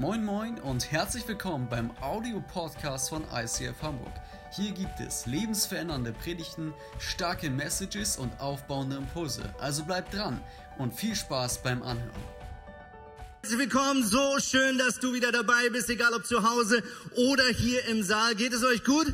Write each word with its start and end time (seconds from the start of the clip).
Moin 0.00 0.24
Moin 0.24 0.58
und 0.60 0.90
herzlich 0.90 1.28
willkommen 1.28 1.68
beim 1.68 1.90
Audio-Podcast 2.00 3.10
von 3.10 3.22
ICF 3.34 3.82
Hamburg. 3.82 4.14
Hier 4.50 4.72
gibt 4.72 4.98
es 4.98 5.26
lebensverändernde 5.26 6.14
Predigten, 6.14 6.72
starke 6.98 7.50
Messages 7.50 8.16
und 8.16 8.32
aufbauende 8.40 8.96
Impulse. 8.96 9.42
Also 9.58 9.84
bleibt 9.84 10.14
dran 10.14 10.40
und 10.78 10.94
viel 10.94 11.14
Spaß 11.14 11.62
beim 11.62 11.82
Anhören. 11.82 12.22
Herzlich 13.42 13.58
willkommen, 13.58 14.02
so 14.02 14.38
schön, 14.38 14.78
dass 14.78 15.00
du 15.00 15.12
wieder 15.12 15.32
dabei 15.32 15.68
bist, 15.70 15.90
egal 15.90 16.14
ob 16.14 16.24
zu 16.24 16.48
Hause 16.48 16.82
oder 17.28 17.44
hier 17.48 17.84
im 17.88 18.02
Saal. 18.02 18.34
Geht 18.36 18.54
es 18.54 18.64
euch 18.64 18.82
gut? 18.84 19.12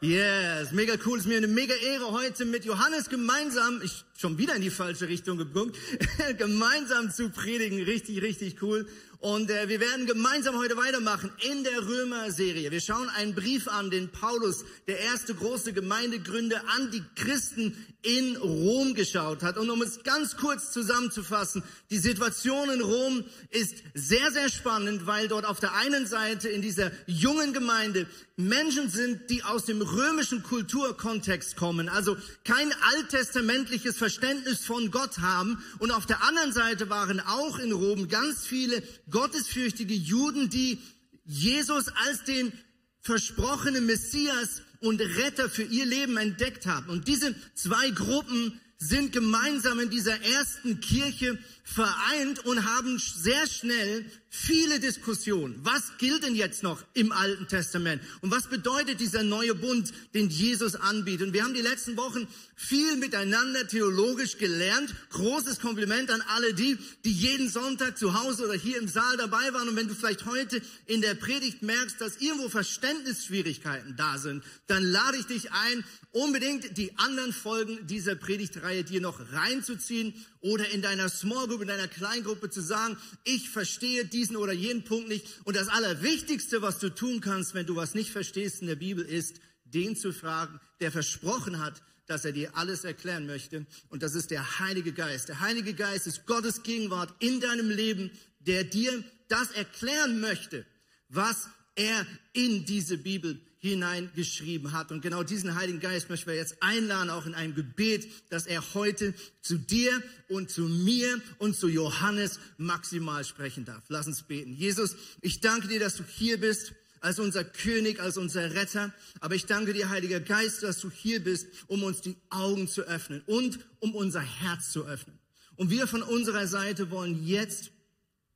Yes, 0.00 0.72
mega 0.72 0.94
cool. 1.06 1.18
Ist 1.18 1.28
mir 1.28 1.36
eine 1.36 1.46
mega 1.46 1.74
Ehre, 1.74 2.10
heute 2.10 2.44
mit 2.44 2.64
Johannes 2.64 3.08
gemeinsam, 3.08 3.80
ich 3.84 4.04
schon 4.18 4.36
wieder 4.36 4.56
in 4.56 4.62
die 4.62 4.70
falsche 4.70 5.06
Richtung 5.06 5.38
gepunkt, 5.38 5.76
gemeinsam 6.38 7.12
zu 7.12 7.30
predigen. 7.30 7.80
Richtig, 7.84 8.20
richtig 8.20 8.60
cool. 8.62 8.88
Und 9.22 9.50
äh, 9.50 9.68
wir 9.68 9.78
werden 9.78 10.06
gemeinsam 10.06 10.56
heute 10.56 10.76
weitermachen 10.76 11.30
in 11.48 11.62
der 11.62 11.86
Römer-Serie. 11.86 12.72
Wir 12.72 12.80
schauen 12.80 13.08
einen 13.10 13.36
Brief 13.36 13.68
an, 13.68 13.88
den 13.88 14.08
Paulus, 14.08 14.64
der 14.88 14.98
erste 14.98 15.32
große 15.32 15.72
Gemeindegründer, 15.72 16.60
an 16.74 16.90
die 16.90 17.04
Christen 17.14 17.76
in 18.02 18.36
Rom 18.36 18.94
geschaut 18.94 19.44
hat. 19.44 19.58
Und 19.58 19.70
um 19.70 19.80
es 19.80 20.02
ganz 20.02 20.36
kurz 20.36 20.72
zusammenzufassen, 20.72 21.62
die 21.90 21.98
Situation 21.98 22.68
in 22.70 22.80
Rom 22.80 23.22
ist 23.50 23.76
sehr, 23.94 24.32
sehr 24.32 24.48
spannend, 24.48 25.06
weil 25.06 25.28
dort 25.28 25.44
auf 25.44 25.60
der 25.60 25.74
einen 25.74 26.04
Seite 26.04 26.48
in 26.48 26.60
dieser 26.60 26.90
jungen 27.06 27.52
Gemeinde 27.52 28.08
Menschen 28.36 28.88
sind, 28.88 29.30
die 29.30 29.44
aus 29.44 29.66
dem 29.66 29.82
römischen 29.82 30.42
Kulturkontext 30.42 31.54
kommen, 31.54 31.88
also 31.88 32.16
kein 32.44 32.72
alttestamentliches 32.94 33.96
Verständnis 33.96 34.64
von 34.64 34.90
Gott 34.90 35.18
haben. 35.18 35.62
Und 35.78 35.92
auf 35.92 36.06
der 36.06 36.24
anderen 36.24 36.52
Seite 36.52 36.90
waren 36.90 37.20
auch 37.20 37.58
in 37.58 37.72
Rom 37.72 38.08
ganz 38.08 38.46
viele 38.46 38.82
gottesfürchtige 39.12 39.94
Juden, 39.94 40.50
die 40.50 40.78
Jesus 41.24 41.88
als 41.88 42.24
den 42.24 42.52
versprochenen 43.00 43.86
Messias 43.86 44.62
und 44.80 45.00
Retter 45.00 45.48
für 45.48 45.62
ihr 45.62 45.86
Leben 45.86 46.16
entdeckt 46.16 46.66
haben. 46.66 46.88
Und 46.88 47.06
diese 47.06 47.34
zwei 47.54 47.90
Gruppen 47.90 48.60
sind 48.78 49.12
gemeinsam 49.12 49.78
in 49.78 49.90
dieser 49.90 50.20
ersten 50.22 50.80
Kirche 50.80 51.38
vereint 51.72 52.44
und 52.44 52.64
haben 52.64 52.98
sehr 52.98 53.46
schnell 53.46 54.04
viele 54.28 54.80
Diskussionen. 54.80 55.58
Was 55.62 55.98
gilt 55.98 56.22
denn 56.22 56.34
jetzt 56.34 56.62
noch 56.62 56.82
im 56.94 57.12
Alten 57.12 57.48
Testament? 57.48 58.02
Und 58.22 58.30
was 58.30 58.48
bedeutet 58.48 59.00
dieser 59.00 59.22
neue 59.22 59.54
Bund, 59.54 59.92
den 60.14 60.30
Jesus 60.30 60.74
anbietet? 60.74 61.28
Und 61.28 61.32
wir 61.34 61.44
haben 61.44 61.54
die 61.54 61.60
letzten 61.60 61.96
Wochen 61.96 62.26
viel 62.56 62.96
miteinander 62.96 63.66
theologisch 63.68 64.38
gelernt. 64.38 64.94
Großes 65.10 65.60
Kompliment 65.60 66.10
an 66.10 66.22
alle 66.28 66.54
die, 66.54 66.78
die 67.04 67.12
jeden 67.12 67.48
Sonntag 67.50 67.98
zu 67.98 68.18
Hause 68.18 68.44
oder 68.44 68.54
hier 68.54 68.78
im 68.78 68.88
Saal 68.88 69.16
dabei 69.16 69.52
waren. 69.52 69.68
Und 69.68 69.76
wenn 69.76 69.88
du 69.88 69.94
vielleicht 69.94 70.26
heute 70.26 70.62
in 70.86 71.02
der 71.02 71.14
Predigt 71.14 71.62
merkst, 71.62 72.00
dass 72.00 72.16
irgendwo 72.16 72.48
Verständnisschwierigkeiten 72.48 73.96
da 73.96 74.18
sind, 74.18 74.44
dann 74.66 74.82
lade 74.82 75.18
ich 75.18 75.26
dich 75.26 75.52
ein, 75.52 75.84
unbedingt 76.12 76.76
die 76.78 76.96
anderen 76.98 77.32
Folgen 77.32 77.86
dieser 77.86 78.14
Predigtreihe 78.14 78.84
dir 78.84 79.00
noch 79.00 79.20
reinzuziehen 79.32 80.14
oder 80.40 80.68
in 80.70 80.82
deiner 80.82 81.08
Small 81.08 81.46
Group, 81.48 81.61
in 81.62 81.68
deiner 81.68 81.88
Kleingruppe 81.88 82.50
zu 82.50 82.60
sagen, 82.60 82.96
ich 83.24 83.50
verstehe 83.50 84.04
diesen 84.04 84.36
oder 84.36 84.52
jenen 84.52 84.84
Punkt 84.84 85.08
nicht. 85.08 85.26
Und 85.44 85.56
das 85.56 85.68
Allerwichtigste, 85.68 86.62
was 86.62 86.78
du 86.78 86.90
tun 86.90 87.20
kannst, 87.20 87.54
wenn 87.54 87.66
du 87.66 87.76
was 87.76 87.94
nicht 87.94 88.10
verstehst 88.10 88.60
in 88.60 88.68
der 88.68 88.76
Bibel, 88.76 89.04
ist, 89.04 89.40
den 89.64 89.96
zu 89.96 90.12
fragen, 90.12 90.60
der 90.80 90.92
versprochen 90.92 91.58
hat, 91.58 91.82
dass 92.06 92.24
er 92.24 92.32
dir 92.32 92.56
alles 92.56 92.84
erklären 92.84 93.26
möchte. 93.26 93.66
Und 93.88 94.02
das 94.02 94.14
ist 94.14 94.30
der 94.30 94.58
Heilige 94.58 94.92
Geist. 94.92 95.28
Der 95.28 95.40
Heilige 95.40 95.74
Geist 95.74 96.06
ist 96.06 96.26
Gottes 96.26 96.62
Gegenwart 96.62 97.14
in 97.20 97.40
deinem 97.40 97.70
Leben, 97.70 98.10
der 98.40 98.64
dir 98.64 99.02
das 99.28 99.50
erklären 99.52 100.20
möchte, 100.20 100.66
was 101.08 101.48
er 101.74 102.06
in 102.32 102.66
diese 102.66 102.98
Bibel 102.98 103.40
hineingeschrieben 103.62 104.72
hat. 104.72 104.90
Und 104.90 105.02
genau 105.02 105.22
diesen 105.22 105.54
Heiligen 105.54 105.78
Geist 105.78 106.10
möchten 106.10 106.26
wir 106.26 106.34
jetzt 106.34 106.60
einladen, 106.60 107.10
auch 107.10 107.26
in 107.26 107.34
einem 107.34 107.54
Gebet, 107.54 108.08
dass 108.28 108.46
er 108.46 108.74
heute 108.74 109.14
zu 109.40 109.56
dir 109.56 110.02
und 110.28 110.50
zu 110.50 110.62
mir 110.62 111.22
und 111.38 111.54
zu 111.56 111.68
Johannes 111.68 112.40
maximal 112.56 113.24
sprechen 113.24 113.64
darf. 113.64 113.84
Lass 113.88 114.08
uns 114.08 114.24
beten. 114.24 114.52
Jesus, 114.52 114.96
ich 115.20 115.40
danke 115.40 115.68
dir, 115.68 115.78
dass 115.78 115.94
du 115.94 116.02
hier 116.02 116.40
bist 116.40 116.72
als 117.00 117.20
unser 117.20 117.44
König, 117.44 118.00
als 118.00 118.16
unser 118.16 118.52
Retter. 118.52 118.92
Aber 119.20 119.36
ich 119.36 119.46
danke 119.46 119.72
dir, 119.72 119.90
Heiliger 119.90 120.18
Geist, 120.18 120.64
dass 120.64 120.80
du 120.80 120.90
hier 120.90 121.22
bist, 121.22 121.46
um 121.68 121.84
uns 121.84 122.00
die 122.00 122.16
Augen 122.30 122.66
zu 122.66 122.82
öffnen 122.82 123.22
und 123.26 123.60
um 123.78 123.94
unser 123.94 124.20
Herz 124.20 124.72
zu 124.72 124.86
öffnen. 124.86 125.20
Und 125.54 125.70
wir 125.70 125.86
von 125.86 126.02
unserer 126.02 126.48
Seite 126.48 126.90
wollen 126.90 127.24
jetzt 127.24 127.70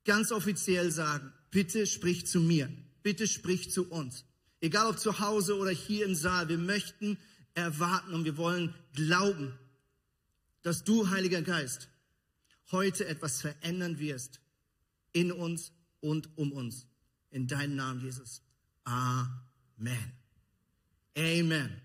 ganz 0.05 0.31
offiziell 0.31 0.89
sagen, 0.89 1.33
bitte 1.51 1.85
sprich 1.85 2.27
zu 2.27 2.39
mir, 2.39 2.69
bitte 3.03 3.27
sprich 3.27 3.71
zu 3.71 3.89
uns. 3.89 4.23
Egal 4.59 4.87
ob 4.87 4.99
zu 4.99 5.19
Hause 5.19 5.57
oder 5.57 5.71
hier 5.71 6.05
im 6.05 6.15
Saal, 6.15 6.49
wir 6.49 6.57
möchten 6.57 7.17
erwarten 7.53 8.13
und 8.13 8.25
wir 8.25 8.37
wollen 8.37 8.73
glauben, 8.93 9.57
dass 10.63 10.83
du, 10.83 11.09
Heiliger 11.09 11.41
Geist, 11.41 11.89
heute 12.71 13.07
etwas 13.07 13.41
verändern 13.41 13.99
wirst 13.99 14.39
in 15.13 15.31
uns 15.31 15.71
und 16.01 16.37
um 16.37 16.51
uns. 16.51 16.87
In 17.29 17.47
deinem 17.47 17.75
Namen, 17.75 18.01
Jesus. 18.01 18.41
Amen. 18.83 20.11
Amen. 21.17 21.81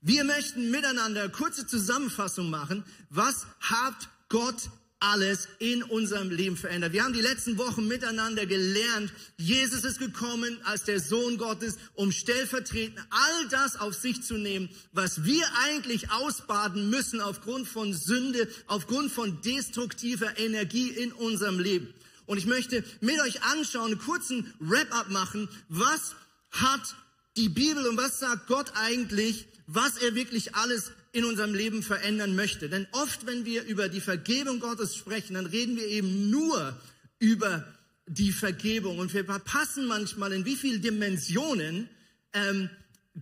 Wir 0.00 0.24
möchten 0.24 0.70
miteinander 0.70 1.28
kurze 1.28 1.66
Zusammenfassung 1.66 2.50
machen. 2.50 2.84
Was 3.10 3.46
hat 3.60 4.08
Gott 4.28 4.70
alles 5.00 5.48
in 5.58 5.82
unserem 5.82 6.30
Leben 6.30 6.56
verändert. 6.56 6.92
Wir 6.92 7.02
haben 7.02 7.14
die 7.14 7.22
letzten 7.22 7.56
Wochen 7.56 7.88
miteinander 7.88 8.44
gelernt, 8.44 9.12
Jesus 9.38 9.82
ist 9.84 9.98
gekommen 9.98 10.58
als 10.64 10.84
der 10.84 11.00
Sohn 11.00 11.38
Gottes, 11.38 11.78
um 11.94 12.12
stellvertretend 12.12 12.98
all 13.08 13.48
das 13.48 13.80
auf 13.80 13.94
sich 13.94 14.22
zu 14.22 14.34
nehmen, 14.34 14.68
was 14.92 15.24
wir 15.24 15.44
eigentlich 15.64 16.10
ausbaden 16.12 16.90
müssen 16.90 17.20
aufgrund 17.20 17.66
von 17.66 17.94
Sünde, 17.94 18.46
aufgrund 18.66 19.10
von 19.10 19.40
destruktiver 19.40 20.38
Energie 20.38 20.90
in 20.90 21.12
unserem 21.12 21.58
Leben. 21.58 21.92
Und 22.26 22.38
ich 22.38 22.46
möchte 22.46 22.84
mit 23.00 23.18
euch 23.20 23.42
anschauen, 23.42 23.92
einen 23.92 23.98
kurzen 23.98 24.52
Wrap-up 24.60 25.10
machen, 25.10 25.48
was 25.68 26.14
hat 26.50 26.94
die 27.36 27.48
Bibel 27.48 27.86
und 27.86 27.96
was 27.96 28.18
sagt 28.20 28.46
Gott 28.48 28.72
eigentlich, 28.74 29.46
was 29.66 29.96
er 29.98 30.14
wirklich 30.14 30.54
alles 30.54 30.92
in 31.12 31.24
unserem 31.24 31.54
Leben 31.54 31.82
verändern 31.82 32.36
möchte. 32.36 32.68
Denn 32.68 32.86
oft, 32.92 33.26
wenn 33.26 33.44
wir 33.44 33.64
über 33.64 33.88
die 33.88 34.00
Vergebung 34.00 34.60
Gottes 34.60 34.94
sprechen, 34.94 35.34
dann 35.34 35.46
reden 35.46 35.76
wir 35.76 35.86
eben 35.86 36.30
nur 36.30 36.78
über 37.18 37.66
die 38.06 38.32
Vergebung. 38.32 38.98
Und 38.98 39.12
wir 39.12 39.24
verpassen 39.24 39.86
manchmal, 39.86 40.32
in 40.32 40.44
wie 40.44 40.56
vielen 40.56 40.82
Dimensionen 40.82 41.88
ähm, 42.32 42.70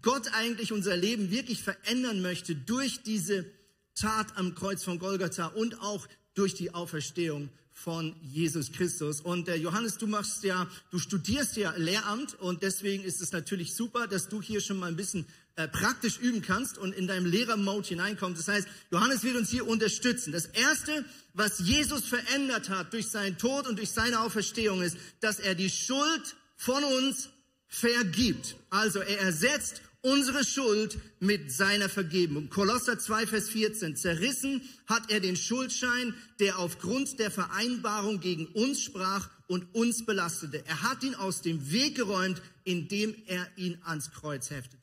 Gott 0.02 0.28
eigentlich 0.32 0.72
unser 0.72 0.96
Leben 0.96 1.30
wirklich 1.30 1.62
verändern 1.62 2.20
möchte 2.20 2.54
durch 2.54 3.02
diese 3.02 3.46
Tat 3.94 4.36
am 4.36 4.54
Kreuz 4.54 4.84
von 4.84 4.98
Golgatha 4.98 5.46
und 5.46 5.80
auch 5.80 6.06
durch 6.34 6.54
die 6.54 6.72
Auferstehung 6.72 7.48
von 7.72 8.14
Jesus 8.22 8.72
Christus. 8.72 9.20
Und 9.20 9.48
äh, 9.48 9.54
Johannes, 9.54 9.98
du 9.98 10.06
machst 10.06 10.42
ja, 10.44 10.68
du 10.90 10.98
studierst 10.98 11.56
ja 11.56 11.74
Lehramt 11.76 12.34
und 12.34 12.62
deswegen 12.62 13.04
ist 13.04 13.20
es 13.20 13.32
natürlich 13.32 13.74
super, 13.74 14.06
dass 14.06 14.28
du 14.28 14.42
hier 14.42 14.60
schon 14.60 14.78
mal 14.78 14.86
ein 14.86 14.96
bisschen 14.96 15.26
äh, 15.58 15.66
praktisch 15.66 16.18
üben 16.18 16.40
kannst 16.40 16.78
und 16.78 16.94
in 16.94 17.08
deinem 17.08 17.26
Lehrermode 17.26 17.88
hineinkommst. 17.88 18.38
Das 18.38 18.54
heißt, 18.54 18.68
Johannes 18.92 19.24
wird 19.24 19.34
uns 19.34 19.50
hier 19.50 19.66
unterstützen. 19.66 20.30
Das 20.30 20.46
erste, 20.46 21.04
was 21.34 21.58
Jesus 21.58 22.04
verändert 22.04 22.68
hat 22.68 22.92
durch 22.92 23.08
seinen 23.08 23.38
Tod 23.38 23.66
und 23.66 23.76
durch 23.76 23.90
seine 23.90 24.20
Auferstehung 24.20 24.82
ist, 24.82 24.96
dass 25.18 25.40
er 25.40 25.56
die 25.56 25.68
Schuld 25.68 26.36
von 26.54 26.84
uns 26.84 27.30
vergibt. 27.66 28.54
Also 28.70 29.00
er 29.00 29.18
ersetzt 29.18 29.82
unsere 30.00 30.44
Schuld 30.44 30.96
mit 31.18 31.50
seiner 31.50 31.88
Vergebung. 31.88 32.50
Kolosser 32.50 32.96
2, 32.96 33.26
Vers 33.26 33.48
14. 33.48 33.96
Zerrissen 33.96 34.62
hat 34.86 35.10
er 35.10 35.18
den 35.18 35.34
Schuldschein, 35.34 36.14
der 36.38 36.60
aufgrund 36.60 37.18
der 37.18 37.32
Vereinbarung 37.32 38.20
gegen 38.20 38.46
uns 38.46 38.80
sprach 38.80 39.28
und 39.48 39.74
uns 39.74 40.06
belastete. 40.06 40.64
Er 40.66 40.82
hat 40.82 41.02
ihn 41.02 41.16
aus 41.16 41.42
dem 41.42 41.72
Weg 41.72 41.96
geräumt, 41.96 42.40
indem 42.62 43.16
er 43.26 43.48
ihn 43.56 43.76
ans 43.82 44.12
Kreuz 44.12 44.50
heftete. 44.50 44.77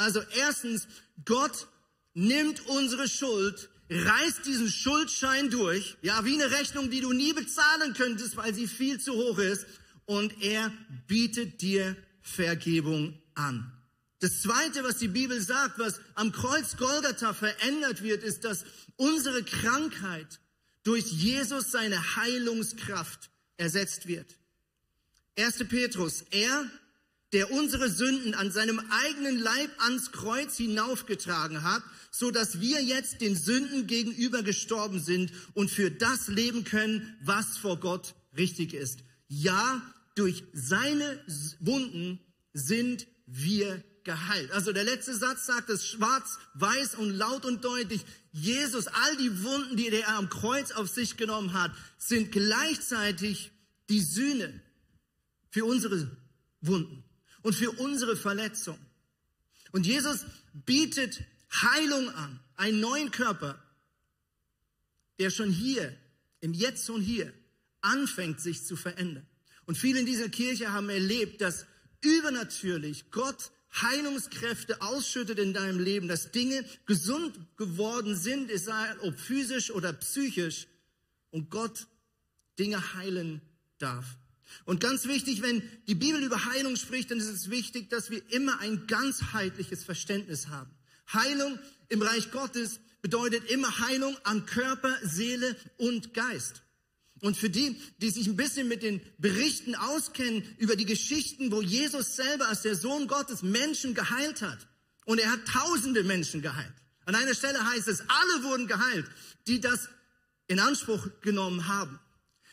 Also 0.00 0.22
erstens, 0.34 0.88
Gott 1.26 1.68
nimmt 2.14 2.66
unsere 2.68 3.06
Schuld, 3.06 3.68
reißt 3.90 4.46
diesen 4.46 4.70
Schuldschein 4.70 5.50
durch, 5.50 5.98
ja, 6.00 6.24
wie 6.24 6.40
eine 6.40 6.50
Rechnung, 6.50 6.88
die 6.88 7.02
du 7.02 7.12
nie 7.12 7.34
bezahlen 7.34 7.92
könntest, 7.92 8.34
weil 8.38 8.54
sie 8.54 8.66
viel 8.66 8.98
zu 8.98 9.12
hoch 9.12 9.36
ist, 9.36 9.66
und 10.06 10.42
er 10.42 10.72
bietet 11.06 11.60
dir 11.60 11.94
Vergebung 12.22 13.20
an. 13.34 13.70
Das 14.20 14.40
zweite, 14.40 14.84
was 14.84 14.96
die 14.96 15.08
Bibel 15.08 15.38
sagt, 15.38 15.78
was 15.78 16.00
am 16.14 16.32
Kreuz 16.32 16.78
Golgatha 16.78 17.34
verändert 17.34 18.02
wird, 18.02 18.22
ist, 18.22 18.44
dass 18.44 18.64
unsere 18.96 19.42
Krankheit 19.42 20.40
durch 20.82 21.04
Jesus 21.12 21.72
seine 21.72 22.16
Heilungskraft 22.16 23.28
ersetzt 23.58 24.08
wird. 24.08 24.34
1. 25.36 25.68
Petrus, 25.68 26.22
er 26.30 26.70
der 27.32 27.52
unsere 27.52 27.88
Sünden 27.88 28.34
an 28.34 28.50
seinem 28.50 28.80
eigenen 28.90 29.38
Leib 29.38 29.70
ans 29.78 30.10
Kreuz 30.10 30.56
hinaufgetragen 30.56 31.62
hat, 31.62 31.82
so 32.10 32.30
dass 32.30 32.60
wir 32.60 32.82
jetzt 32.82 33.20
den 33.20 33.36
Sünden 33.36 33.86
gegenüber 33.86 34.42
gestorben 34.42 34.98
sind 34.98 35.32
und 35.54 35.70
für 35.70 35.90
das 35.90 36.28
leben 36.28 36.64
können, 36.64 37.16
was 37.22 37.56
vor 37.56 37.78
Gott 37.78 38.14
richtig 38.36 38.74
ist. 38.74 39.00
Ja, 39.28 39.80
durch 40.16 40.42
seine 40.52 41.24
Wunden 41.60 42.18
sind 42.52 43.06
wir 43.26 43.84
geheilt. 44.02 44.50
Also 44.50 44.72
der 44.72 44.82
letzte 44.82 45.14
Satz 45.14 45.46
sagt 45.46 45.70
es 45.70 45.86
schwarz, 45.86 46.38
weiß 46.54 46.96
und 46.96 47.10
laut 47.10 47.44
und 47.44 47.64
deutlich. 47.64 48.04
Jesus, 48.32 48.88
all 48.88 49.16
die 49.18 49.44
Wunden, 49.44 49.76
die 49.76 49.88
er 49.88 50.16
am 50.16 50.28
Kreuz 50.28 50.72
auf 50.72 50.88
sich 50.88 51.16
genommen 51.16 51.52
hat, 51.52 51.70
sind 51.96 52.32
gleichzeitig 52.32 53.52
die 53.88 54.00
Sühne 54.00 54.60
für 55.50 55.64
unsere 55.64 56.16
Wunden 56.60 57.04
und 57.42 57.54
für 57.54 57.70
unsere 57.72 58.16
Verletzungen. 58.16 58.84
Und 59.72 59.86
Jesus 59.86 60.24
bietet 60.52 61.22
Heilung 61.52 62.08
an, 62.10 62.40
einen 62.56 62.80
neuen 62.80 63.10
Körper, 63.10 63.62
der 65.18 65.30
schon 65.30 65.50
hier, 65.50 65.96
im 66.40 66.54
Jetzt 66.54 66.88
und 66.90 67.02
hier, 67.02 67.32
anfängt 67.80 68.40
sich 68.40 68.64
zu 68.64 68.76
verändern. 68.76 69.26
Und 69.66 69.76
viele 69.76 70.00
in 70.00 70.06
dieser 70.06 70.28
Kirche 70.28 70.72
haben 70.72 70.88
erlebt, 70.88 71.40
dass 71.40 71.66
übernatürlich 72.00 73.10
Gott 73.10 73.50
Heilungskräfte 73.72 74.82
ausschüttet 74.82 75.38
in 75.38 75.54
deinem 75.54 75.78
Leben, 75.78 76.08
dass 76.08 76.32
Dinge 76.32 76.64
gesund 76.86 77.38
geworden 77.56 78.16
sind, 78.16 78.50
es 78.50 78.64
sei 78.64 78.98
ob 79.02 79.18
physisch 79.18 79.70
oder 79.70 79.92
psychisch, 79.92 80.66
und 81.30 81.50
Gott 81.50 81.86
Dinge 82.58 82.94
heilen 82.94 83.40
darf. 83.78 84.04
Und 84.64 84.80
ganz 84.80 85.06
wichtig, 85.06 85.42
wenn 85.42 85.62
die 85.86 85.94
Bibel 85.94 86.22
über 86.22 86.44
Heilung 86.46 86.76
spricht, 86.76 87.10
dann 87.10 87.18
ist 87.18 87.28
es 87.28 87.50
wichtig, 87.50 87.90
dass 87.90 88.10
wir 88.10 88.22
immer 88.32 88.60
ein 88.60 88.86
ganzheitliches 88.86 89.84
Verständnis 89.84 90.48
haben. 90.48 90.70
Heilung 91.12 91.58
im 91.88 92.02
Reich 92.02 92.30
Gottes 92.30 92.80
bedeutet 93.02 93.50
immer 93.50 93.78
Heilung 93.80 94.16
an 94.24 94.46
Körper, 94.46 94.96
Seele 95.02 95.56
und 95.78 96.14
Geist. 96.14 96.62
Und 97.20 97.36
für 97.36 97.50
die, 97.50 97.76
die 97.98 98.10
sich 98.10 98.26
ein 98.26 98.36
bisschen 98.36 98.68
mit 98.68 98.82
den 98.82 99.00
Berichten 99.18 99.74
auskennen 99.74 100.42
über 100.58 100.76
die 100.76 100.86
Geschichten, 100.86 101.52
wo 101.52 101.60
Jesus 101.60 102.16
selber 102.16 102.48
als 102.48 102.62
der 102.62 102.74
Sohn 102.74 103.08
Gottes 103.08 103.42
Menschen 103.42 103.94
geheilt 103.94 104.40
hat. 104.40 104.66
Und 105.04 105.18
er 105.18 105.30
hat 105.30 105.44
tausende 105.46 106.02
Menschen 106.02 106.40
geheilt. 106.40 106.72
An 107.04 107.14
einer 107.14 107.34
Stelle 107.34 107.64
heißt 107.64 107.88
es, 107.88 108.00
alle 108.00 108.44
wurden 108.44 108.66
geheilt, 108.66 109.06
die 109.46 109.60
das 109.60 109.88
in 110.46 110.60
Anspruch 110.60 111.08
genommen 111.20 111.68
haben. 111.68 111.98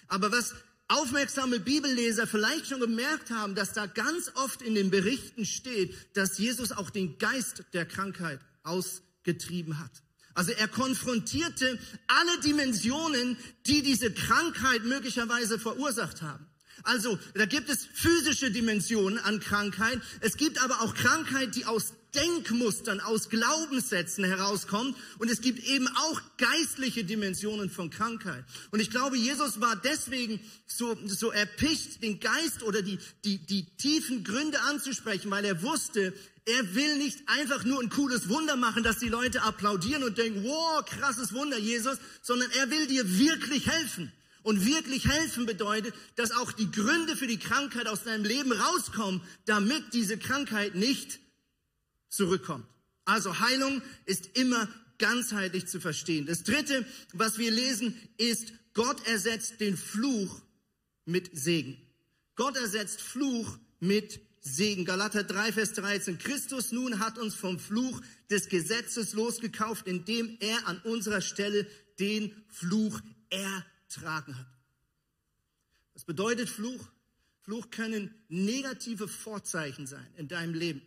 Aber 0.07 0.31
was 0.31 0.53
aufmerksame 0.88 1.60
Bibelleser 1.60 2.28
vielleicht 2.28 2.68
schon 2.68 2.80
gemerkt 2.80 3.30
haben, 3.30 3.56
dass 3.56 3.74
da 3.74 3.86
ganz 3.86 4.31
oft 4.36 4.62
in 4.62 4.75
den 4.75 4.89
Berichten 4.89 5.45
steht, 5.45 5.95
dass 6.16 6.38
Jesus 6.38 6.72
auch 6.72 6.89
den 6.89 7.18
Geist 7.18 7.63
der 7.74 7.86
Krankheit 7.86 8.39
ausgetrieben 8.63 9.80
hat. 9.80 9.92
Also 10.34 10.51
er 10.51 10.68
konfrontierte 10.68 11.80
alle 12.07 12.39
Dimensionen, 12.42 13.38
die 13.66 13.81
diese 13.81 14.13
Krankheit 14.13 14.84
möglicherweise 14.86 15.57
verursacht 15.57 16.22
haben. 16.22 16.45
Also 16.84 17.18
da 17.34 17.45
gibt 17.45 17.69
es 17.69 17.86
physische 17.86 18.51
Dimensionen 18.51 19.18
an 19.18 19.39
Krankheit. 19.39 20.00
Es 20.22 20.38
gibt 20.38 20.62
aber 20.62 20.81
auch 20.81 20.94
Krankheit, 20.94 21.56
die 21.56 21.66
aus 21.66 21.94
Denkmustern, 22.17 22.99
aus 22.99 23.29
Glaubenssätzen 23.29 24.23
herauskommt. 24.23 24.97
Und 25.19 25.29
es 25.29 25.41
gibt 25.41 25.63
eben 25.63 25.87
auch 25.87 26.21
geistliche 26.37 27.03
Dimensionen 27.03 27.69
von 27.69 27.89
Krankheit. 27.89 28.43
Und 28.71 28.79
ich 28.79 28.89
glaube, 28.89 29.17
Jesus 29.17 29.61
war 29.61 29.75
deswegen 29.75 30.39
so, 30.65 30.97
so 31.05 31.31
erpicht, 31.31 32.03
den 32.03 32.19
Geist 32.19 32.63
oder 32.63 32.81
die, 32.81 32.97
die, 33.23 33.37
die 33.37 33.65
tiefen 33.77 34.23
Gründe 34.23 34.59
anzusprechen, 34.61 35.31
weil 35.31 35.45
er 35.45 35.61
wusste, 35.61 36.13
er 36.45 36.75
will 36.75 36.97
nicht 36.97 37.19
einfach 37.27 37.63
nur 37.65 37.81
ein 37.81 37.89
cooles 37.89 38.29
Wunder 38.29 38.55
machen, 38.55 38.81
dass 38.81 38.99
die 38.99 39.09
Leute 39.09 39.43
applaudieren 39.43 40.03
und 40.03 40.17
denken, 40.17 40.43
wow, 40.43 40.83
krasses 40.83 41.33
Wunder, 41.33 41.57
Jesus, 41.57 41.97
sondern 42.21 42.49
er 42.51 42.69
will 42.71 42.87
dir 42.87 43.19
wirklich 43.19 43.67
helfen. 43.67 44.11
Und 44.43 44.65
wirklich 44.65 45.05
helfen 45.09 45.45
bedeutet, 45.45 45.93
dass 46.15 46.31
auch 46.31 46.53
die 46.53 46.71
Gründe 46.71 47.17
für 47.17 47.27
die 47.27 47.37
Krankheit 47.37 47.85
aus 47.87 48.03
deinem 48.03 48.23
Leben 48.23 48.53
rauskommen, 48.53 49.21
damit 49.45 49.93
diese 49.93 50.17
Krankheit 50.17 50.73
nicht 50.73 51.19
zurückkommt. 52.09 52.65
Also 53.06 53.39
Heilung 53.39 53.81
ist 54.06 54.38
immer 54.38 54.68
ganzheitlich 54.98 55.68
zu 55.68 55.80
verstehen. 55.80 56.25
Das 56.25 56.44
dritte, 56.44 56.86
was 57.13 57.38
wir 57.38 57.51
lesen, 57.51 57.95
ist, 58.18 58.54
Gott 58.74 59.07
ersetzt 59.07 59.59
den 59.59 59.77
Fluch 59.77 60.42
mit 61.06 61.30
Segen. 61.38 61.77
Gott 62.36 62.57
ersetzt 62.57 63.01
Fluch 63.01 63.57
mit 63.80 64.19
Segen. 64.42 64.86
Galater 64.86 65.24
3, 65.24 65.54
Vers 65.54 65.74
13. 65.74 66.18
Christus 66.18 66.71
nun 66.71 67.00
hat 67.00 67.18
uns 67.18 67.36
vom 67.36 67.59
Fluch 67.59 68.01
des 68.30 68.50
Gesetzes 68.50 69.13
losgekauft, 69.13 69.88
indem 69.88 70.38
er 70.39 70.68
an 70.68 70.80
unserer 70.83 71.21
Stelle 71.21 71.68
den 72.00 72.31
Fluch 72.50 73.00
ertragen 73.30 74.38
hat. 74.38 74.48
Was 75.94 76.06
bedeutet 76.06 76.50
Fluch? 76.50 76.88
Fluch 77.42 77.69
können 77.69 78.13
negative 78.30 79.07
Vorzeichen 79.07 79.88
sein 79.88 80.06
in 80.18 80.27
deinem 80.27 80.53
Leben. 80.53 80.81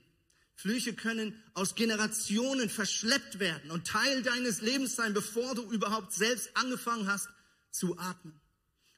Flüche 0.61 0.93
können 0.93 1.35
aus 1.55 1.75
Generationen 1.75 2.69
verschleppt 2.69 3.39
werden 3.39 3.71
und 3.71 3.87
Teil 3.87 4.23
deines 4.23 4.61
Lebens 4.61 4.95
sein, 4.95 5.15
bevor 5.15 5.55
du 5.55 5.63
überhaupt 5.73 6.13
selbst 6.13 6.55
angefangen 6.55 7.07
hast 7.07 7.31
zu 7.71 7.99
atmen. 7.99 8.39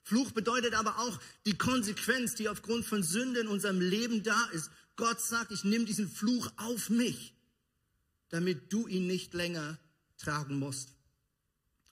Fluch 0.03 0.33
bedeutet 0.33 0.75
aber 0.75 0.99
auch 0.99 1.21
die 1.47 1.57
Konsequenz, 1.57 2.35
die 2.35 2.49
aufgrund 2.49 2.85
von 2.85 3.05
Sünde 3.05 3.39
in 3.39 3.47
unserem 3.47 3.81
Leben 3.81 4.25
da 4.25 4.45
ist. 4.53 4.73
Gott 4.97 5.21
sagt, 5.21 5.53
ich 5.53 5.63
nehme 5.63 5.85
diesen 5.85 6.11
Fluch 6.11 6.51
auf 6.57 6.91
mich, 6.91 7.33
damit 8.31 8.73
du 8.73 8.89
ihn 8.89 9.07
nicht 9.07 9.33
länger 9.33 9.79
tragen 10.19 10.59
musst. 10.59 10.97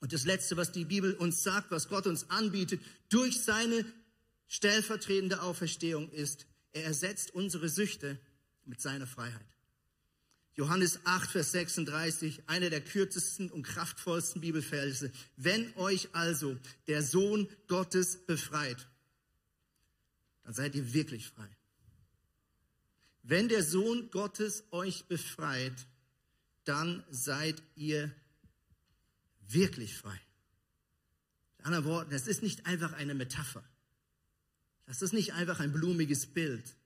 Und 0.01 0.13
das 0.13 0.25
Letzte, 0.25 0.57
was 0.57 0.73
die 0.73 0.85
Bibel 0.85 1.15
uns 1.15 1.45
sagt, 1.45 1.71
was 1.71 1.89
Gott 1.89 2.09
uns 2.09 2.29
anbietet, 2.29 2.81
durch 3.09 3.41
seine 3.41 3.85
stellvertretende 4.49 5.43
Auferstehung 5.43 6.11
ist, 6.11 6.47
er 6.73 6.87
ersetzt 6.87 7.33
unsere 7.33 7.69
Süchte 7.69 8.19
mit 8.65 8.81
seiner 8.81 9.07
Freiheit. 9.07 9.47
Johannes 10.61 11.01
8, 11.05 11.31
Vers 11.31 11.53
36, 11.53 12.43
einer 12.47 12.69
der 12.69 12.83
kürzesten 12.83 13.51
und 13.51 13.63
kraftvollsten 13.63 14.43
Bibelverse. 14.43 15.11
Wenn 15.39 15.75
euch 15.77 16.11
also 16.13 16.55
der 16.87 17.03
Sohn 17.03 17.49
Gottes 17.67 18.27
befreit, 18.27 18.87
dann 20.45 20.53
seid 20.53 20.75
ihr 20.75 20.93
wirklich 20.93 21.29
frei. 21.29 21.49
Wenn 23.23 23.49
der 23.49 23.63
Sohn 23.63 24.11
Gottes 24.11 24.65
euch 24.71 25.07
befreit, 25.07 25.87
dann 26.65 27.05
seid 27.09 27.63
ihr 27.75 28.15
wirklich 29.49 29.97
frei. 29.97 30.21
Mit 31.57 31.67
anderen 31.69 31.85
Worten, 31.87 32.11
das 32.11 32.27
ist 32.27 32.43
nicht 32.43 32.67
einfach 32.67 32.93
eine 32.93 33.15
Metapher. 33.15 33.65
Das 34.85 35.01
ist 35.01 35.15
nicht 35.15 35.33
einfach 35.33 35.59
ein 35.61 35.73
blumiges 35.73 36.27
Bild 36.27 36.77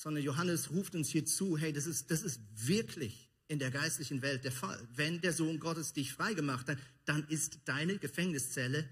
sondern 0.00 0.24
Johannes 0.24 0.70
ruft 0.70 0.94
uns 0.94 1.10
hier 1.10 1.26
zu, 1.26 1.58
hey, 1.58 1.74
das 1.74 1.84
ist, 1.84 2.10
das 2.10 2.22
ist 2.22 2.40
wirklich 2.54 3.28
in 3.48 3.58
der 3.58 3.70
geistlichen 3.70 4.22
Welt 4.22 4.44
der 4.44 4.52
Fall. 4.52 4.80
Wenn 4.94 5.20
der 5.20 5.34
Sohn 5.34 5.60
Gottes 5.60 5.92
dich 5.92 6.14
freigemacht 6.14 6.68
hat, 6.68 6.78
dann 7.04 7.28
ist 7.28 7.58
deine 7.66 7.98
Gefängniszelle 7.98 8.88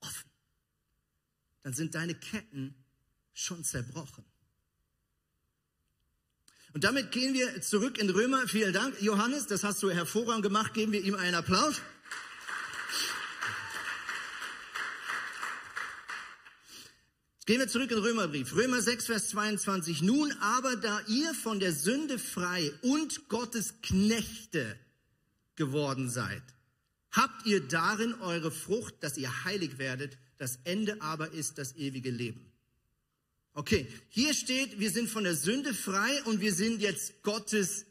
offen. 0.00 0.30
Dann 1.62 1.72
sind 1.72 1.94
deine 1.94 2.14
Ketten 2.14 2.74
schon 3.32 3.64
zerbrochen. 3.64 4.22
Und 6.74 6.84
damit 6.84 7.10
gehen 7.10 7.32
wir 7.32 7.62
zurück 7.62 7.96
in 7.96 8.10
Römer. 8.10 8.46
Vielen 8.46 8.74
Dank, 8.74 9.00
Johannes, 9.00 9.46
das 9.46 9.64
hast 9.64 9.82
du 9.82 9.90
hervorragend 9.90 10.42
gemacht. 10.42 10.74
Geben 10.74 10.92
wir 10.92 11.02
ihm 11.02 11.14
einen 11.14 11.36
Applaus. 11.36 11.80
Gehen 17.46 17.58
wir 17.58 17.68
zurück 17.68 17.90
in 17.90 17.98
den 17.98 18.04
Römerbrief. 18.04 18.54
Römer 18.54 18.80
6, 18.80 19.04
Vers 19.04 19.28
22. 19.28 20.00
Nun 20.00 20.32
aber, 20.40 20.76
da 20.76 21.00
ihr 21.08 21.34
von 21.34 21.60
der 21.60 21.72
Sünde 21.72 22.18
frei 22.18 22.72
und 22.80 23.28
Gottes 23.28 23.74
Knechte 23.82 24.78
geworden 25.54 26.08
seid, 26.08 26.42
habt 27.12 27.44
ihr 27.44 27.60
darin 27.60 28.14
eure 28.14 28.50
Frucht, 28.50 28.94
dass 29.00 29.18
ihr 29.18 29.44
heilig 29.44 29.76
werdet. 29.76 30.16
Das 30.38 30.58
Ende 30.64 31.02
aber 31.02 31.32
ist 31.32 31.58
das 31.58 31.76
ewige 31.76 32.10
Leben. 32.10 32.50
Okay, 33.52 33.86
hier 34.08 34.32
steht, 34.32 34.80
wir 34.80 34.90
sind 34.90 35.10
von 35.10 35.24
der 35.24 35.36
Sünde 35.36 35.74
frei 35.74 36.22
und 36.24 36.40
wir 36.40 36.52
sind 36.52 36.80
jetzt 36.80 37.22
Gottes 37.22 37.84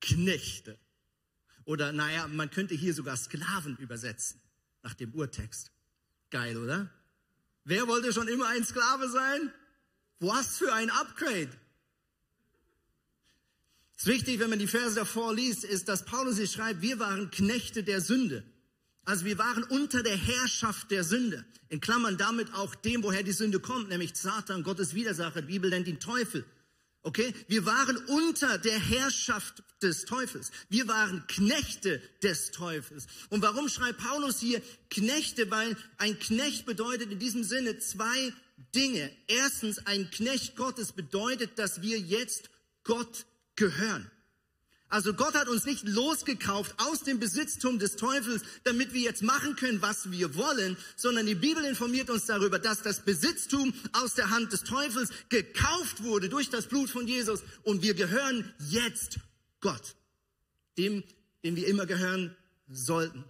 Knechte. 0.00 0.78
Oder 1.64 1.92
naja, 1.92 2.28
man 2.28 2.48
könnte 2.50 2.76
hier 2.76 2.94
sogar 2.94 3.16
Sklaven 3.16 3.76
übersetzen, 3.78 4.40
nach 4.82 4.94
dem 4.94 5.12
Urtext. 5.14 5.72
Geil, 6.30 6.56
oder? 6.56 6.90
Wer 7.68 7.86
wollte 7.86 8.14
schon 8.14 8.28
immer 8.28 8.46
ein 8.46 8.64
Sklave 8.64 9.10
sein? 9.10 9.52
Was 10.20 10.56
für 10.56 10.72
ein 10.72 10.88
Upgrade. 10.88 11.50
Es 13.94 14.04
ist 14.04 14.06
wichtig, 14.06 14.40
wenn 14.40 14.48
man 14.48 14.58
die 14.58 14.66
Verse 14.66 14.94
davor 14.94 15.34
liest, 15.34 15.64
ist, 15.64 15.86
dass 15.86 16.06
Paulus 16.06 16.38
hier 16.38 16.46
schreibt, 16.46 16.80
wir 16.80 16.98
waren 16.98 17.30
Knechte 17.30 17.82
der 17.82 18.00
Sünde. 18.00 18.42
Also 19.04 19.26
wir 19.26 19.36
waren 19.36 19.64
unter 19.64 20.02
der 20.02 20.16
Herrschaft 20.16 20.90
der 20.90 21.04
Sünde. 21.04 21.44
In 21.68 21.82
Klammern 21.82 22.16
damit 22.16 22.54
auch 22.54 22.74
dem, 22.74 23.02
woher 23.02 23.22
die 23.22 23.32
Sünde 23.32 23.60
kommt, 23.60 23.90
nämlich 23.90 24.16
Satan, 24.16 24.62
Gottes 24.62 24.94
Widersacher. 24.94 25.42
Die 25.42 25.48
Bibel 25.48 25.68
nennt 25.68 25.88
ihn 25.88 26.00
Teufel. 26.00 26.46
Okay? 27.08 27.32
Wir 27.46 27.64
waren 27.64 27.96
unter 27.96 28.58
der 28.58 28.78
Herrschaft 28.78 29.62
des 29.80 30.04
Teufels. 30.04 30.50
Wir 30.68 30.88
waren 30.88 31.26
Knechte 31.26 32.02
des 32.22 32.50
Teufels. 32.50 33.06
Und 33.30 33.40
warum 33.40 33.70
schreibt 33.70 33.98
Paulus 33.98 34.40
hier 34.40 34.60
Knechte? 34.90 35.50
Weil 35.50 35.74
ein 35.96 36.18
Knecht 36.18 36.66
bedeutet 36.66 37.10
in 37.10 37.18
diesem 37.18 37.44
Sinne 37.44 37.78
zwei 37.78 38.34
Dinge. 38.74 39.10
Erstens, 39.26 39.78
ein 39.86 40.10
Knecht 40.10 40.54
Gottes 40.54 40.92
bedeutet, 40.92 41.58
dass 41.58 41.80
wir 41.80 41.98
jetzt 41.98 42.50
Gott 42.84 43.24
gehören. 43.56 44.10
Also 44.90 45.12
Gott 45.12 45.34
hat 45.34 45.48
uns 45.48 45.66
nicht 45.66 45.86
losgekauft 45.86 46.74
aus 46.78 47.02
dem 47.02 47.20
Besitztum 47.20 47.78
des 47.78 47.96
Teufels, 47.96 48.42
damit 48.64 48.94
wir 48.94 49.02
jetzt 49.02 49.22
machen 49.22 49.54
können, 49.54 49.82
was 49.82 50.10
wir 50.10 50.34
wollen, 50.34 50.78
sondern 50.96 51.26
die 51.26 51.34
Bibel 51.34 51.62
informiert 51.64 52.08
uns 52.08 52.24
darüber, 52.24 52.58
dass 52.58 52.82
das 52.82 53.04
Besitztum 53.04 53.74
aus 53.92 54.14
der 54.14 54.30
Hand 54.30 54.52
des 54.52 54.64
Teufels 54.64 55.10
gekauft 55.28 56.02
wurde 56.02 56.30
durch 56.30 56.48
das 56.48 56.68
Blut 56.68 56.88
von 56.88 57.06
Jesus 57.06 57.42
und 57.64 57.82
wir 57.82 57.92
gehören 57.92 58.50
jetzt 58.70 59.18
Gott, 59.60 59.94
dem, 60.78 61.04
dem 61.44 61.56
wir 61.56 61.66
immer 61.66 61.84
gehören 61.84 62.34
sollten. 62.68 63.24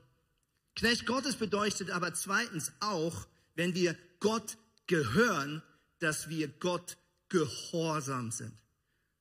Knecht 0.76 1.06
Gottes 1.06 1.34
bedeutet 1.34 1.90
aber 1.90 2.14
zweitens 2.14 2.70
auch, 2.78 3.26
wenn 3.56 3.74
wir 3.74 3.96
Gott 4.20 4.56
gehören, 4.86 5.60
dass 5.98 6.28
wir 6.28 6.46
Gott 6.46 6.96
gehorsam 7.28 8.30
sind. 8.30 8.52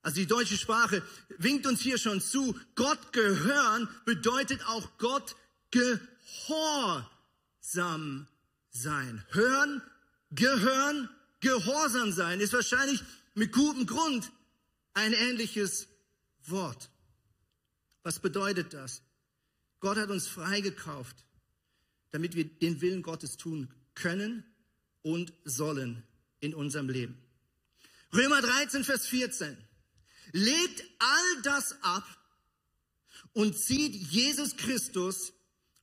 Also 0.07 0.21
die 0.21 0.27
deutsche 0.27 0.55
Sprache 0.55 1.03
winkt 1.37 1.67
uns 1.67 1.81
hier 1.81 1.97
schon 1.97 2.21
zu. 2.21 2.57
Gott 2.75 3.11
gehören 3.11 3.89
bedeutet 4.05 4.65
auch 4.67 4.87
Gott 4.97 5.35
gehorsam 5.69 7.05
sein. 8.69 9.25
Hören, 9.31 9.81
gehören, 10.31 11.09
gehorsam 11.41 12.13
sein 12.13 12.39
ist 12.39 12.53
wahrscheinlich 12.53 13.03
mit 13.35 13.51
gutem 13.51 13.85
Grund 13.85 14.31
ein 14.93 15.11
ähnliches 15.11 15.89
Wort. 16.45 16.89
Was 18.03 18.19
bedeutet 18.19 18.73
das? 18.73 19.01
Gott 19.81 19.97
hat 19.97 20.09
uns 20.09 20.25
freigekauft 20.27 21.17
damit 22.11 22.35
wir 22.35 22.45
den 22.45 22.79
Willen 22.81 23.03
Gottes 23.03 23.35
tun 23.35 23.67
können 23.93 24.45
und 25.01 25.33
sollen 25.43 26.03
in 26.39 26.53
unserem 26.53 26.89
Leben. 26.89 27.17
Römer 28.13 28.41
13, 28.41 28.85
Vers 28.85 29.07
14. 29.07 29.57
Legt 30.31 30.83
all 30.99 31.41
das 31.43 31.75
ab 31.83 32.05
und 33.33 33.57
zieht 33.57 33.93
Jesus 33.93 34.57
Christus 34.57 35.33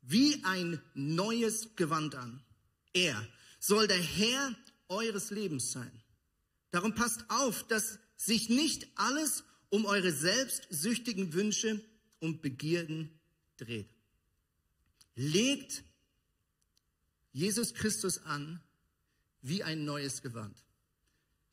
wie 0.03 0.45
ein 0.45 0.81
neues 0.95 1.77
Gewand 1.77 2.15
an. 2.15 2.43
Er 2.93 3.27
soll 3.59 3.89
der 3.89 4.03
Herr 4.03 4.55
eures 4.89 5.31
Lebens 5.31 5.73
sein. 5.73 6.03
Darum 6.71 6.95
passt 6.95 7.25
auf, 7.29 7.67
dass 7.69 7.99
sich 8.17 8.49
nicht 8.49 8.89
alles 8.97 9.45
um 9.71 9.87
eure 9.87 10.13
selbstsüchtigen 10.13 11.33
Wünsche 11.33 11.83
und 12.21 12.43
Begierden 12.43 13.19
dreht. 13.57 13.89
Legt 15.15 15.85
Jesus 17.33 17.75
Christus 17.75 18.19
an 18.19 18.61
wie 19.43 19.63
ein 19.63 19.85
neues 19.85 20.23
Gewand. 20.23 20.64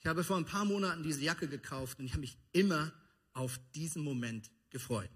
Ich 0.01 0.07
habe 0.07 0.23
vor 0.23 0.37
ein 0.37 0.45
paar 0.45 0.65
Monaten 0.65 1.03
diese 1.03 1.21
Jacke 1.21 1.47
gekauft 1.47 1.99
und 1.99 2.05
ich 2.05 2.11
habe 2.11 2.21
mich 2.21 2.35
immer 2.53 2.91
auf 3.33 3.59
diesen 3.75 4.03
Moment 4.03 4.49
gefreut. 4.71 5.09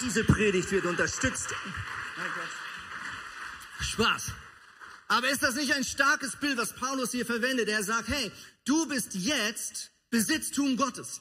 Diese 0.00 0.22
Predigt 0.22 0.70
wird 0.70 0.84
unterstützt. 0.84 1.52
Spaß. 3.80 4.32
Aber 5.08 5.28
ist 5.28 5.42
das 5.42 5.56
nicht 5.56 5.72
ein 5.72 5.82
starkes 5.82 6.36
Bild, 6.36 6.56
was 6.56 6.72
Paulus 6.72 7.10
hier 7.10 7.26
verwendet? 7.26 7.68
Er 7.68 7.82
sagt, 7.82 8.08
hey, 8.08 8.30
du 8.64 8.86
bist 8.86 9.14
jetzt 9.14 9.90
Besitztum 10.10 10.76
Gottes. 10.76 11.20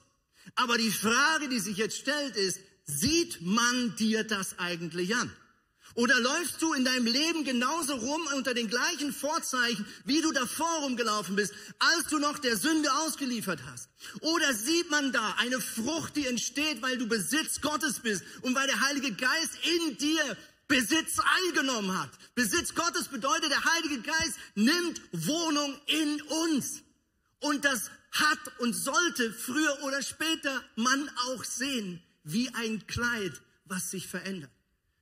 Aber 0.55 0.77
die 0.77 0.91
Frage, 0.91 1.49
die 1.49 1.59
sich 1.59 1.77
jetzt 1.77 1.97
stellt, 1.97 2.35
ist, 2.35 2.59
sieht 2.85 3.41
man 3.41 3.95
dir 3.97 4.23
das 4.23 4.59
eigentlich 4.59 5.15
an? 5.15 5.31
Oder 5.97 6.19
läufst 6.19 6.61
du 6.61 6.73
in 6.73 6.85
deinem 6.85 7.07
Leben 7.07 7.43
genauso 7.43 7.95
rum 7.95 8.21
unter 8.35 8.53
den 8.53 8.69
gleichen 8.69 9.11
Vorzeichen, 9.11 9.83
wie 10.05 10.21
du 10.21 10.31
davor 10.31 10.81
rumgelaufen 10.83 11.35
bist, 11.35 11.53
als 11.79 12.07
du 12.09 12.19
noch 12.19 12.37
der 12.37 12.55
Sünde 12.55 12.93
ausgeliefert 12.93 13.61
hast? 13.65 13.89
Oder 14.21 14.53
sieht 14.53 14.91
man 14.91 15.11
da 15.11 15.35
eine 15.39 15.59
Frucht, 15.59 16.15
die 16.15 16.27
entsteht, 16.27 16.83
weil 16.83 16.99
du 16.99 17.07
Besitz 17.07 17.61
Gottes 17.61 17.99
bist 18.01 18.23
und 18.43 18.53
weil 18.53 18.67
der 18.67 18.81
Heilige 18.81 19.11
Geist 19.11 19.57
in 19.63 19.97
dir 19.97 20.37
Besitz 20.67 21.17
eingenommen 21.47 21.99
hat. 21.99 22.11
Besitz 22.35 22.75
Gottes 22.75 23.07
bedeutet, 23.07 23.49
der 23.49 23.63
Heilige 23.63 24.01
Geist 24.01 24.37
nimmt 24.53 25.01
Wohnung 25.11 25.79
in 25.87 26.21
uns. 26.21 26.83
Und 27.39 27.65
das 27.65 27.89
hat 28.19 28.39
und 28.59 28.73
sollte 28.73 29.31
früher 29.33 29.83
oder 29.83 30.01
später 30.01 30.63
man 30.75 31.09
auch 31.27 31.43
sehen, 31.43 32.01
wie 32.23 32.49
ein 32.53 32.85
Kleid, 32.87 33.33
was 33.65 33.91
sich 33.91 34.07
verändert. 34.07 34.51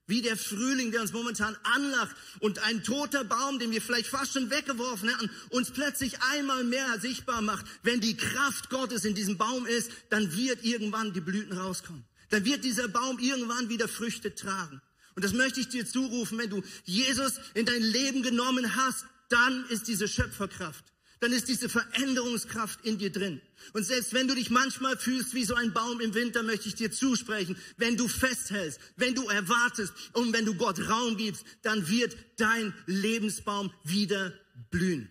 Wie 0.07 0.21
der 0.21 0.37
Frühling, 0.37 0.91
der 0.91 1.01
uns 1.01 1.13
momentan 1.13 1.57
anlacht 1.63 2.15
und 2.39 2.59
ein 2.59 2.83
toter 2.83 3.23
Baum, 3.23 3.57
den 3.57 3.71
wir 3.71 3.81
vielleicht 3.81 4.07
fast 4.07 4.33
schon 4.33 4.51
weggeworfen 4.51 5.09
hätten, 5.09 5.31
uns 5.49 5.71
plötzlich 5.71 6.21
einmal 6.21 6.63
mehr 6.63 6.99
sichtbar 6.99 7.41
macht. 7.41 7.65
Wenn 7.81 8.01
die 8.01 8.15
Kraft 8.15 8.69
Gottes 8.69 9.03
in 9.03 9.15
diesem 9.15 9.37
Baum 9.37 9.65
ist, 9.65 9.89
dann 10.11 10.35
wird 10.35 10.63
irgendwann 10.63 11.13
die 11.13 11.21
Blüten 11.21 11.57
rauskommen. 11.57 12.05
Dann 12.29 12.45
wird 12.45 12.63
dieser 12.63 12.87
Baum 12.87 13.17
irgendwann 13.17 13.69
wieder 13.69 13.87
Früchte 13.87 14.35
tragen. 14.35 14.79
Und 15.15 15.23
das 15.23 15.33
möchte 15.33 15.59
ich 15.59 15.69
dir 15.69 15.87
zurufen, 15.87 16.37
wenn 16.37 16.49
du 16.49 16.61
Jesus 16.83 17.39
in 17.53 17.65
dein 17.65 17.81
Leben 17.81 18.21
genommen 18.21 18.75
hast, 18.75 19.05
dann 19.29 19.65
ist 19.69 19.87
diese 19.87 20.07
Schöpferkraft, 20.07 20.85
dann 21.25 21.33
ist 21.33 21.47
diese 21.47 21.69
Veränderungskraft 21.69 22.85
in 22.85 22.99
dir 22.99 23.11
drin. 23.11 23.41
Und 23.73 23.83
selbst 23.83 24.13
wenn 24.13 24.27
du 24.27 24.35
dich 24.35 24.51
manchmal 24.51 24.95
fühlst 24.95 25.33
wie 25.33 25.43
so 25.43 25.55
ein 25.55 25.73
Baum 25.73 25.99
im 25.99 26.13
Winter, 26.13 26.43
möchte 26.43 26.67
ich 26.67 26.75
dir 26.75 26.91
zusprechen, 26.91 27.57
wenn 27.77 27.97
du 27.97 28.07
festhältst, 28.07 28.79
wenn 28.95 29.15
du 29.15 29.27
erwartest 29.27 29.91
und 30.13 30.33
wenn 30.33 30.45
du 30.45 30.53
Gott 30.53 30.87
Raum 30.87 31.17
gibst, 31.17 31.43
dann 31.63 31.89
wird 31.89 32.15
dein 32.37 32.75
Lebensbaum 32.85 33.73
wieder 33.83 34.35
blühen. 34.69 35.09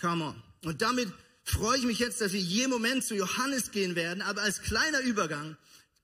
Come 0.00 0.24
on. 0.24 0.42
Und 0.64 0.80
damit 0.80 1.12
freue 1.44 1.76
ich 1.76 1.84
mich 1.84 1.98
jetzt, 1.98 2.22
dass 2.22 2.32
wir 2.32 2.40
jeden 2.40 2.70
Moment 2.70 3.04
zu 3.04 3.14
Johannes 3.14 3.72
gehen 3.72 3.94
werden, 3.94 4.22
aber 4.22 4.40
als 4.40 4.62
kleiner 4.62 5.00
Übergang 5.00 5.58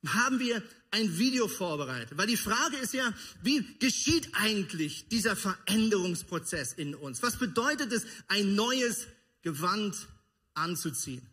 haben 0.06 0.40
wir 0.40 0.62
ein 0.90 1.18
Video 1.18 1.48
vorbereitet. 1.48 2.16
Weil 2.16 2.26
die 2.26 2.36
Frage 2.36 2.76
ist 2.76 2.94
ja, 2.94 3.12
wie 3.42 3.64
geschieht 3.78 4.30
eigentlich 4.32 5.08
dieser 5.08 5.36
Veränderungsprozess 5.36 6.72
in 6.72 6.94
uns? 6.94 7.22
Was 7.22 7.38
bedeutet 7.38 7.92
es, 7.92 8.06
ein 8.28 8.54
neues 8.54 9.06
Gewand 9.42 10.08
anzuziehen? 10.54 11.26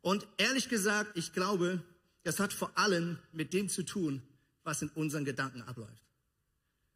Und 0.00 0.26
ehrlich 0.36 0.68
gesagt, 0.68 1.16
ich 1.16 1.32
glaube, 1.32 1.82
das 2.22 2.40
hat 2.40 2.52
vor 2.52 2.76
allem 2.78 3.18
mit 3.32 3.52
dem 3.52 3.68
zu 3.68 3.82
tun, 3.82 4.22
was 4.62 4.82
in 4.82 4.88
unseren 4.90 5.24
Gedanken 5.24 5.62
abläuft. 5.62 6.02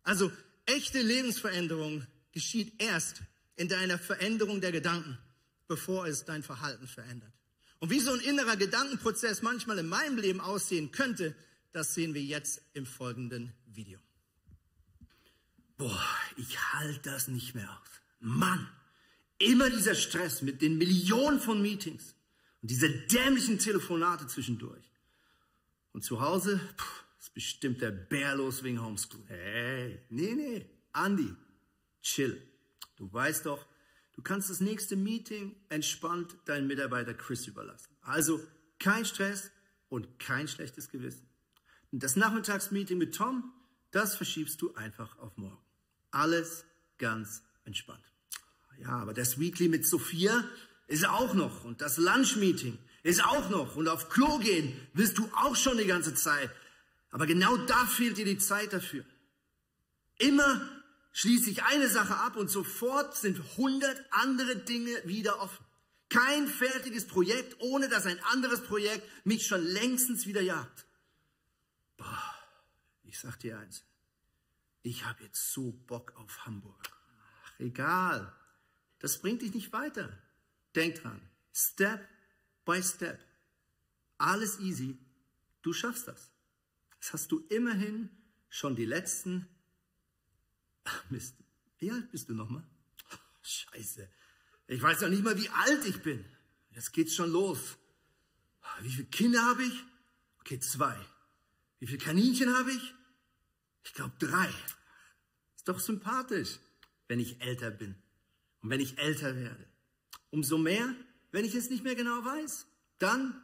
Also 0.02 0.32
echte 0.66 1.02
Lebensveränderung 1.02 2.06
geschieht 2.32 2.80
erst 2.80 3.22
in 3.56 3.68
deiner 3.68 3.98
Veränderung 3.98 4.60
der 4.60 4.72
Gedanken, 4.72 5.18
bevor 5.66 6.06
es 6.06 6.24
dein 6.24 6.42
Verhalten 6.42 6.86
verändert. 6.86 7.32
Und 7.80 7.90
wie 7.90 8.00
so 8.00 8.12
ein 8.12 8.20
innerer 8.20 8.56
Gedankenprozess 8.56 9.42
manchmal 9.42 9.78
in 9.78 9.88
meinem 9.88 10.16
Leben 10.16 10.40
aussehen 10.40 10.90
könnte, 10.90 11.34
das 11.72 11.94
sehen 11.94 12.14
wir 12.14 12.22
jetzt 12.22 12.62
im 12.72 12.87
folgenden 12.87 13.52
Video. 13.66 13.98
Boah, 15.76 16.04
ich 16.37 16.58
halte 16.72 17.10
das 17.10 17.28
nicht 17.28 17.54
mehr 17.54 17.70
aus. 17.70 17.88
Mann, 18.20 18.68
immer 19.38 19.70
dieser 19.70 19.94
Stress 19.94 20.42
mit 20.42 20.60
den 20.60 20.76
Millionen 20.76 21.38
von 21.38 21.62
Meetings 21.62 22.14
und 22.62 22.70
diese 22.70 22.90
dämlichen 22.90 23.58
Telefonate 23.58 24.26
zwischendurch. 24.26 24.90
Und 25.92 26.02
zu 26.02 26.20
Hause 26.20 26.60
pff, 26.76 27.04
ist 27.20 27.34
bestimmt 27.34 27.80
der 27.80 27.90
Bär 27.92 28.34
los 28.34 28.62
wegen 28.62 28.82
Homeschool. 28.82 29.22
Hey, 29.26 30.02
nee, 30.10 30.34
nee, 30.34 30.66
Andi, 30.92 31.34
chill. 32.02 32.42
Du 32.96 33.12
weißt 33.12 33.46
doch, 33.46 33.64
du 34.14 34.22
kannst 34.22 34.50
das 34.50 34.60
nächste 34.60 34.96
Meeting 34.96 35.54
entspannt 35.68 36.37
deinen 36.46 36.66
Mitarbeiter 36.66 37.14
Chris 37.14 37.46
überlassen. 37.46 37.96
Also 38.00 38.40
kein 38.80 39.04
Stress 39.04 39.52
und 39.88 40.18
kein 40.18 40.48
schlechtes 40.48 40.88
Gewissen. 40.90 41.27
Und 41.90 42.02
das 42.02 42.16
Nachmittagsmeeting 42.16 42.99
mit 42.99 43.14
Tom, 43.14 43.52
das 43.90 44.14
verschiebst 44.14 44.61
du 44.61 44.75
einfach 44.75 45.18
auf 45.18 45.37
morgen. 45.37 45.59
Alles 46.11 46.64
ganz 46.99 47.42
entspannt. 47.64 48.04
Ja, 48.78 48.90
aber 48.90 49.14
das 49.14 49.40
Weekly 49.40 49.68
mit 49.68 49.87
Sophia 49.87 50.45
ist 50.87 51.07
auch 51.07 51.35
noch. 51.35 51.64
Und 51.64 51.80
das 51.80 51.97
Lunchmeeting 51.97 52.78
ist 53.02 53.25
auch 53.25 53.50
noch. 53.50 53.76
Und 53.76 53.88
auf 53.88 54.09
Klo 54.09 54.38
gehen 54.38 54.75
willst 54.92 55.18
du 55.18 55.28
auch 55.35 55.57
schon 55.57 55.78
die 55.78 55.87
ganze 55.87 56.14
Zeit. 56.14 56.50
Aber 57.11 57.26
genau 57.26 57.57
da 57.57 57.87
fehlt 57.87 58.18
dir 58.18 58.25
die 58.25 58.38
Zeit 58.38 58.73
dafür. 58.73 59.04
Immer 60.18 60.68
schließe 61.12 61.50
ich 61.50 61.64
eine 61.64 61.88
Sache 61.88 62.16
ab 62.16 62.37
und 62.37 62.50
sofort 62.50 63.16
sind 63.16 63.40
hundert 63.57 64.00
andere 64.11 64.57
Dinge 64.57 64.90
wieder 65.04 65.40
offen. 65.40 65.64
Kein 66.11 66.47
fertiges 66.47 67.07
Projekt, 67.07 67.57
ohne 67.61 67.88
dass 67.88 68.07
ein 68.07 68.18
anderes 68.33 68.62
Projekt 68.62 69.07
mich 69.26 69.47
schon 69.47 69.62
längstens 69.62 70.26
wieder 70.26 70.40
jagt. 70.40 70.87
Boah, 71.98 72.34
ich 73.02 73.18
sag 73.18 73.36
dir 73.38 73.58
eins. 73.58 73.84
Ich 74.82 75.04
habe 75.04 75.22
jetzt 75.24 75.52
so 75.52 75.72
Bock 75.72 76.16
auf 76.16 76.46
Hamburg. 76.46 76.88
Ach, 77.44 77.60
egal. 77.60 78.34
Das 79.00 79.20
bringt 79.20 79.42
dich 79.42 79.52
nicht 79.52 79.72
weiter. 79.72 80.16
Denk 80.74 81.02
dran. 81.02 81.20
Step 81.52 82.08
by 82.64 82.82
step. 82.82 83.20
alles 84.16 84.58
easy. 84.60 84.98
Du 85.62 85.72
schaffst 85.72 86.08
das. 86.08 86.30
Das 87.00 87.12
hast 87.12 87.32
du 87.32 87.40
immerhin 87.48 88.10
schon 88.48 88.76
die 88.76 88.84
letzten. 88.84 89.48
Ach, 90.84 91.10
Mist. 91.10 91.36
Wie 91.78 91.92
alt 91.92 92.10
bist 92.10 92.28
du 92.28 92.34
nochmal? 92.34 92.64
Scheiße. 93.42 94.08
Ich 94.68 94.82
weiß 94.82 95.00
noch 95.02 95.08
nicht 95.08 95.22
mal, 95.22 95.38
wie 95.38 95.48
alt 95.48 95.84
ich 95.84 96.02
bin. 96.02 96.24
Jetzt 96.70 96.92
geht's 96.92 97.14
schon 97.14 97.30
los. 97.30 97.78
Wie 98.80 98.90
viele 98.90 99.08
Kinder 99.08 99.42
habe 99.42 99.64
ich? 99.64 99.84
Okay, 100.40 100.60
zwei. 100.60 100.96
Wie 101.78 101.87
viele 101.87 101.99
Kaninchen 101.99 102.56
habe 102.56 102.73
ich? 102.73 102.94
Ich 103.85 103.94
glaube 103.94 104.14
drei. 104.18 104.49
Ist 105.56 105.68
doch 105.68 105.78
sympathisch, 105.78 106.58
wenn 107.06 107.20
ich 107.20 107.40
älter 107.40 107.70
bin 107.70 107.94
und 108.61 108.70
wenn 108.70 108.80
ich 108.80 108.99
älter 108.99 109.37
werde. 109.37 109.66
Umso 110.30 110.58
mehr, 110.58 110.94
wenn 111.32 111.44
ich 111.44 111.54
es 111.54 111.70
nicht 111.70 111.85
mehr 111.85 111.94
genau 111.94 112.25
weiß. 112.25 112.66
Dann 112.99 113.42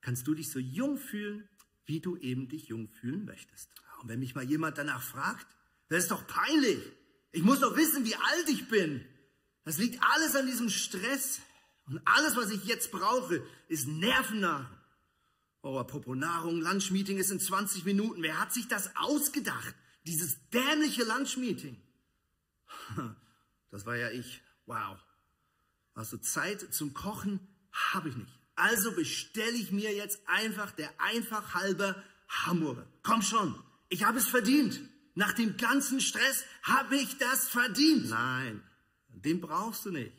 kannst 0.00 0.26
du 0.26 0.34
dich 0.34 0.50
so 0.50 0.58
jung 0.58 0.98
fühlen, 0.98 1.48
wie 1.86 2.00
du 2.00 2.16
eben 2.16 2.48
dich 2.48 2.68
jung 2.68 2.88
fühlen 2.88 3.24
möchtest. 3.24 3.70
Und 4.00 4.08
wenn 4.08 4.20
mich 4.20 4.34
mal 4.34 4.44
jemand 4.44 4.78
danach 4.78 5.02
fragt, 5.02 5.46
das 5.88 6.04
ist 6.04 6.10
doch 6.10 6.26
peinlich. 6.26 6.80
Ich 7.32 7.42
muss 7.42 7.60
doch 7.60 7.76
wissen, 7.76 8.04
wie 8.04 8.14
alt 8.14 8.48
ich 8.48 8.68
bin. 8.68 9.04
Das 9.64 9.78
liegt 9.78 10.02
alles 10.14 10.34
an 10.34 10.46
diesem 10.46 10.70
Stress. 10.70 11.40
Und 11.86 12.00
alles, 12.04 12.36
was 12.36 12.50
ich 12.50 12.64
jetzt 12.64 12.90
brauche, 12.90 13.46
ist 13.68 13.86
Nervennahrung. 13.86 14.73
Oh, 15.64 15.78
apropos 15.78 16.14
Nahrung, 16.14 16.60
Lunchmeeting 16.60 17.16
ist 17.16 17.30
in 17.30 17.40
20 17.40 17.86
Minuten. 17.86 18.22
Wer 18.22 18.38
hat 18.38 18.52
sich 18.52 18.68
das 18.68 18.94
ausgedacht? 18.96 19.74
Dieses 20.06 20.36
dämliche 20.50 21.04
Lunchmeeting. 21.04 21.80
Das 23.70 23.86
war 23.86 23.96
ja 23.96 24.08
ich. 24.10 24.40
Wow. 24.66 25.00
Also 25.94 26.16
Zeit 26.16 26.72
zum 26.72 26.94
Kochen 26.94 27.40
habe 27.72 28.08
ich 28.10 28.14
nicht. 28.14 28.38
Also 28.54 28.92
bestelle 28.92 29.56
ich 29.56 29.72
mir 29.72 29.92
jetzt 29.92 30.20
einfach 30.26 30.70
der 30.70 30.90
einfach 30.98 31.54
halber 31.54 32.00
Hamburger. 32.28 32.86
Komm 33.02 33.20
schon, 33.22 33.60
ich 33.88 34.04
habe 34.04 34.18
es 34.18 34.28
verdient. 34.28 34.80
Nach 35.16 35.32
dem 35.32 35.56
ganzen 35.56 36.00
Stress 36.00 36.44
habe 36.62 36.94
ich 36.94 37.18
das 37.18 37.48
verdient. 37.48 38.10
Nein, 38.10 38.62
den 39.08 39.40
brauchst 39.40 39.86
du 39.86 39.90
nicht. 39.90 40.12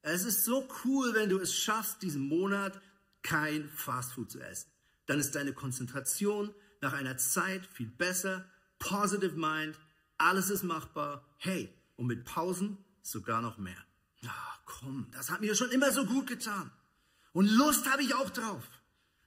Es 0.00 0.24
ist 0.24 0.46
so 0.46 0.66
cool, 0.84 1.12
wenn 1.12 1.28
du 1.28 1.38
es 1.38 1.54
schaffst, 1.54 2.00
diesen 2.00 2.22
Monat 2.22 2.80
kein 3.20 3.68
Fastfood 3.68 4.30
zu 4.30 4.40
essen. 4.40 4.70
Dann 5.06 5.18
ist 5.18 5.34
deine 5.34 5.52
Konzentration 5.52 6.54
nach 6.80 6.92
einer 6.92 7.16
Zeit 7.16 7.66
viel 7.66 7.88
besser, 7.88 8.44
positive 8.78 9.36
mind, 9.36 9.78
alles 10.18 10.50
ist 10.50 10.62
machbar. 10.62 11.24
Hey, 11.38 11.72
und 11.96 12.06
mit 12.06 12.24
Pausen 12.24 12.78
sogar 13.02 13.40
noch 13.40 13.58
mehr. 13.58 13.82
Ach, 14.26 14.60
komm, 14.64 15.08
das 15.12 15.30
hat 15.30 15.40
mir 15.40 15.54
schon 15.54 15.70
immer 15.70 15.92
so 15.92 16.04
gut 16.06 16.26
getan. 16.26 16.70
Und 17.32 17.48
Lust 17.48 17.90
habe 17.90 18.02
ich 18.02 18.14
auch 18.14 18.30
drauf. 18.30 18.64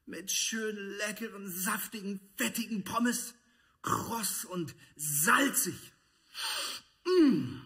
Mit 0.06 0.32
schön 0.32 0.76
leckeren, 0.98 1.48
saftigen, 1.48 2.20
fettigen 2.36 2.84
Pommes, 2.84 3.36
kross 3.82 4.46
und 4.46 4.76
salzig. 4.96 5.94
Mmh. 7.06 7.62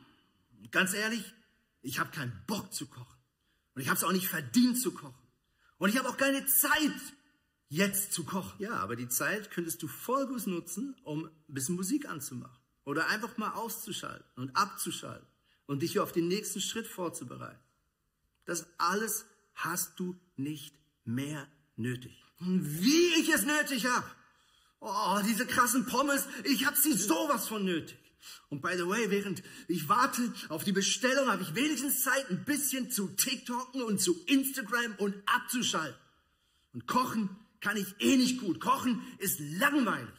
Ganz 0.71 0.93
ehrlich, 0.93 1.33
ich 1.81 1.99
habe 1.99 2.11
keinen 2.11 2.43
Bock 2.47 2.73
zu 2.73 2.87
kochen. 2.87 3.17
Und 3.75 3.81
ich 3.81 3.87
habe 3.87 3.97
es 3.97 4.03
auch 4.03 4.11
nicht 4.11 4.27
verdient 4.27 4.79
zu 4.79 4.91
kochen. 4.91 5.23
Und 5.77 5.89
ich 5.89 5.97
habe 5.97 6.09
auch 6.09 6.17
keine 6.17 6.45
Zeit, 6.45 6.91
jetzt 7.73 8.13
zu 8.13 8.23
kochen. 8.23 8.53
Ja, 8.59 8.75
aber 8.75 8.95
die 8.95 9.09
Zeit 9.09 9.51
könntest 9.51 9.81
du 9.81 9.87
voll 9.87 10.27
gut 10.27 10.45
nutzen, 10.47 10.95
um 11.03 11.25
ein 11.25 11.53
bisschen 11.53 11.75
Musik 11.75 12.07
anzumachen. 12.07 12.57
Oder 12.85 13.07
einfach 13.07 13.37
mal 13.37 13.51
auszuschalten 13.51 14.25
und 14.35 14.55
abzuschalten 14.55 15.27
und 15.65 15.81
dich 15.81 15.99
auf 15.99 16.11
den 16.11 16.27
nächsten 16.27 16.61
Schritt 16.61 16.87
vorzubereiten. 16.87 17.59
Das 18.45 18.67
alles 18.77 19.25
hast 19.55 19.99
du 19.99 20.19
nicht 20.35 20.75
mehr 21.05 21.47
nötig. 21.75 22.23
Wie 22.39 23.13
ich 23.19 23.29
es 23.29 23.43
nötig 23.43 23.85
habe. 23.87 24.05
Oh, 24.79 25.21
diese 25.25 25.45
krassen 25.45 25.85
Pommes, 25.85 26.27
ich 26.43 26.65
habe 26.65 26.75
sie 26.75 26.93
sowas 26.93 27.47
von 27.47 27.63
nötig. 27.63 27.97
Und 28.49 28.61
by 28.61 28.73
the 28.75 28.87
way, 28.87 29.09
während 29.09 29.41
ich 29.67 29.87
warte 29.89 30.33
auf 30.49 30.63
die 30.63 30.73
Bestellung, 30.73 31.29
habe 31.29 31.41
ich 31.41 31.55
wenigstens 31.55 32.03
Zeit, 32.03 32.29
ein 32.29 32.43
bisschen 32.43 32.91
zu 32.91 33.07
TikToken 33.07 33.81
und 33.81 33.99
zu 33.99 34.13
Instagram 34.25 34.95
und 34.97 35.15
abzuschalten. 35.25 35.99
Und 36.73 36.87
kochen 36.87 37.29
kann 37.63 37.77
ich 37.77 37.95
eh 37.99 38.17
nicht 38.17 38.41
gut. 38.41 38.59
Kochen 38.59 39.01
ist 39.19 39.39
langweilig. 39.39 40.09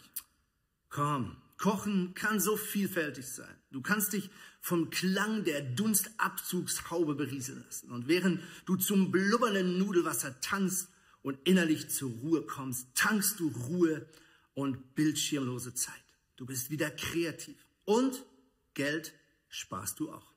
Komm, 0.88 1.36
kochen 1.58 2.14
kann 2.14 2.40
so 2.40 2.56
vielfältig 2.56 3.26
sein. 3.28 3.54
Du 3.70 3.82
kannst 3.82 4.14
dich 4.14 4.30
vom 4.62 4.88
Klang 4.88 5.44
der 5.44 5.60
Dunstabzugshaube 5.60 7.14
berieseln 7.14 7.62
lassen. 7.66 7.90
Und 7.90 8.08
während 8.08 8.40
du 8.64 8.76
zum 8.76 9.12
blubbernden 9.12 9.76
Nudelwasser 9.76 10.40
tanzt 10.40 10.88
und 11.20 11.38
innerlich 11.46 11.90
zur 11.90 12.10
Ruhe 12.10 12.42
kommst, 12.42 12.88
tankst 12.94 13.38
du 13.38 13.48
Ruhe 13.48 14.08
und 14.54 14.94
bildschirmlose 14.94 15.74
Zeit. 15.74 15.94
Du 16.36 16.46
bist 16.46 16.70
wieder 16.70 16.90
kreativ. 16.90 17.58
Und 17.84 18.24
Geld 18.72 19.12
sparst 19.50 20.00
du 20.00 20.10
auch. 20.10 20.32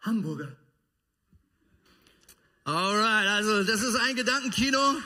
Hamburger. 0.00 0.56
Alright, 2.64 3.26
also 3.26 3.64
das 3.64 3.82
ist 3.82 3.96
ein 3.96 4.16
Gedankenkino. 4.16 4.96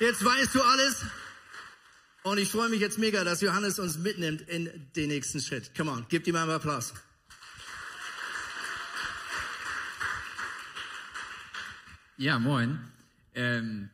Jetzt 0.00 0.24
weißt 0.24 0.54
du 0.54 0.62
alles. 0.62 1.04
Und 2.24 2.38
ich 2.38 2.50
freue 2.50 2.68
mich 2.68 2.80
jetzt 2.80 2.98
mega, 2.98 3.22
dass 3.22 3.40
Johannes 3.40 3.78
uns 3.78 3.98
mitnimmt 3.98 4.42
in 4.42 4.90
den 4.96 5.08
nächsten 5.08 5.40
Schritt. 5.40 5.74
Come 5.76 5.90
on, 5.90 6.06
gib 6.08 6.26
ihm 6.26 6.36
einmal 6.36 6.56
Applaus. 6.56 6.92
Ja, 12.16 12.38
moin. 12.38 12.80
Ähm, 13.34 13.90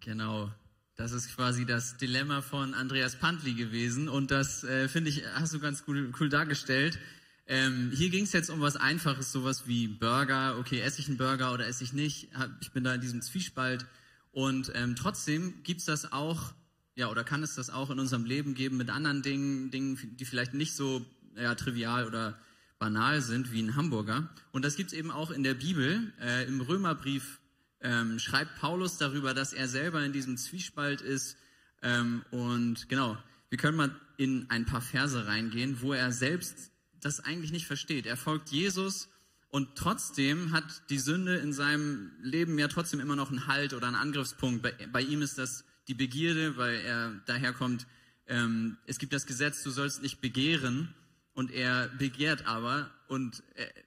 genau, 0.00 0.50
das 0.96 1.12
ist 1.12 1.34
quasi 1.34 1.64
das 1.64 1.96
Dilemma 1.96 2.42
von 2.42 2.74
Andreas 2.74 3.16
Pantli 3.16 3.54
gewesen 3.54 4.08
und 4.08 4.30
das 4.30 4.64
äh, 4.64 4.88
finde 4.88 5.10
ich, 5.10 5.24
hast 5.34 5.54
du 5.54 5.60
ganz 5.60 5.84
cool, 5.86 6.12
cool 6.18 6.28
dargestellt. 6.28 6.98
Ähm, 7.46 7.90
hier 7.94 8.10
ging 8.10 8.24
es 8.24 8.32
jetzt 8.32 8.50
um 8.50 8.60
was 8.60 8.76
Einfaches, 8.76 9.32
sowas 9.32 9.66
wie 9.66 9.88
Burger. 9.88 10.58
Okay, 10.58 10.80
esse 10.80 11.00
ich 11.00 11.08
einen 11.08 11.18
Burger 11.18 11.52
oder 11.52 11.66
esse 11.66 11.84
ich 11.84 11.92
nicht? 11.92 12.28
Ich 12.60 12.72
bin 12.72 12.84
da 12.84 12.94
in 12.94 13.00
diesem 13.00 13.22
Zwiespalt. 13.22 13.86
Und 14.30 14.72
ähm, 14.74 14.96
trotzdem 14.96 15.62
gibt's 15.62 15.84
das 15.84 16.12
auch 16.12 16.54
ja, 16.94 17.10
oder 17.10 17.24
kann 17.24 17.42
es 17.42 17.54
das 17.54 17.70
auch 17.70 17.90
in 17.90 17.98
unserem 17.98 18.24
Leben 18.24 18.54
geben 18.54 18.76
mit 18.76 18.90
anderen 18.90 19.22
Dingen, 19.22 19.70
Dingen, 19.70 20.16
die 20.16 20.24
vielleicht 20.24 20.54
nicht 20.54 20.74
so 20.74 21.04
ja, 21.36 21.54
trivial 21.54 22.06
oder 22.06 22.38
banal 22.78 23.20
sind 23.22 23.52
wie 23.52 23.62
ein 23.62 23.76
Hamburger. 23.76 24.28
Und 24.50 24.64
das 24.64 24.76
gibt 24.76 24.92
es 24.92 24.98
eben 24.98 25.10
auch 25.10 25.30
in 25.30 25.42
der 25.42 25.54
Bibel. 25.54 26.12
Äh, 26.20 26.46
Im 26.46 26.60
Römerbrief 26.60 27.40
ähm, 27.80 28.18
schreibt 28.18 28.56
Paulus 28.56 28.98
darüber, 28.98 29.34
dass 29.34 29.52
er 29.52 29.68
selber 29.68 30.04
in 30.04 30.12
diesem 30.12 30.36
Zwiespalt 30.36 31.00
ist. 31.00 31.36
Ähm, 31.80 32.24
und 32.30 32.88
genau, 32.88 33.16
wir 33.48 33.58
können 33.58 33.76
mal 33.76 33.94
in 34.16 34.50
ein 34.50 34.66
paar 34.66 34.82
Verse 34.82 35.26
reingehen, 35.26 35.80
wo 35.80 35.92
er 35.92 36.12
selbst 36.12 36.71
das 37.02 37.20
eigentlich 37.20 37.52
nicht 37.52 37.66
versteht. 37.66 38.06
Er 38.06 38.16
folgt 38.16 38.48
Jesus 38.50 39.08
und 39.50 39.76
trotzdem 39.76 40.52
hat 40.52 40.88
die 40.88 40.98
Sünde 40.98 41.36
in 41.36 41.52
seinem 41.52 42.12
Leben 42.22 42.58
ja 42.58 42.68
trotzdem 42.68 43.00
immer 43.00 43.16
noch 43.16 43.30
einen 43.30 43.46
Halt 43.46 43.74
oder 43.74 43.86
einen 43.86 43.96
Angriffspunkt. 43.96 44.62
Bei, 44.62 44.72
bei 44.90 45.02
ihm 45.02 45.20
ist 45.20 45.36
das 45.36 45.64
die 45.88 45.94
Begierde, 45.94 46.56
weil 46.56 46.76
er 46.76 47.10
daherkommt, 47.26 47.86
ähm, 48.26 48.78
es 48.86 48.98
gibt 48.98 49.12
das 49.12 49.26
Gesetz, 49.26 49.62
du 49.62 49.70
sollst 49.70 50.00
nicht 50.00 50.20
begehren. 50.20 50.94
Und 51.34 51.50
er 51.50 51.88
begehrt 51.88 52.46
aber 52.46 52.90
und 53.08 53.42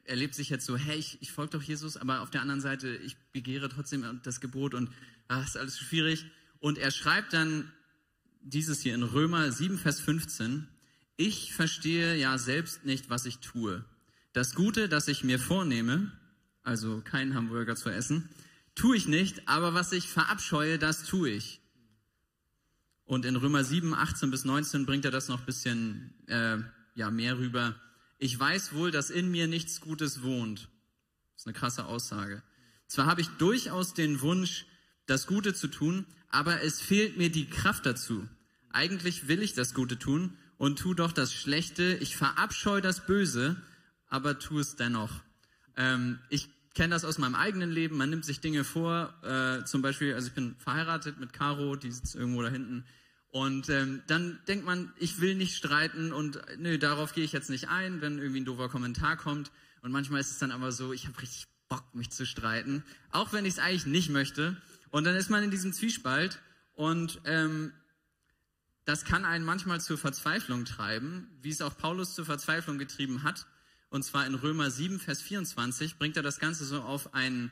er, 0.05 0.15
lebt 0.15 0.33
sich 0.33 0.49
jetzt 0.49 0.65
so, 0.65 0.77
hey, 0.77 0.97
ich, 0.97 1.21
ich 1.21 1.31
folge 1.31 1.57
doch 1.57 1.61
Jesus, 1.61 1.95
aber 1.95 2.21
auf 2.21 2.31
der 2.31 2.41
anderen 2.41 2.61
Seite, 2.61 2.95
ich 2.95 3.17
begehre 3.33 3.69
trotzdem 3.69 4.19
das 4.23 4.41
Gebot 4.41 4.73
und 4.73 4.89
ach, 5.27 5.45
ist 5.45 5.57
alles 5.57 5.77
schwierig. 5.77 6.25
Und 6.59 6.79
er 6.79 6.89
schreibt 6.89 7.33
dann 7.33 7.71
dieses 8.41 8.81
hier 8.81 8.95
in 8.95 9.03
Römer 9.03 9.51
7, 9.51 9.77
Vers 9.77 9.99
15, 9.99 10.67
ich 11.17 11.53
verstehe 11.53 12.15
ja 12.15 12.37
selbst 12.37 12.85
nicht, 12.85 13.09
was 13.09 13.25
ich 13.25 13.39
tue. 13.39 13.85
Das 14.33 14.55
Gute, 14.55 14.89
das 14.89 15.07
ich 15.07 15.23
mir 15.23 15.39
vornehme, 15.39 16.11
also 16.63 17.01
keinen 17.01 17.35
Hamburger 17.35 17.75
zu 17.75 17.89
essen, 17.89 18.29
tue 18.75 18.97
ich 18.97 19.07
nicht, 19.07 19.47
aber 19.47 19.73
was 19.73 19.91
ich 19.93 20.09
verabscheue, 20.09 20.77
das 20.77 21.03
tue 21.03 21.29
ich. 21.29 21.61
Und 23.05 23.25
in 23.25 23.35
Römer 23.35 23.63
7, 23.63 23.93
18 23.93 24.31
bis 24.31 24.45
19 24.45 24.85
bringt 24.85 25.05
er 25.05 25.11
das 25.11 25.29
noch 25.29 25.39
ein 25.39 25.45
bisschen 25.45 26.13
äh, 26.27 26.57
ja, 26.95 27.11
mehr 27.11 27.37
rüber. 27.37 27.79
Ich 28.17 28.37
weiß 28.37 28.73
wohl, 28.73 28.91
dass 28.91 29.09
in 29.09 29.29
mir 29.29 29.47
nichts 29.47 29.79
Gutes 29.79 30.23
wohnt. 30.23 30.69
Das 31.33 31.43
ist 31.43 31.47
eine 31.47 31.53
krasse 31.53 31.85
Aussage. 31.85 32.41
Zwar 32.87 33.05
habe 33.05 33.21
ich 33.21 33.27
durchaus 33.37 33.93
den 33.93 34.21
Wunsch, 34.21 34.65
das 35.05 35.27
Gute 35.27 35.53
zu 35.53 35.67
tun, 35.67 36.05
aber 36.29 36.61
es 36.61 36.81
fehlt 36.81 37.17
mir 37.17 37.29
die 37.29 37.47
Kraft 37.47 37.85
dazu. 37.85 38.27
Eigentlich 38.71 39.27
will 39.27 39.41
ich 39.41 39.53
das 39.53 39.73
Gute 39.73 39.99
tun 39.99 40.35
und 40.57 40.79
tu 40.79 40.93
doch 40.93 41.11
das 41.11 41.33
Schlechte. 41.33 41.97
Ich 42.01 42.15
verabscheue 42.15 42.81
das 42.81 43.05
Böse, 43.05 43.55
aber 44.07 44.39
tu 44.39 44.59
es 44.59 44.75
dennoch. 44.75 45.21
Ähm, 45.77 46.19
ich 46.29 46.49
kenne 46.73 46.93
das 46.93 47.05
aus 47.05 47.17
meinem 47.17 47.35
eigenen 47.35 47.71
Leben. 47.71 47.97
Man 47.97 48.09
nimmt 48.09 48.25
sich 48.25 48.41
Dinge 48.41 48.63
vor, 48.63 49.13
äh, 49.23 49.63
zum 49.65 49.81
Beispiel, 49.81 50.13
also 50.13 50.27
ich 50.27 50.33
bin 50.33 50.55
verheiratet 50.57 51.19
mit 51.19 51.33
Caro, 51.33 51.75
die 51.75 51.91
sitzt 51.91 52.15
irgendwo 52.15 52.41
da 52.41 52.49
hinten. 52.49 52.85
Und 53.29 53.69
ähm, 53.69 54.01
dann 54.07 54.39
denkt 54.47 54.65
man, 54.65 54.93
ich 54.97 55.19
will 55.19 55.35
nicht 55.35 55.57
streiten 55.57 56.13
und 56.13 56.39
nö, 56.57 56.77
darauf 56.77 57.13
gehe 57.13 57.25
ich 57.25 57.33
jetzt 57.33 57.49
nicht 57.49 57.67
ein, 57.67 57.99
wenn 57.99 58.17
irgendwie 58.17 58.41
ein 58.41 58.45
doofer 58.45 58.69
Kommentar 58.69 59.17
kommt. 59.17 59.51
Und 59.81 59.91
manchmal 59.91 60.21
ist 60.21 60.31
es 60.31 60.37
dann 60.37 60.51
aber 60.51 60.71
so, 60.71 60.93
ich 60.93 61.05
habe 61.07 61.21
richtig 61.21 61.47
Bock, 61.67 61.83
mich 61.93 62.11
zu 62.11 62.25
streiten, 62.25 62.83
auch 63.11 63.33
wenn 63.33 63.45
ich 63.45 63.55
es 63.55 63.59
eigentlich 63.59 63.87
nicht 63.87 64.09
möchte. 64.09 64.55
Und 64.89 65.03
dann 65.03 65.15
ist 65.15 65.29
man 65.29 65.43
in 65.43 65.51
diesem 65.51 65.73
Zwiespalt 65.73 66.39
und 66.75 67.19
ähm, 67.25 67.73
das 68.85 69.03
kann 69.03 69.25
einen 69.25 69.43
manchmal 69.43 69.81
zur 69.81 69.97
Verzweiflung 69.97 70.65
treiben, 70.65 71.27
wie 71.41 71.49
es 71.49 71.61
auch 71.61 71.75
Paulus 71.77 72.13
zur 72.13 72.25
Verzweiflung 72.25 72.77
getrieben 72.77 73.23
hat. 73.23 73.47
Und 73.89 74.03
zwar 74.03 74.25
in 74.27 74.35
Römer 74.35 74.69
7, 74.69 74.99
Vers 74.99 75.21
24 75.21 75.97
bringt 75.97 76.17
er 76.17 76.23
das 76.23 76.39
Ganze 76.39 76.65
so 76.65 76.81
auf 76.81 77.13
einen, 77.13 77.51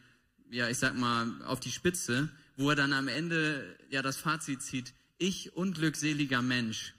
ja, 0.51 0.69
ich 0.69 0.77
sag 0.77 0.95
mal, 0.95 1.41
auf 1.43 1.59
die 1.59 1.71
Spitze, 1.71 2.29
wo 2.55 2.69
er 2.69 2.75
dann 2.75 2.93
am 2.93 3.07
Ende 3.07 3.77
ja 3.89 4.01
das 4.01 4.17
Fazit 4.17 4.61
zieht. 4.61 4.93
Ich 5.17 5.55
unglückseliger 5.55 6.41
Mensch. 6.41 6.93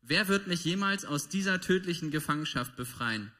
Wer 0.00 0.28
wird 0.28 0.46
mich 0.46 0.64
jemals 0.64 1.04
aus 1.04 1.28
dieser 1.28 1.60
tödlichen 1.60 2.10
Gefangenschaft 2.10 2.76
befreien? 2.76 3.32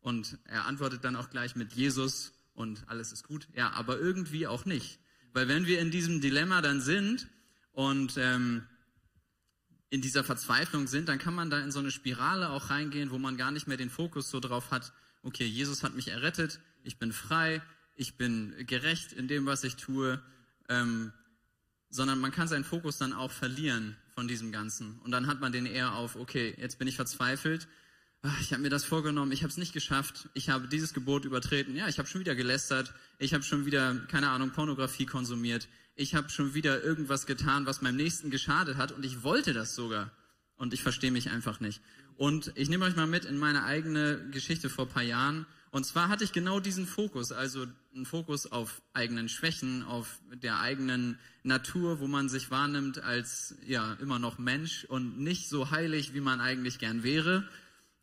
Und 0.00 0.38
er 0.44 0.66
antwortet 0.66 1.04
dann 1.04 1.16
auch 1.16 1.30
gleich 1.30 1.56
mit 1.56 1.72
Jesus 1.72 2.32
und 2.54 2.84
alles 2.86 3.12
ist 3.12 3.24
gut. 3.24 3.48
Ja, 3.54 3.72
aber 3.72 3.98
irgendwie 3.98 4.46
auch 4.46 4.64
nicht. 4.64 4.98
Weil 5.32 5.48
wenn 5.48 5.66
wir 5.66 5.80
in 5.80 5.90
diesem 5.90 6.20
Dilemma 6.20 6.62
dann 6.62 6.80
sind 6.80 7.28
und 7.72 8.14
ähm, 8.16 8.66
in 9.90 10.00
dieser 10.00 10.24
Verzweiflung 10.24 10.86
sind, 10.86 11.08
dann 11.08 11.18
kann 11.18 11.34
man 11.34 11.50
da 11.50 11.60
in 11.60 11.70
so 11.70 11.78
eine 11.78 11.90
Spirale 11.90 12.50
auch 12.50 12.70
reingehen, 12.70 13.10
wo 13.10 13.18
man 13.18 13.36
gar 13.36 13.50
nicht 13.50 13.66
mehr 13.66 13.76
den 13.76 13.90
Fokus 13.90 14.30
so 14.30 14.40
drauf 14.40 14.70
hat, 14.70 14.92
okay, 15.22 15.44
Jesus 15.44 15.82
hat 15.82 15.94
mich 15.94 16.08
errettet, 16.08 16.60
ich 16.82 16.98
bin 16.98 17.12
frei, 17.12 17.62
ich 17.94 18.16
bin 18.16 18.54
gerecht 18.66 19.12
in 19.12 19.28
dem, 19.28 19.46
was 19.46 19.64
ich 19.64 19.76
tue, 19.76 20.20
ähm, 20.68 21.12
sondern 21.88 22.20
man 22.20 22.32
kann 22.32 22.48
seinen 22.48 22.64
Fokus 22.64 22.98
dann 22.98 23.12
auch 23.12 23.30
verlieren 23.30 23.96
von 24.14 24.28
diesem 24.28 24.52
Ganzen. 24.52 24.98
Und 25.00 25.12
dann 25.12 25.26
hat 25.26 25.40
man 25.40 25.52
den 25.52 25.66
eher 25.66 25.94
auf, 25.94 26.16
okay, 26.16 26.54
jetzt 26.58 26.78
bin 26.78 26.88
ich 26.88 26.96
verzweifelt, 26.96 27.68
ich 28.40 28.52
habe 28.52 28.62
mir 28.62 28.70
das 28.70 28.84
vorgenommen, 28.84 29.32
ich 29.32 29.42
habe 29.42 29.50
es 29.50 29.56
nicht 29.56 29.72
geschafft, 29.72 30.28
ich 30.34 30.48
habe 30.48 30.68
dieses 30.68 30.94
Gebot 30.94 31.24
übertreten, 31.24 31.76
ja, 31.76 31.88
ich 31.88 31.98
habe 31.98 32.08
schon 32.08 32.20
wieder 32.20 32.34
gelästert, 32.34 32.92
ich 33.18 33.34
habe 33.34 33.44
schon 33.44 33.66
wieder, 33.66 33.94
keine 34.08 34.30
Ahnung, 34.30 34.50
Pornografie 34.50 35.06
konsumiert, 35.06 35.68
ich 35.94 36.14
habe 36.14 36.28
schon 36.28 36.54
wieder 36.54 36.82
irgendwas 36.82 37.26
getan, 37.26 37.66
was 37.66 37.82
meinem 37.82 37.96
Nächsten 37.96 38.30
geschadet 38.30 38.76
hat 38.76 38.92
und 38.92 39.04
ich 39.04 39.22
wollte 39.22 39.52
das 39.52 39.74
sogar. 39.74 40.10
Und 40.58 40.72
ich 40.72 40.82
verstehe 40.82 41.10
mich 41.10 41.30
einfach 41.30 41.60
nicht. 41.60 41.82
Und 42.16 42.52
ich 42.54 42.70
nehme 42.70 42.86
euch 42.86 42.96
mal 42.96 43.06
mit 43.06 43.26
in 43.26 43.36
meine 43.36 43.64
eigene 43.64 44.30
Geschichte 44.30 44.70
vor 44.70 44.88
paar 44.88 45.02
Jahren. 45.02 45.44
Und 45.70 45.84
zwar 45.84 46.08
hatte 46.08 46.24
ich 46.24 46.32
genau 46.32 46.60
diesen 46.60 46.86
Fokus, 46.86 47.32
also 47.32 47.66
einen 47.94 48.06
Fokus 48.06 48.50
auf 48.50 48.80
eigenen 48.94 49.28
Schwächen, 49.28 49.82
auf 49.82 50.18
der 50.32 50.60
eigenen 50.60 51.18
Natur, 51.42 52.00
wo 52.00 52.06
man 52.06 52.30
sich 52.30 52.50
wahrnimmt 52.50 53.02
als 53.02 53.56
ja 53.66 53.92
immer 54.00 54.18
noch 54.18 54.38
Mensch 54.38 54.84
und 54.84 55.18
nicht 55.18 55.50
so 55.50 55.70
heilig, 55.70 56.14
wie 56.14 56.22
man 56.22 56.40
eigentlich 56.40 56.78
gern 56.78 57.02
wäre. 57.02 57.46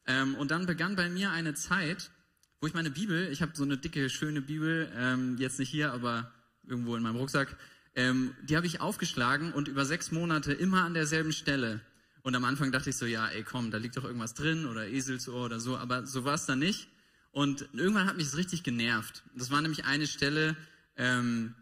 Ähm, 0.06 0.36
und 0.36 0.52
dann 0.52 0.66
begann 0.66 0.96
bei 0.96 1.10
mir 1.10 1.32
eine 1.32 1.54
Zeit, 1.54 2.12
wo 2.60 2.68
ich 2.68 2.74
meine 2.74 2.92
Bibel, 2.92 3.30
ich 3.32 3.42
habe 3.42 3.52
so 3.56 3.64
eine 3.64 3.78
dicke, 3.78 4.10
schöne 4.10 4.42
Bibel, 4.42 4.92
ähm, 4.96 5.38
jetzt 5.38 5.60
nicht 5.60 5.70
hier, 5.70 5.92
aber 5.92 6.32
irgendwo 6.66 6.96
in 6.96 7.04
meinem 7.04 7.18
Rucksack, 7.18 7.56
ähm, 7.96 8.36
die 8.44 8.56
habe 8.56 8.66
ich 8.66 8.82
aufgeschlagen 8.82 9.54
und 9.54 9.68
über 9.68 9.86
sechs 9.86 10.12
Monate 10.12 10.54
immer 10.54 10.84
an 10.84 10.94
derselben 10.94 11.32
Stelle. 11.32 11.82
Und 12.22 12.36
am 12.36 12.46
Anfang 12.46 12.72
dachte 12.72 12.90
ich 12.90 12.96
so, 12.96 13.06
ja, 13.06 13.28
ey, 13.28 13.44
komm, 13.44 13.70
da 13.70 13.78
liegt 13.78 13.98
doch 13.98 14.06
irgendwas 14.06 14.34
drin 14.34 14.66
oder 14.66 14.88
Eselsohr 14.88 15.46
oder 15.46 15.60
so, 15.60 15.78
aber 15.78 16.06
so 16.06 16.24
war 16.24 16.36
es 16.36 16.46
dann 16.46 16.60
nicht. 16.60 16.88
Und 17.32 17.68
irgendwann 17.74 18.08
hat 18.08 18.16
mich 18.16 18.28
es 18.28 18.38
richtig 18.38 18.64
genervt. 18.64 19.24
Das 19.36 19.52
war 19.52 19.62
nämlich 19.62 19.86
eine 19.86 20.08
Stelle 20.08 20.56
ähm, 20.96 21.56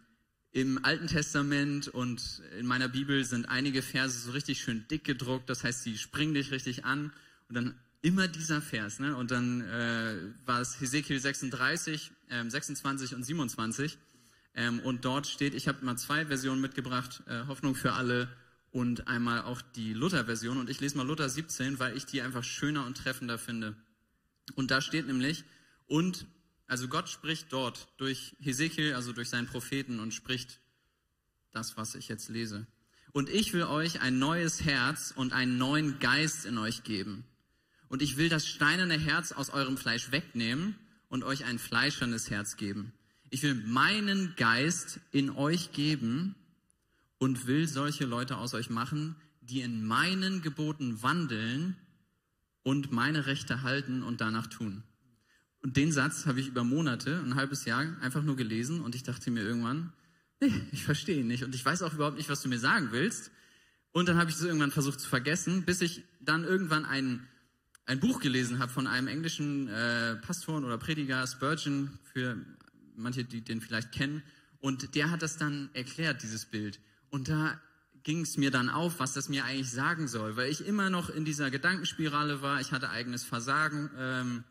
im 0.51 0.83
Alten 0.83 1.07
Testament 1.07 1.87
und 1.87 2.43
in 2.59 2.67
meiner 2.67 2.89
Bibel 2.89 3.23
sind 3.23 3.47
einige 3.47 3.81
Verse 3.81 4.19
so 4.19 4.31
richtig 4.31 4.61
schön 4.61 4.85
dick 4.89 5.03
gedruckt. 5.03 5.49
Das 5.49 5.63
heißt, 5.63 5.81
sie 5.81 5.97
springen 5.97 6.33
dich 6.33 6.51
richtig 6.51 6.85
an. 6.85 7.11
Und 7.47 7.55
dann 7.55 7.75
immer 8.01 8.27
dieser 8.27 8.61
Vers. 8.61 8.99
Ne? 8.99 9.15
Und 9.15 9.31
dann 9.31 9.61
äh, 9.61 10.15
war 10.45 10.61
es 10.61 10.79
Hesekiel 10.79 11.19
36, 11.19 12.11
äh, 12.29 12.49
26 12.49 13.15
und 13.15 13.23
27. 13.23 13.97
Ähm, 14.53 14.79
und 14.81 15.05
dort 15.05 15.27
steht, 15.27 15.53
ich 15.53 15.67
habe 15.67 15.85
mal 15.85 15.97
zwei 15.97 16.25
Versionen 16.25 16.61
mitgebracht, 16.61 17.23
äh, 17.27 17.45
Hoffnung 17.47 17.75
für 17.75 17.93
alle 17.93 18.27
und 18.71 19.07
einmal 19.07 19.43
auch 19.43 19.61
die 19.61 19.93
Luther-Version. 19.93 20.57
Und 20.57 20.69
ich 20.69 20.79
lese 20.79 20.97
mal 20.97 21.05
Luther 21.05 21.29
17, 21.29 21.79
weil 21.79 21.95
ich 21.95 22.05
die 22.05 22.21
einfach 22.21 22.43
schöner 22.43 22.85
und 22.85 22.97
treffender 22.97 23.37
finde. 23.37 23.75
Und 24.55 24.71
da 24.71 24.81
steht 24.81 25.07
nämlich, 25.07 25.43
und, 25.87 26.25
also 26.67 26.87
Gott 26.87 27.09
spricht 27.09 27.53
dort 27.53 27.87
durch 27.97 28.35
Hesekiel, 28.39 28.93
also 28.93 29.13
durch 29.13 29.29
seinen 29.29 29.47
Propheten 29.47 29.99
und 29.99 30.13
spricht 30.13 30.59
das, 31.51 31.77
was 31.77 31.95
ich 31.95 32.07
jetzt 32.07 32.29
lese. 32.29 32.65
Und 33.13 33.29
ich 33.29 33.53
will 33.53 33.63
euch 33.63 34.01
ein 34.01 34.19
neues 34.19 34.63
Herz 34.63 35.13
und 35.15 35.33
einen 35.33 35.57
neuen 35.57 35.99
Geist 35.99 36.45
in 36.45 36.57
euch 36.57 36.83
geben. 36.83 37.25
Und 37.91 38.01
ich 38.01 38.15
will 38.15 38.29
das 38.29 38.47
steinerne 38.47 38.97
Herz 38.97 39.33
aus 39.33 39.49
eurem 39.49 39.75
Fleisch 39.75 40.13
wegnehmen 40.13 40.75
und 41.09 41.25
euch 41.25 41.43
ein 41.43 41.59
fleischernes 41.59 42.29
Herz 42.29 42.55
geben. 42.55 42.93
Ich 43.31 43.43
will 43.43 43.53
meinen 43.53 44.33
Geist 44.37 45.01
in 45.11 45.29
euch 45.29 45.73
geben 45.73 46.35
und 47.17 47.47
will 47.47 47.67
solche 47.67 48.05
Leute 48.05 48.37
aus 48.37 48.53
euch 48.53 48.69
machen, 48.69 49.17
die 49.41 49.59
in 49.59 49.85
meinen 49.85 50.41
Geboten 50.41 51.03
wandeln 51.03 51.75
und 52.63 52.93
meine 52.93 53.25
Rechte 53.25 53.61
halten 53.61 54.03
und 54.03 54.21
danach 54.21 54.47
tun. 54.47 54.83
Und 55.61 55.75
den 55.75 55.91
Satz 55.91 56.25
habe 56.27 56.39
ich 56.39 56.47
über 56.47 56.63
Monate, 56.63 57.19
ein 57.19 57.35
halbes 57.35 57.65
Jahr 57.65 57.81
einfach 57.99 58.23
nur 58.23 58.37
gelesen 58.37 58.79
und 58.79 58.95
ich 58.95 59.03
dachte 59.03 59.31
mir 59.31 59.43
irgendwann, 59.43 59.91
nee, 60.39 60.53
ich 60.71 60.85
verstehe 60.85 61.19
ihn 61.19 61.27
nicht 61.27 61.43
und 61.43 61.53
ich 61.53 61.65
weiß 61.65 61.81
auch 61.81 61.93
überhaupt 61.93 62.15
nicht, 62.15 62.29
was 62.29 62.41
du 62.41 62.47
mir 62.47 62.57
sagen 62.57 62.93
willst. 62.93 63.31
Und 63.91 64.07
dann 64.07 64.15
habe 64.15 64.29
ich 64.29 64.37
es 64.37 64.43
irgendwann 64.43 64.71
versucht 64.71 65.01
zu 65.01 65.09
vergessen, 65.09 65.63
bis 65.65 65.81
ich 65.81 66.05
dann 66.21 66.45
irgendwann 66.45 66.85
ein, 66.85 67.27
ein 67.91 67.99
Buch 67.99 68.21
gelesen 68.21 68.59
habe 68.59 68.71
von 68.71 68.87
einem 68.87 69.09
englischen 69.09 69.67
äh, 69.67 70.15
Pastoren 70.15 70.63
oder 70.63 70.77
Prediger, 70.77 71.27
Spurgeon, 71.27 71.99
für 72.13 72.37
manche, 72.95 73.25
die 73.25 73.41
den 73.41 73.59
vielleicht 73.59 73.91
kennen. 73.91 74.23
Und 74.61 74.95
der 74.95 75.11
hat 75.11 75.21
das 75.21 75.35
dann 75.35 75.69
erklärt, 75.73 76.23
dieses 76.23 76.45
Bild. 76.45 76.79
Und 77.09 77.27
da 77.27 77.59
ging 78.03 78.21
es 78.21 78.37
mir 78.37 78.49
dann 78.49 78.69
auf, 78.69 78.99
was 78.99 79.11
das 79.13 79.27
mir 79.27 79.43
eigentlich 79.43 79.71
sagen 79.71 80.07
soll, 80.07 80.37
weil 80.37 80.49
ich 80.49 80.65
immer 80.65 80.89
noch 80.89 81.09
in 81.09 81.25
dieser 81.25 81.51
Gedankenspirale 81.51 82.41
war. 82.41 82.61
Ich 82.61 82.71
hatte 82.71 82.89
eigenes 82.89 83.25
Versagen, 83.25 83.91
ähm, 83.97 84.43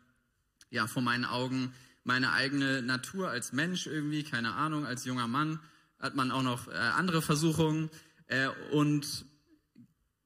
ja, 0.69 0.85
vor 0.85 1.01
meinen 1.01 1.25
Augen, 1.25 1.73
meine 2.03 2.33
eigene 2.33 2.83
Natur 2.83 3.29
als 3.29 3.53
Mensch 3.53 3.87
irgendwie, 3.87 4.21
keine 4.21 4.53
Ahnung, 4.53 4.85
als 4.85 5.05
junger 5.05 5.27
Mann 5.27 5.59
hat 5.99 6.15
man 6.15 6.31
auch 6.31 6.43
noch 6.43 6.67
äh, 6.67 6.73
andere 6.73 7.23
Versuchungen. 7.23 7.89
Äh, 8.27 8.49
und 8.71 9.25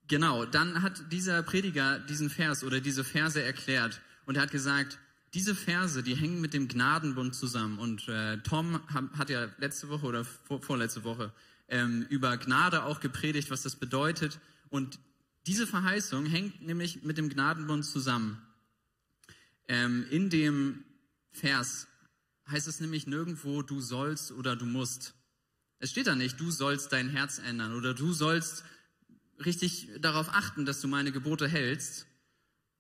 genau, 0.08 0.46
dann 0.46 0.82
hat 0.82 1.12
dieser 1.12 1.44
Prediger 1.44 2.00
diesen 2.00 2.30
Vers 2.30 2.64
oder 2.64 2.80
diese 2.82 3.04
Verse 3.04 3.42
erklärt 3.42 4.02
und 4.26 4.36
er 4.36 4.44
hat 4.44 4.52
gesagt, 4.52 5.00
diese 5.36 5.54
Verse, 5.54 6.02
die 6.02 6.16
hängen 6.16 6.40
mit 6.40 6.54
dem 6.54 6.70
Gnadenbund 6.70 7.36
zusammen. 7.36 7.78
Und 7.78 8.08
äh, 8.08 8.38
Tom 8.38 8.80
hat 8.90 9.30
ja 9.30 9.50
letzte 9.58 9.90
Woche 9.90 10.06
oder 10.06 10.24
vor, 10.24 10.62
vorletzte 10.62 11.04
Woche 11.04 11.34
ähm, 11.68 12.06
über 12.10 12.38
Gnade 12.38 12.84
auch 12.84 13.02
gepredigt, 13.02 13.52
was 13.52 13.62
das 13.62 13.76
bedeutet. 13.76 14.40
Und 14.70 14.98
diese 15.46 15.68
Verheißung 15.68 16.26
hängt 16.26 16.62
nämlich 16.62 17.04
mit 17.04 17.18
dem 17.18 17.28
Gnadenbund 17.28 17.84
zusammen. 17.84 18.42
Ähm, 19.68 20.06
in 20.10 20.30
dem 20.30 20.86
Vers 21.32 21.88
heißt 22.50 22.68
es 22.70 22.80
nämlich 22.80 23.06
nirgendwo, 23.06 23.62
du 23.62 23.82
sollst 23.82 24.32
oder 24.32 24.56
du 24.56 24.66
musst. 24.66 25.16
Es 25.80 25.92
steht 25.92 26.08
da 26.08 26.16
nicht, 26.16 26.40
du 26.40 26.50
sollst 26.50 26.94
dein 26.94 27.10
Herz 27.10 27.40
ändern 27.40 27.74
oder 27.74 27.94
du 27.94 28.14
sollst 28.14 28.64
richtig 29.44 29.90
darauf 30.00 30.30
achten, 30.30 30.66
dass 30.66 30.82
du 30.82 30.88
meine 30.88 31.12
Gebote 31.12 31.48
hältst, 31.48 32.08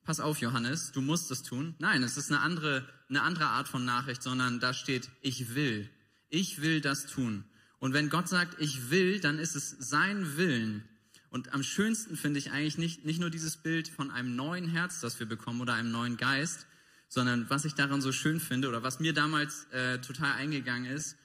pass 0.06 0.20
auf, 0.20 0.39
Johannes, 0.39 0.91
du 0.91 1.02
musst 1.02 1.32
es 1.32 1.44
tun. 1.44 1.76
Nein, 1.80 2.04
es 2.04 2.18
ist 2.18 2.32
eine 2.32 2.41
andere, 2.41 2.88
eine 3.10 3.24
andere 3.24 3.48
Art 3.48 3.68
von 3.68 3.84
Nachricht, 3.84 4.22
sondern 4.24 4.60
da 4.60 4.74
steht, 4.74 5.10
ich 5.22 5.56
will. 5.56 5.89
Ich 6.30 6.62
will 6.62 6.82
das 6.82 7.08
tun. 7.08 7.46
Und 7.80 7.94
wenn 7.94 8.10
Gott 8.10 8.30
sagt, 8.30 8.62
ich 8.62 8.89
will, 8.89 9.20
dann 9.20 9.39
ist 9.39 9.56
es 9.56 9.70
sein 9.72 10.38
Willen. 10.38 10.88
Und 11.30 11.54
am 11.54 11.63
schönsten 11.63 12.15
finde 12.15 12.39
ich 12.39 12.52
eigentlich 12.52 12.78
nicht, 12.78 13.04
nicht 13.04 13.20
nur 13.20 13.30
dieses 13.30 13.58
Bild 13.58 13.88
von 13.88 14.12
einem 14.12 14.36
neuen 14.36 14.70
Herz, 14.70 15.02
das 15.02 15.20
wir 15.20 15.28
bekommen 15.28 15.60
oder 15.60 15.74
einem 15.74 15.91
neuen 15.91 16.18
Geist, 16.18 16.65
sondern 17.10 17.50
was 17.50 17.65
ich 17.65 17.74
daran 17.74 18.02
so 18.02 18.12
schön 18.12 18.39
finde 18.39 18.70
oder 18.70 18.84
was 18.84 19.00
mir 19.00 19.13
damals 19.13 19.65
äh, 19.72 20.00
total 20.00 20.34
eingegangen 20.34 20.89
ist, 20.89 21.18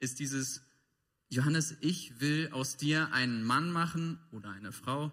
ist 0.00 0.18
dieses, 0.18 0.62
Johannes, 1.28 1.76
ich 1.80 2.20
will 2.20 2.48
aus 2.52 2.76
dir 2.76 3.12
einen 3.12 3.44
Mann 3.44 3.70
machen 3.70 4.18
oder 4.32 4.50
eine 4.50 4.72
Frau 4.72 5.12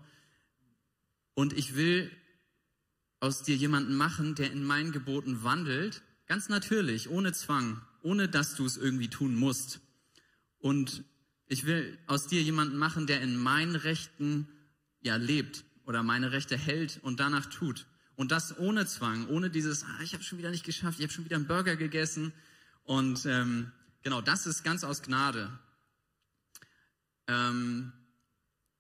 und 1.34 1.54
ich 1.54 1.76
will 1.76 2.12
aus 3.20 3.44
dir 3.44 3.56
jemanden 3.56 3.96
machen, 3.96 4.36
der 4.36 4.52
in 4.52 4.64
meinen 4.64 4.92
Geboten 4.92 5.44
wandelt, 5.44 6.02
ganz 6.28 6.50
natürlich, 6.50 7.10
ohne 7.10 7.34
Zwang, 7.34 7.82
ohne 8.02 8.28
dass 8.28 8.56
du 8.56 8.66
es 8.66 8.78
irgendwie 8.78 9.10
tun 9.10 9.36
musst. 9.36 9.80
Und 10.58 11.04
ich 11.48 11.66
will 11.66 11.98
aus 12.08 12.28
dir 12.28 12.42
jemanden 12.42 12.78
machen, 12.78 13.08
der 13.08 13.22
in 13.22 13.36
meinen 13.36 13.76
Rechten 13.76 14.48
ja 15.02 15.16
lebt 15.18 15.64
oder 15.86 16.04
meine 16.04 16.32
Rechte 16.32 16.58
hält 16.58 17.00
und 17.04 17.20
danach 17.20 17.48
tut. 17.48 17.86
Und 18.16 18.32
das 18.32 18.58
ohne 18.58 18.86
Zwang, 18.86 19.28
ohne 19.28 19.50
dieses, 19.50 19.84
ah, 19.84 20.00
ich 20.04 20.14
habe 20.14 20.24
schon 20.24 20.38
wieder 20.38 20.52
nicht 20.52 20.66
geschafft, 20.66 21.00
ich 21.00 21.04
habe 21.04 21.14
schon 21.14 21.26
wieder 21.26 21.36
einen 21.36 21.48
Burger 21.48 21.76
gegessen. 21.76 22.34
Und 22.84 23.26
ähm, 23.26 23.72
genau, 24.04 24.22
das 24.22 24.46
ist 24.46 24.64
ganz 24.64 24.84
aus 24.84 25.02
Gnade. 25.02 25.52
Ähm, 27.28 27.94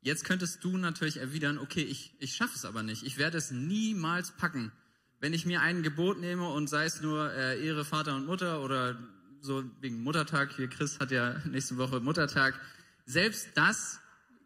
Jetzt 0.04 0.24
könntest 0.24 0.64
du 0.64 0.78
natürlich 0.78 1.18
erwidern, 1.18 1.60
okay, 1.60 1.84
ich, 1.84 2.16
ich 2.18 2.34
schaffe 2.34 2.56
es 2.56 2.66
aber 2.66 2.82
nicht. 2.82 3.04
Ich 3.04 3.18
werde 3.18 3.38
es 3.38 3.52
niemals 3.52 4.32
packen. 4.32 4.72
Wenn 5.20 5.34
ich 5.34 5.46
mir 5.46 5.62
ein 5.62 5.84
Gebot 5.84 6.20
nehme 6.20 6.50
und 6.50 6.68
sei 6.68 6.86
es 6.86 7.02
nur 7.02 7.32
äh, 7.32 7.64
Ehre 7.64 7.86
Vater 7.86 8.16
und 8.16 8.26
Mutter 8.26 8.64
oder 8.64 8.98
so 9.42 9.64
wegen 9.80 10.02
Muttertag, 10.02 10.56
hier 10.56 10.68
Chris 10.68 11.00
hat 11.00 11.12
ja 11.12 11.40
nächste 11.46 11.78
Woche 11.78 12.00
Muttertag, 12.00 12.60
selbst 13.06 13.50
das 13.54 14.00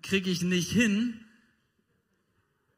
kriege 0.04 0.30
ich 0.30 0.42
nicht 0.42 0.70
hin, 0.70 1.22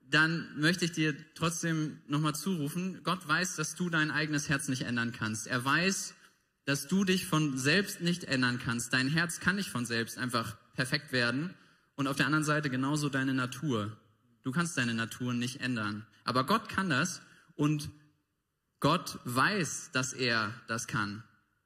dann 0.09 0.47
möchte 0.59 0.85
ich 0.85 0.91
dir 0.91 1.15
trotzdem 1.33 1.99
nochmal 2.07 2.35
zurufen, 2.35 3.01
Gott 3.03 3.27
weiß, 3.27 3.55
dass 3.55 3.75
du 3.75 3.89
dein 3.89 4.11
eigenes 4.11 4.49
Herz 4.49 4.67
nicht 4.67 4.83
ändern 4.83 5.11
kannst. 5.11 5.47
Er 5.47 5.65
weiß, 5.65 6.13
dass 6.65 6.87
du 6.87 7.03
dich 7.03 7.25
von 7.25 7.57
selbst 7.57 8.01
nicht 8.01 8.23
ändern 8.23 8.59
kannst. 8.59 8.93
Dein 8.93 9.09
Herz 9.09 9.39
kann 9.39 9.55
nicht 9.55 9.69
von 9.69 9.85
selbst 9.85 10.19
einfach 10.19 10.57
perfekt 10.77 11.11
werden. 11.11 11.53
Und 11.95 12.07
auf 12.07 12.15
der 12.15 12.27
anderen 12.27 12.45
Seite 12.45 12.69
genauso 12.69 13.09
deine 13.09 13.33
Natur. 13.33 13.97
Du 14.43 14.51
kannst 14.51 14.77
deine 14.77 14.93
Natur 14.93 15.33
nicht 15.33 15.59
ändern. 15.59 16.05
Aber 16.23 16.45
Gott 16.45 16.69
kann 16.69 16.89
das 16.89 17.21
und 17.55 17.89
Gott 18.79 19.19
weiß, 19.25 19.89
dass 19.91 20.13
er 20.13 20.53
das 20.67 20.87
kann. 20.87 21.23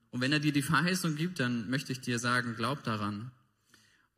Und 0.09 0.21
wenn 0.21 0.31
er 0.31 0.39
dir 0.39 0.53
die 0.53 0.61
Verheißung 0.61 1.15
gibt, 1.15 1.39
dann 1.39 1.69
möchte 1.69 1.91
ich 1.91 1.99
dir 1.99 2.17
sagen, 2.17 2.55
glaub 2.55 2.83
daran. 2.83 3.31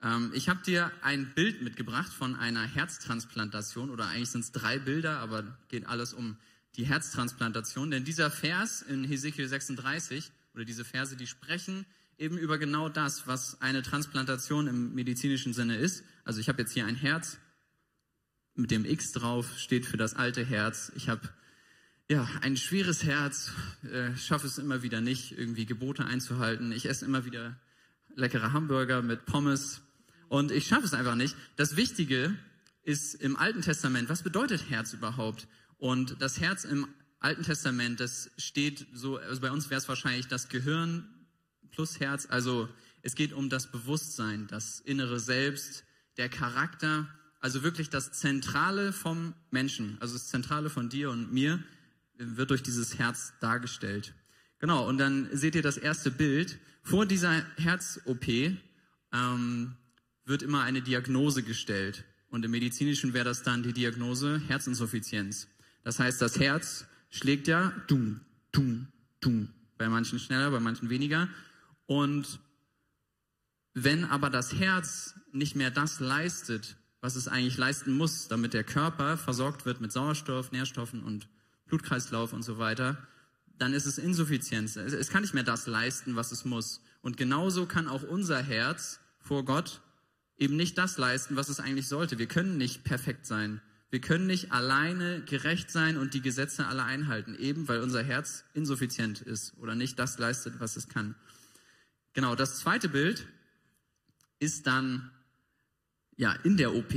Ähm, 0.02 0.32
ich 0.36 0.50
habe 0.50 0.62
dir 0.64 0.92
ein 1.02 1.34
Bild 1.34 1.62
mitgebracht 1.62 2.14
von 2.14 2.36
einer 2.36 2.64
Herztransplantation 2.64 3.90
oder 3.90 4.08
eigentlich 4.08 4.30
sind 4.30 4.42
es 4.42 4.52
drei 4.52 4.78
Bilder, 4.78 5.20
aber 5.20 5.58
geht 5.70 5.88
alles 5.88 6.14
um 6.14 6.38
die 6.76 6.86
Herztransplantation. 6.86 7.90
Denn 7.90 8.06
dieser 8.06 8.30
Vers 8.30 8.84
in 8.84 9.04
Hesekiel 9.04 9.48
36 9.48 10.32
oder 10.54 10.66
diese 10.66 10.86
Verse, 10.86 11.16
die 11.16 11.28
sprechen 11.28 11.86
eben 12.18 12.38
über 12.38 12.58
genau 12.58 12.90
das, 12.90 13.28
was 13.28 13.62
eine 13.62 13.82
Transplantation 13.82 14.68
im 14.68 14.94
medizinischen 14.94 15.54
Sinne 15.54 15.78
ist. 15.78 16.04
Also 16.24 16.40
ich 16.40 16.50
habe 16.50 16.62
jetzt 16.62 16.72
hier 16.72 16.86
ein 16.86 16.96
Herz 16.96 17.38
mit 18.56 18.72
dem 18.72 18.86
X 18.86 19.12
drauf, 19.12 19.58
steht 19.58 19.86
für 19.86 19.98
das 19.98 20.14
alte 20.16 20.46
Herz. 20.46 20.92
Ich 20.96 21.10
habe 21.10 21.30
ja 22.10 22.28
ein 22.42 22.58
schweres 22.58 23.04
Herz, 23.04 23.52
äh, 23.92 24.16
schaffe 24.16 24.48
es 24.48 24.58
immer 24.58 24.84
wieder 24.84 25.02
nicht, 25.02 25.38
irgendwie 25.38 25.66
Gebote 25.66 26.06
einzuhalten. 26.06 26.72
Ich 26.72 26.88
esse 26.88 27.06
immer 27.06 27.26
wieder 27.26 27.60
leckere 28.16 28.54
Hamburger 28.54 29.02
mit 29.02 29.26
Pommes 29.26 29.82
und 30.30 30.52
ich 30.52 30.68
schaffe 30.68 30.86
es 30.86 30.94
einfach 30.94 31.16
nicht. 31.16 31.36
Das 31.56 31.76
Wichtige 31.76 32.36
ist 32.84 33.16
im 33.16 33.36
Alten 33.36 33.62
Testament, 33.62 34.10
was 34.10 34.24
bedeutet 34.24 34.70
Herz 34.70 34.94
überhaupt? 34.94 35.48
Und 35.78 36.22
das 36.22 36.40
Herz 36.40 36.64
im 36.64 36.88
Alten 37.20 37.44
Testament, 37.44 38.00
das 38.00 38.30
steht 38.38 38.86
so, 38.94 39.18
also 39.18 39.42
bei 39.42 39.52
uns 39.52 39.70
wäre 39.70 39.80
es 39.80 39.88
wahrscheinlich 39.88 40.28
das 40.28 40.50
Gehirn 40.50 41.08
plus 41.74 42.00
Herz. 42.00 42.28
Also 42.30 42.70
es 43.02 43.16
geht 43.16 43.34
um 43.34 43.50
das 43.50 43.72
Bewusstsein, 43.72 44.48
das 44.48 44.80
innere 44.80 45.20
Selbst, 45.20 45.84
der 46.18 46.30
Charakter, 46.30 47.08
also 47.40 47.64
wirklich 47.64 47.90
das 47.90 48.14
Zentrale 48.14 48.94
vom 48.94 49.34
Menschen, 49.52 49.98
also 50.00 50.14
das 50.14 50.28
Zentrale 50.28 50.70
von 50.70 50.90
dir 50.90 51.10
und 51.10 51.34
mir, 51.34 51.62
wird 52.18 52.52
durch 52.52 52.64
dieses 52.64 52.98
Herz 52.98 53.34
dargestellt. 53.42 54.14
Genau, 54.60 54.88
und 54.88 54.98
dann 54.98 55.28
seht 55.34 55.56
ihr 55.56 55.62
das 55.62 55.78
erste 55.78 56.10
Bild. 56.10 56.58
Vor 56.84 57.06
dieser 57.06 57.44
Herz-OP 57.58 58.28
ähm, 59.12 59.76
wird 60.26 60.42
immer 60.42 60.62
eine 60.62 60.82
Diagnose 60.82 61.44
gestellt. 61.44 62.06
Und 62.30 62.46
im 62.46 62.52
Medizinischen 62.52 63.14
wäre 63.14 63.26
das 63.26 63.44
dann 63.44 63.62
die 63.62 63.74
Diagnose 63.74 64.42
Herzinsuffizienz. 64.48 65.48
Das 65.84 66.00
heißt, 66.00 66.22
das 66.22 66.40
Herz 66.40 66.86
schlägt 67.10 67.48
ja 67.48 67.74
dumm, 67.88 68.22
dumm, 68.52 68.88
dumm. 69.20 69.50
Bei 69.78 69.90
manchen 69.90 70.18
schneller, 70.18 70.50
bei 70.50 70.60
manchen 70.60 70.90
weniger. 70.90 71.28
Und 71.86 72.40
wenn 73.74 74.06
aber 74.06 74.30
das 74.30 74.54
Herz 74.54 75.16
nicht 75.32 75.56
mehr 75.56 75.72
das 75.72 76.00
leistet, 76.00 76.78
was 77.02 77.16
es 77.16 77.28
eigentlich 77.28 77.58
leisten 77.58 77.94
muss, 77.94 78.28
damit 78.28 78.54
der 78.54 78.64
Körper 78.64 79.18
versorgt 79.18 79.66
wird 79.66 79.82
mit 79.82 79.92
Sauerstoff, 79.92 80.52
Nährstoffen 80.52 81.04
und 81.04 81.28
Blutkreislauf 81.66 82.34
und 82.34 82.44
so 82.44 82.60
weiter, 82.60 82.98
dann 83.58 83.74
ist 83.74 83.86
es 83.86 83.98
Insuffizienz. 83.98 84.76
Es 84.76 85.10
kann 85.10 85.22
nicht 85.22 85.34
mehr 85.34 85.44
das 85.44 85.68
leisten, 85.68 86.16
was 86.16 86.32
es 86.32 86.46
muss. 86.46 86.82
Und 87.02 87.18
genauso 87.18 87.66
kann 87.66 87.88
auch 87.88 88.04
unser 88.04 88.42
Herz 88.42 89.00
vor 89.20 89.44
Gott 89.44 89.82
eben 90.38 90.56
nicht 90.56 90.78
das 90.78 90.98
leisten, 90.98 91.36
was 91.36 91.50
es 91.50 91.60
eigentlich 91.60 91.88
sollte. 91.88 92.18
Wir 92.18 92.28
können 92.28 92.58
nicht 92.58 92.84
perfekt 92.84 93.26
sein. 93.26 93.62
Wir 93.90 94.02
können 94.02 94.26
nicht 94.26 94.52
alleine 94.52 95.22
gerecht 95.22 95.70
sein 95.70 95.98
und 95.98 96.14
die 96.14 96.22
Gesetze 96.22 96.66
alle 96.66 96.84
einhalten, 96.84 97.36
eben 97.36 97.68
weil 97.68 97.82
unser 97.82 98.02
Herz 98.02 98.44
insuffizient 98.54 99.22
ist 99.22 99.56
oder 99.60 99.76
nicht 99.76 100.00
das 100.00 100.18
leistet, 100.18 100.60
was 100.60 100.76
es 100.76 100.90
kann. 100.90 101.16
Genau, 102.14 102.36
das 102.36 102.60
zweite 102.60 102.90
Bild 102.90 103.28
ist 104.40 104.68
dann 104.68 105.12
ja 106.16 106.34
in 106.44 106.58
der 106.58 106.76
OP 106.76 106.94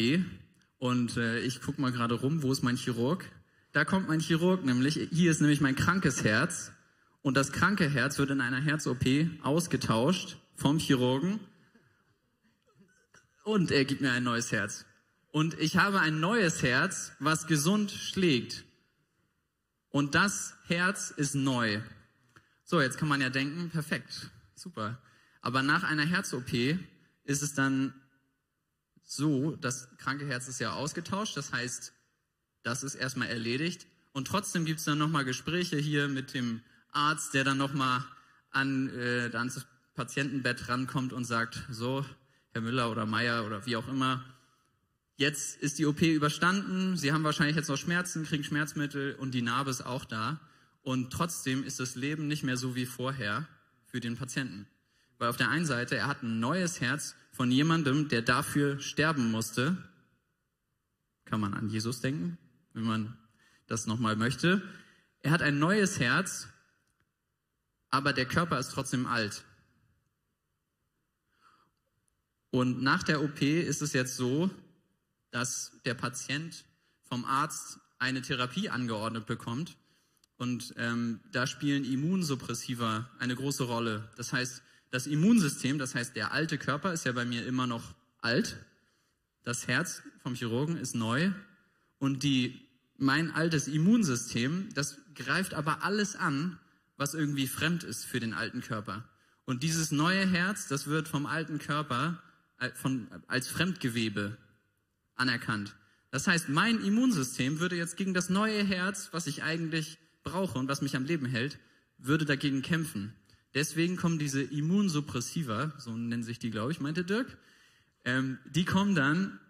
und 0.79 1.17
äh, 1.17 1.41
ich 1.41 1.63
gucke 1.63 1.81
mal 1.81 1.93
gerade 1.93 2.15
rum, 2.15 2.43
wo 2.43 2.53
ist 2.53 2.63
mein 2.63 2.77
Chirurg? 2.77 3.25
Da 3.73 3.85
kommt 3.85 4.09
mein 4.09 4.21
Chirurg 4.21 4.65
nämlich, 4.65 5.09
hier 5.11 5.31
ist 5.31 5.41
nämlich 5.41 5.61
mein 5.61 5.75
krankes 5.75 6.23
Herz 6.23 6.73
und 7.23 7.37
das 7.37 7.53
kranke 7.53 7.89
Herz 7.89 8.19
wird 8.19 8.31
in 8.31 8.41
einer 8.41 8.61
Herz-OP 8.61 9.05
ausgetauscht 9.43 10.39
vom 10.55 10.79
Chirurgen 10.79 11.41
und 13.45 13.71
er 13.71 13.85
gibt 13.85 14.03
mir 14.03 14.13
ein 14.13 14.25
neues 14.25 14.53
Herz 14.53 14.85
und 15.37 15.59
ich 15.61 15.77
habe 15.77 16.01
ein 16.01 16.19
neues 16.19 16.63
Herz, 16.63 17.13
was 17.19 17.47
gesund 17.47 17.91
schlägt. 17.91 18.65
Und 19.91 20.15
das 20.15 20.55
Herz 20.67 21.11
ist 21.11 21.35
neu. 21.35 21.83
So, 22.65 22.81
jetzt 22.81 22.97
kann 22.97 23.09
man 23.09 23.21
ja 23.21 23.29
denken, 23.29 23.69
perfekt, 23.69 24.31
super. 24.55 24.99
Aber 25.47 25.63
nach 25.63 25.85
einer 25.85 26.05
Herz-OP 26.05 26.53
ist 27.23 27.41
es 27.41 27.55
dann 27.55 27.95
so, 29.05 29.55
das 29.55 29.89
kranke 29.97 30.27
Herz 30.27 30.49
ist 30.49 30.59
ja 30.59 30.73
ausgetauscht, 30.73 31.37
das 31.37 31.53
heißt, 31.53 31.93
das 32.65 32.83
ist 32.83 32.97
erstmal 32.97 33.29
erledigt. 33.29 33.87
Und 34.13 34.27
trotzdem 34.27 34.65
gibt 34.65 34.81
es 34.81 34.87
dann 34.87 34.99
nochmal 34.99 35.25
Gespräche 35.25 35.77
hier 35.77 36.09
mit 36.09 36.35
dem 36.35 36.63
Arzt, 36.91 37.33
der 37.33 37.45
dann 37.45 37.59
nochmal 37.59 38.05
an, 38.51 38.91
äh, 38.99 39.31
ans 39.35 39.65
Patientenbett 39.95 40.69
rankommt 40.69 41.13
und 41.13 41.25
sagt, 41.25 41.65
so, 41.71 42.05
Herr 42.51 42.63
Müller 42.63 42.91
oder 42.91 43.07
Meier 43.07 43.47
oder 43.47 43.65
wie 43.67 43.77
auch 43.77 43.87
immer, 43.87 44.25
Jetzt 45.15 45.63
ist 45.63 45.79
die 45.79 45.87
OP 45.87 46.03
überstanden, 46.03 46.97
Sie 46.97 47.13
haben 47.13 47.23
wahrscheinlich 47.23 47.57
jetzt 47.57 47.69
noch 47.69 47.79
Schmerzen, 47.79 48.25
kriegen 48.25 48.43
Schmerzmittel 48.43 49.15
und 49.15 49.31
die 49.31 49.43
Narbe 49.43 49.71
ist 49.71 49.87
auch 49.87 50.05
da. 50.05 50.41
Und 50.83 51.13
trotzdem 51.13 51.63
ist 51.63 51.79
das 51.79 51.95
Leben 51.95 52.27
nicht 52.27 52.43
mehr 52.43 52.57
so 52.57 52.75
wie 52.75 52.85
vorher 52.85 53.47
für 53.87 54.01
den 54.01 54.17
Patienten. 54.17 54.67
Weil 55.19 55.29
auf 55.29 55.37
der 55.37 55.49
einen 55.49 55.67
Seite, 55.67 55.97
er 55.97 56.07
hat 56.07 56.23
ein 56.23 56.41
neues 56.41 56.81
Herz 56.81 57.17
von 57.33 57.51
jemandem, 57.51 58.09
der 58.09 58.23
dafür 58.23 58.81
sterben 58.81 59.31
musste. 59.31 59.77
Kann 61.25 61.41
man 61.41 61.55
an 61.55 61.69
Jesus 61.69 62.01
denken, 62.01 62.39
wenn 62.73 62.85
man 62.85 63.19
das 63.67 63.87
nochmal 63.87 64.17
möchte. 64.17 64.63
Er 65.21 65.31
hat 65.31 65.43
ein 65.43 65.59
neues 65.59 65.99
Herz, 65.99 66.49
aber 67.91 68.13
der 68.13 68.27
Körper 68.27 68.59
ist 68.59 68.71
trotzdem 68.71 69.07
alt. 69.07 69.45
Und 72.51 72.83
nach 72.83 73.03
der 73.03 73.23
OP 73.23 73.43
ist 73.43 73.83
es 73.83 73.93
jetzt 73.93 74.17
so, 74.17 74.51
dass 75.31 75.73
der 75.85 75.95
Patient 75.95 76.65
vom 77.03 77.25
Arzt 77.25 77.79
eine 77.99 78.23
Therapie 78.23 78.69
angeordnet 78.69 79.27
bekommt. 79.27 79.77
Und 80.39 80.75
ähm, 80.77 81.21
da 81.33 81.47
spielen 81.47 81.85
Immunsuppressiva 81.85 83.11
eine 83.19 83.35
große 83.35 83.65
Rolle. 83.65 84.09
Das 84.17 84.33
heißt, 84.33 84.63
das 84.97 85.07
Immunsystem, 85.07 85.79
das 85.79 85.95
heißt, 85.95 86.17
der 86.17 86.33
alte 86.33 86.57
Körper 86.57 86.91
ist 86.91 87.05
ja 87.05 87.13
bei 87.13 87.27
mir 87.27 87.45
immer 87.45 87.67
noch 87.67 87.95
alt. 88.23 88.57
Das 89.45 89.69
Herz 89.69 90.01
vom 90.23 90.35
Chirurgen 90.35 90.79
ist 90.79 90.95
neu. 90.95 91.33
Und 91.99 92.23
die, 92.23 92.67
mein 92.97 93.31
altes 93.31 93.69
Immunsystem, 93.69 94.71
das 94.73 94.97
greift 95.15 95.53
aber 95.53 95.85
alles 95.85 96.17
an, 96.17 96.59
was 96.97 97.13
irgendwie 97.13 97.47
fremd 97.47 97.85
ist 97.85 98.07
für 98.07 98.21
den 98.21 98.33
alten 98.33 98.63
Körper. 98.63 99.07
Und 99.45 99.63
dieses 99.63 99.91
neue 99.93 100.27
Herz, 100.27 100.67
das 100.67 100.87
wird 100.87 101.09
vom 101.09 101.27
alten 101.27 101.59
Körper 101.59 102.23
äh, 102.59 102.71
von, 102.71 103.09
als 103.27 103.49
Fremdgewebe 103.49 104.39
anerkannt. 105.15 105.77
Das 106.11 106.27
heißt, 106.27 106.49
mein 106.49 106.83
Immunsystem 106.83 107.61
würde 107.61 107.77
jetzt 107.77 107.99
gegen 107.99 108.15
das 108.15 108.31
neue 108.31 108.65
Herz, 108.65 109.11
was 109.13 109.27
ich 109.27 109.43
eigentlich 109.43 109.99
brauche 110.23 110.59
und 110.59 110.69
was 110.69 110.81
mich 110.81 110.97
am 110.97 111.05
Leben 111.05 111.27
hält, 111.27 111.59
würde 111.99 112.25
dagegen 112.25 112.63
kämpfen. 112.63 113.13
Deswegen 113.57 113.97
kommen 113.97 114.19
diese 114.19 114.43
Immunsuppressiva, 114.43 115.73
so 115.79 115.97
nennen 115.97 116.23
sich 116.23 116.39
die, 116.39 116.51
glaube 116.51 116.73
ich, 116.73 116.81
meinte 116.81 117.05
Dirk, 117.05 117.39
ähm, 118.05 118.39
die 118.45 118.67
kommen 118.67 118.95
dann 118.95 119.41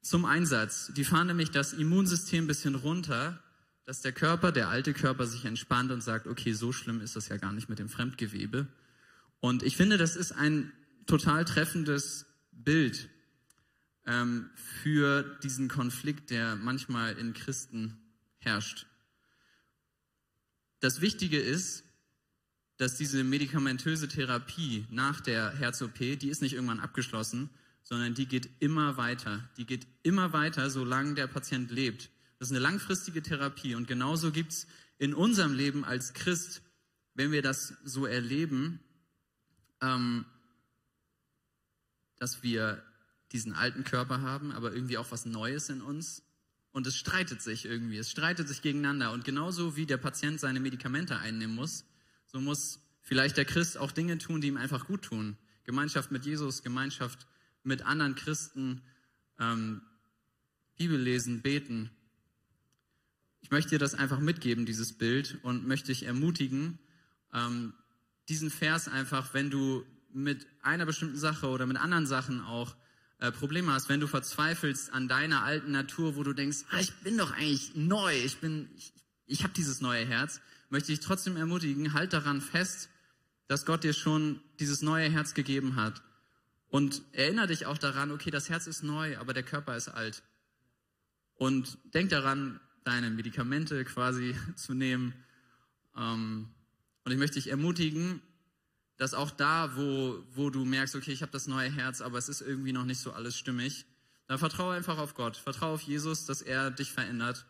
zum 0.00 0.24
Einsatz. 0.24 0.92
Die 0.94 1.04
fahren 1.04 1.26
nämlich 1.26 1.50
das 1.50 1.72
Immunsystem 1.72 2.44
ein 2.44 2.46
bisschen 2.46 2.76
runter, 2.76 3.42
dass 3.84 4.00
der 4.00 4.12
Körper, 4.12 4.52
der 4.52 4.68
alte 4.68 4.94
Körper, 4.94 5.26
sich 5.26 5.44
entspannt 5.44 5.90
und 5.90 6.04
sagt, 6.04 6.28
okay, 6.28 6.52
so 6.52 6.70
schlimm 6.70 7.00
ist 7.00 7.16
das 7.16 7.28
ja 7.30 7.36
gar 7.36 7.52
nicht 7.52 7.68
mit 7.68 7.80
dem 7.80 7.88
Fremdgewebe. 7.88 8.68
Und 9.40 9.64
ich 9.64 9.76
finde, 9.76 9.98
das 9.98 10.14
ist 10.14 10.30
ein 10.30 10.72
total 11.06 11.44
treffendes 11.44 12.26
Bild 12.52 13.10
ähm, 14.06 14.50
für 14.54 15.24
diesen 15.42 15.66
Konflikt, 15.66 16.30
der 16.30 16.54
manchmal 16.54 17.18
in 17.18 17.32
Christen 17.32 17.98
herrscht. 18.38 18.86
Das 20.78 21.00
Wichtige 21.00 21.40
ist, 21.40 21.82
dass 22.78 22.96
diese 22.96 23.22
medikamentöse 23.24 24.08
Therapie 24.08 24.86
nach 24.90 25.20
der 25.20 25.52
Herz-OP, 25.52 25.98
die 25.98 26.28
ist 26.28 26.42
nicht 26.42 26.54
irgendwann 26.54 26.80
abgeschlossen, 26.80 27.50
sondern 27.82 28.14
die 28.14 28.26
geht 28.26 28.48
immer 28.60 28.96
weiter. 28.96 29.48
Die 29.56 29.66
geht 29.66 29.86
immer 30.02 30.32
weiter, 30.32 30.70
solange 30.70 31.14
der 31.14 31.26
Patient 31.26 31.70
lebt. 31.70 32.10
Das 32.38 32.48
ist 32.48 32.56
eine 32.56 32.62
langfristige 32.62 33.22
Therapie. 33.22 33.74
Und 33.74 33.86
genauso 33.86 34.32
gibt's 34.32 34.66
in 34.98 35.14
unserem 35.14 35.54
Leben 35.54 35.84
als 35.84 36.12
Christ, 36.12 36.62
wenn 37.14 37.32
wir 37.32 37.42
das 37.42 37.74
so 37.84 38.06
erleben, 38.06 38.80
ähm, 39.80 40.24
dass 42.18 42.42
wir 42.42 42.82
diesen 43.32 43.52
alten 43.52 43.84
Körper 43.84 44.22
haben, 44.22 44.52
aber 44.52 44.72
irgendwie 44.72 44.98
auch 44.98 45.10
was 45.10 45.26
Neues 45.26 45.68
in 45.68 45.82
uns. 45.82 46.22
Und 46.70 46.86
es 46.86 46.96
streitet 46.96 47.42
sich 47.42 47.64
irgendwie, 47.64 47.98
es 47.98 48.10
streitet 48.10 48.48
sich 48.48 48.62
gegeneinander. 48.62 49.12
Und 49.12 49.24
genauso 49.24 49.76
wie 49.76 49.86
der 49.86 49.98
Patient 49.98 50.40
seine 50.40 50.60
Medikamente 50.60 51.18
einnehmen 51.18 51.54
muss, 51.54 51.84
so 52.32 52.40
muss 52.40 52.80
vielleicht 53.00 53.36
der 53.36 53.44
Christ 53.44 53.76
auch 53.78 53.92
Dinge 53.92 54.18
tun, 54.18 54.40
die 54.40 54.48
ihm 54.48 54.56
einfach 54.56 54.86
gut 54.86 55.02
tun. 55.02 55.36
Gemeinschaft 55.64 56.10
mit 56.10 56.24
Jesus, 56.24 56.62
Gemeinschaft 56.62 57.26
mit 57.62 57.82
anderen 57.82 58.14
Christen, 58.14 58.82
ähm, 59.38 59.82
Bibel 60.76 60.98
lesen, 60.98 61.42
beten. 61.42 61.90
Ich 63.42 63.50
möchte 63.50 63.70
dir 63.70 63.78
das 63.78 63.94
einfach 63.94 64.18
mitgeben, 64.18 64.66
dieses 64.66 64.96
Bild, 64.96 65.38
und 65.42 65.66
möchte 65.66 65.88
dich 65.88 66.04
ermutigen, 66.04 66.78
ähm, 67.32 67.74
diesen 68.28 68.50
Vers 68.50 68.88
einfach, 68.88 69.34
wenn 69.34 69.50
du 69.50 69.84
mit 70.12 70.46
einer 70.62 70.86
bestimmten 70.86 71.18
Sache 71.18 71.48
oder 71.48 71.66
mit 71.66 71.76
anderen 71.76 72.06
Sachen 72.06 72.40
auch 72.40 72.76
äh, 73.18 73.30
Probleme 73.30 73.72
hast, 73.72 73.88
wenn 73.88 74.00
du 74.00 74.06
verzweifelst 74.06 74.92
an 74.92 75.08
deiner 75.08 75.42
alten 75.42 75.72
Natur, 75.72 76.16
wo 76.16 76.22
du 76.22 76.32
denkst, 76.32 76.64
ah, 76.70 76.80
ich 76.80 76.92
bin 77.00 77.18
doch 77.18 77.32
eigentlich 77.32 77.74
neu, 77.74 78.14
ich 78.14 78.38
bin, 78.38 78.68
ich, 78.76 78.92
ich 79.26 79.42
habe 79.44 79.52
dieses 79.54 79.80
neue 79.80 80.04
Herz, 80.04 80.40
möchte 80.72 80.90
ich 80.90 81.00
trotzdem 81.00 81.36
ermutigen, 81.36 81.92
halt 81.92 82.14
daran 82.14 82.40
fest, 82.40 82.88
dass 83.46 83.66
Gott 83.66 83.84
dir 83.84 83.92
schon 83.92 84.40
dieses 84.58 84.80
neue 84.80 85.10
Herz 85.10 85.34
gegeben 85.34 85.76
hat. 85.76 86.00
Und 86.68 87.02
erinnere 87.12 87.48
dich 87.48 87.66
auch 87.66 87.76
daran, 87.76 88.10
okay, 88.10 88.30
das 88.30 88.48
Herz 88.48 88.66
ist 88.66 88.82
neu, 88.82 89.18
aber 89.18 89.34
der 89.34 89.42
Körper 89.42 89.76
ist 89.76 89.88
alt. 89.88 90.22
Und 91.34 91.76
denk 91.92 92.08
daran, 92.08 92.58
deine 92.84 93.10
Medikamente 93.10 93.84
quasi 93.84 94.34
zu 94.56 94.72
nehmen. 94.72 95.12
Ähm, 95.94 96.48
und 97.04 97.12
ich 97.12 97.18
möchte 97.18 97.34
dich 97.34 97.50
ermutigen, 97.50 98.22
dass 98.96 99.12
auch 99.12 99.30
da, 99.30 99.76
wo, 99.76 100.24
wo 100.30 100.48
du 100.48 100.64
merkst, 100.64 100.96
okay, 100.96 101.12
ich 101.12 101.20
habe 101.20 101.32
das 101.32 101.46
neue 101.46 101.70
Herz, 101.70 102.00
aber 102.00 102.16
es 102.16 102.30
ist 102.30 102.40
irgendwie 102.40 102.72
noch 102.72 102.86
nicht 102.86 103.00
so 103.00 103.12
alles 103.12 103.36
stimmig, 103.36 103.84
dann 104.26 104.38
vertraue 104.38 104.74
einfach 104.74 104.96
auf 104.96 105.12
Gott. 105.12 105.36
Vertraue 105.36 105.74
auf 105.74 105.82
Jesus, 105.82 106.24
dass 106.24 106.40
er 106.40 106.70
dich 106.70 106.92
verändert 106.92 107.44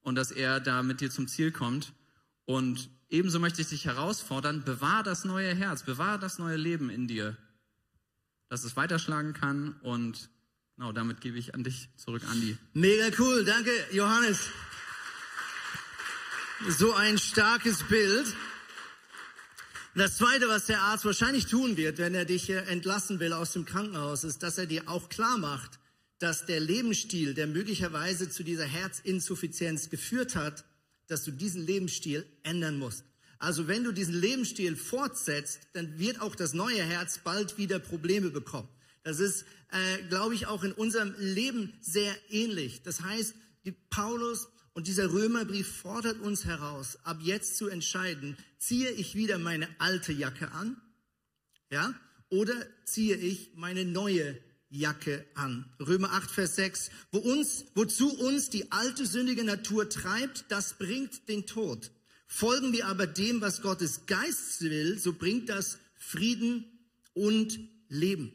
und 0.00 0.14
dass 0.14 0.30
er 0.30 0.60
da 0.60 0.82
mit 0.82 1.02
dir 1.02 1.10
zum 1.10 1.28
Ziel 1.28 1.52
kommt. 1.52 1.92
Und 2.44 2.90
ebenso 3.08 3.38
möchte 3.38 3.62
ich 3.62 3.68
dich 3.68 3.84
herausfordern, 3.84 4.64
bewahr 4.64 5.02
das 5.02 5.24
neue 5.24 5.54
Herz, 5.54 5.84
bewahr 5.84 6.18
das 6.18 6.38
neue 6.38 6.56
Leben 6.56 6.90
in 6.90 7.06
dir, 7.06 7.36
dass 8.48 8.64
es 8.64 8.76
weiterschlagen 8.76 9.32
kann. 9.32 9.76
Und 9.82 10.30
genau, 10.76 10.92
damit 10.92 11.20
gebe 11.20 11.38
ich 11.38 11.54
an 11.54 11.64
dich 11.64 11.88
zurück, 11.96 12.22
Andi. 12.30 12.56
Mega 12.72 13.08
cool, 13.18 13.44
danke 13.44 13.70
Johannes. 13.92 14.40
So 16.68 16.94
ein 16.94 17.18
starkes 17.18 17.82
Bild. 17.84 18.26
Das 19.94 20.16
Zweite, 20.16 20.48
was 20.48 20.66
der 20.66 20.80
Arzt 20.80 21.04
wahrscheinlich 21.04 21.46
tun 21.46 21.76
wird, 21.76 21.98
wenn 21.98 22.14
er 22.14 22.24
dich 22.24 22.48
entlassen 22.48 23.20
will 23.20 23.34
aus 23.34 23.52
dem 23.52 23.66
Krankenhaus, 23.66 24.24
ist, 24.24 24.42
dass 24.42 24.56
er 24.56 24.66
dir 24.66 24.88
auch 24.88 25.10
klar 25.10 25.36
macht, 25.36 25.78
dass 26.18 26.46
der 26.46 26.60
Lebensstil, 26.60 27.34
der 27.34 27.46
möglicherweise 27.46 28.30
zu 28.30 28.42
dieser 28.42 28.64
Herzinsuffizienz 28.64 29.90
geführt 29.90 30.34
hat, 30.34 30.64
dass 31.08 31.24
du 31.24 31.30
diesen 31.30 31.64
Lebensstil 31.64 32.26
ändern 32.42 32.78
musst. 32.78 33.04
Also 33.38 33.66
wenn 33.66 33.82
du 33.82 33.92
diesen 33.92 34.14
Lebensstil 34.14 34.76
fortsetzt, 34.76 35.60
dann 35.72 35.98
wird 35.98 36.20
auch 36.20 36.36
das 36.36 36.54
neue 36.54 36.82
Herz 36.82 37.18
bald 37.18 37.58
wieder 37.58 37.78
Probleme 37.80 38.30
bekommen. 38.30 38.68
Das 39.02 39.18
ist, 39.18 39.44
äh, 39.72 40.02
glaube 40.08 40.34
ich, 40.34 40.46
auch 40.46 40.62
in 40.62 40.72
unserem 40.72 41.14
Leben 41.18 41.72
sehr 41.80 42.14
ähnlich. 42.30 42.82
Das 42.84 43.00
heißt, 43.00 43.34
die 43.64 43.72
Paulus 43.72 44.48
und 44.74 44.86
dieser 44.86 45.12
Römerbrief 45.12 45.66
fordert 45.68 46.20
uns 46.20 46.44
heraus, 46.44 46.98
ab 47.04 47.18
jetzt 47.20 47.56
zu 47.56 47.68
entscheiden, 47.68 48.36
ziehe 48.58 48.90
ich 48.90 49.14
wieder 49.14 49.38
meine 49.38 49.68
alte 49.78 50.12
Jacke 50.12 50.52
an, 50.52 50.80
ja, 51.70 51.94
oder 52.28 52.54
ziehe 52.84 53.16
ich 53.16 53.52
meine 53.56 53.84
neue 53.84 54.38
Jacke 54.72 55.24
an. 55.34 55.66
Römer 55.78 56.12
8, 56.12 56.30
Vers 56.30 56.56
6. 56.56 56.90
Wo 57.12 57.18
uns, 57.18 57.66
wozu 57.74 58.10
uns 58.18 58.50
die 58.50 58.72
alte 58.72 59.06
sündige 59.06 59.44
Natur 59.44 59.88
treibt, 59.88 60.46
das 60.48 60.74
bringt 60.78 61.28
den 61.28 61.46
Tod. 61.46 61.90
Folgen 62.26 62.72
wir 62.72 62.86
aber 62.86 63.06
dem, 63.06 63.42
was 63.42 63.60
Gottes 63.60 64.06
Geist 64.06 64.62
will, 64.62 64.98
so 64.98 65.12
bringt 65.12 65.50
das 65.50 65.78
Frieden 65.94 66.64
und 67.12 67.58
Leben. 67.88 68.32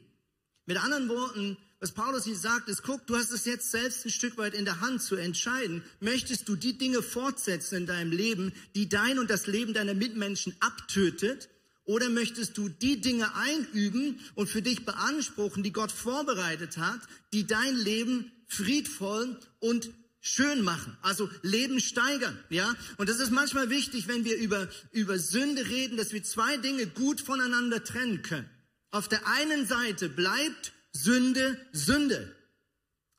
Mit 0.66 0.76
anderen 0.76 1.08
Worten, 1.08 1.56
was 1.80 1.92
Paulus 1.92 2.24
hier 2.24 2.36
sagt, 2.36 2.68
ist, 2.68 2.82
guck, 2.82 3.06
du 3.06 3.16
hast 3.16 3.32
es 3.32 3.44
jetzt 3.44 3.70
selbst 3.70 4.04
ein 4.04 4.10
Stück 4.10 4.36
weit 4.36 4.54
in 4.54 4.64
der 4.64 4.80
Hand 4.80 5.02
zu 5.02 5.16
entscheiden. 5.16 5.82
Möchtest 6.00 6.48
du 6.48 6.56
die 6.56 6.78
Dinge 6.78 7.02
fortsetzen 7.02 7.78
in 7.78 7.86
deinem 7.86 8.12
Leben, 8.12 8.52
die 8.74 8.88
dein 8.88 9.18
und 9.18 9.30
das 9.30 9.46
Leben 9.46 9.74
deiner 9.74 9.94
Mitmenschen 9.94 10.54
abtötet? 10.60 11.48
Oder 11.88 12.10
möchtest 12.10 12.58
du 12.58 12.68
die 12.68 13.00
Dinge 13.00 13.34
einüben 13.34 14.20
und 14.34 14.46
für 14.46 14.60
dich 14.60 14.84
beanspruchen, 14.84 15.62
die 15.62 15.72
Gott 15.72 15.90
vorbereitet 15.90 16.76
hat, 16.76 17.00
die 17.32 17.46
dein 17.46 17.74
Leben 17.74 18.30
friedvoll 18.46 19.38
und 19.58 19.88
schön 20.20 20.60
machen, 20.60 20.98
also 21.00 21.30
Leben 21.40 21.80
steigern, 21.80 22.38
ja? 22.50 22.74
Und 22.98 23.08
das 23.08 23.20
ist 23.20 23.30
manchmal 23.30 23.70
wichtig, 23.70 24.06
wenn 24.06 24.26
wir 24.26 24.36
über, 24.36 24.68
über 24.92 25.18
Sünde 25.18 25.66
reden, 25.66 25.96
dass 25.96 26.12
wir 26.12 26.22
zwei 26.22 26.58
Dinge 26.58 26.86
gut 26.88 27.22
voneinander 27.22 27.82
trennen 27.82 28.20
können. 28.20 28.50
Auf 28.90 29.08
der 29.08 29.26
einen 29.26 29.66
Seite 29.66 30.10
bleibt 30.10 30.74
Sünde, 30.92 31.58
Sünde. 31.72 32.36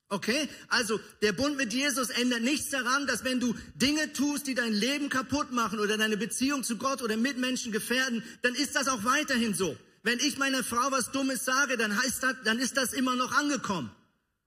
Okay? 0.10 0.50
Also, 0.70 1.00
der 1.22 1.34
Bund 1.34 1.56
mit 1.56 1.72
Jesus 1.72 2.10
ändert 2.10 2.42
nichts 2.42 2.72
daran, 2.72 3.06
dass 3.06 3.24
wenn 3.24 3.40
du 3.40 3.56
Dinge 3.76 4.12
tust, 4.12 4.48
die 4.48 4.56
dein 4.56 4.74
Leben 4.74 5.10
kaputt 5.10 5.52
machen 5.52 5.80
oder 5.80 5.98
deine 5.98 6.18
Beziehung 6.18 6.64
zu 6.64 6.78
Gott 6.78 7.04
oder 7.04 7.16
Mitmenschen 7.16 7.72
gefährden, 7.72 8.24
dann 8.42 8.56
ist 8.56 8.76
das 8.76 8.88
auch 8.88 9.04
weiterhin 9.04 9.54
so. 9.54 9.78
Wenn 10.02 10.20
ich 10.20 10.38
meiner 10.40 10.64
Frau 10.64 10.92
was 10.92 11.12
Dummes 11.12 11.46
sage, 11.46 11.78
dann 11.78 11.96
heißt 11.96 12.24
das, 12.24 12.36
dann 12.44 12.58
ist 12.58 12.76
das 12.76 12.94
immer 12.94 13.16
noch 13.16 13.32
angekommen. 13.34 13.92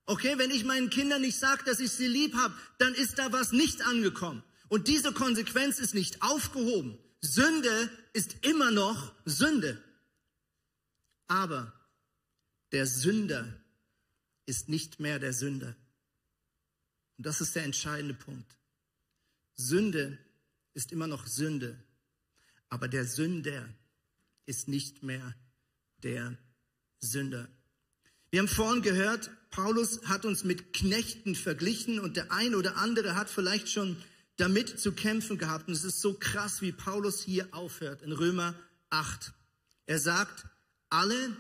Okay? 0.07 0.35
Wenn 0.37 0.51
ich 0.51 0.65
meinen 0.65 0.91
Kindern 0.91 1.21
nicht 1.21 1.39
sage, 1.39 1.63
dass 1.65 1.79
ich 1.79 1.93
sie 1.93 2.09
lieb 2.09 2.35
habe, 2.35 2.55
dann 2.79 2.95
ist 2.95 3.21
da 3.21 3.33
was 3.33 3.53
nicht 3.53 3.87
angekommen. 3.87 4.43
Und 4.69 4.89
diese 4.89 5.13
Konsequenz 5.13 5.79
ist 5.79 5.95
nicht 5.95 6.23
aufgehoben. 6.23 6.99
Sünde 7.21 7.89
ist 8.15 8.35
immer 8.45 8.73
noch 8.73 9.13
Sünde. 9.25 9.81
Aber 11.29 11.73
der 12.73 12.87
Sünder 12.87 13.62
ist 14.47 14.69
nicht 14.69 15.01
mehr 15.01 15.19
der 15.19 15.33
Sünder. 15.33 15.75
Und 17.19 17.27
das 17.27 17.41
ist 17.41 17.55
der 17.55 17.65
entscheidende 17.65 18.15
Punkt. 18.15 18.57
Sünde 19.55 20.19
ist 20.75 20.93
immer 20.93 21.07
noch 21.07 21.27
Sünde, 21.27 21.79
aber 22.69 22.89
der 22.89 23.05
Sünder 23.05 23.69
ist 24.47 24.69
nicht 24.69 25.03
mehr 25.03 25.35
der 26.03 26.37
Sünder. 27.01 27.49
Wir 28.31 28.41
haben 28.41 28.49
vorhin 28.49 28.83
gehört, 28.83 29.31
Paulus 29.51 30.05
hat 30.07 30.25
uns 30.25 30.43
mit 30.43 30.73
Knechten 30.73 31.35
verglichen 31.35 32.01
und 32.01 32.17
der 32.17 32.33
ein 32.33 32.55
oder 32.55 32.79
andere 32.79 33.15
hat 33.15 33.29
vielleicht 33.29 33.69
schon 33.69 33.97
damit 34.37 34.81
zu 34.81 34.93
kämpfen 34.93 35.37
gehabt. 35.37 35.69
Und 35.69 35.75
es 35.75 35.85
ist 35.85 36.01
so 36.01 36.15
krass, 36.15 36.63
wie 36.63 36.73
Paulus 36.73 37.23
hier 37.23 37.53
aufhört 37.53 38.03
in 38.03 38.13
Römer 38.13 38.55
8. 38.89 39.33
Er 39.87 39.99
sagt, 39.99 40.47
alle, 40.89 41.37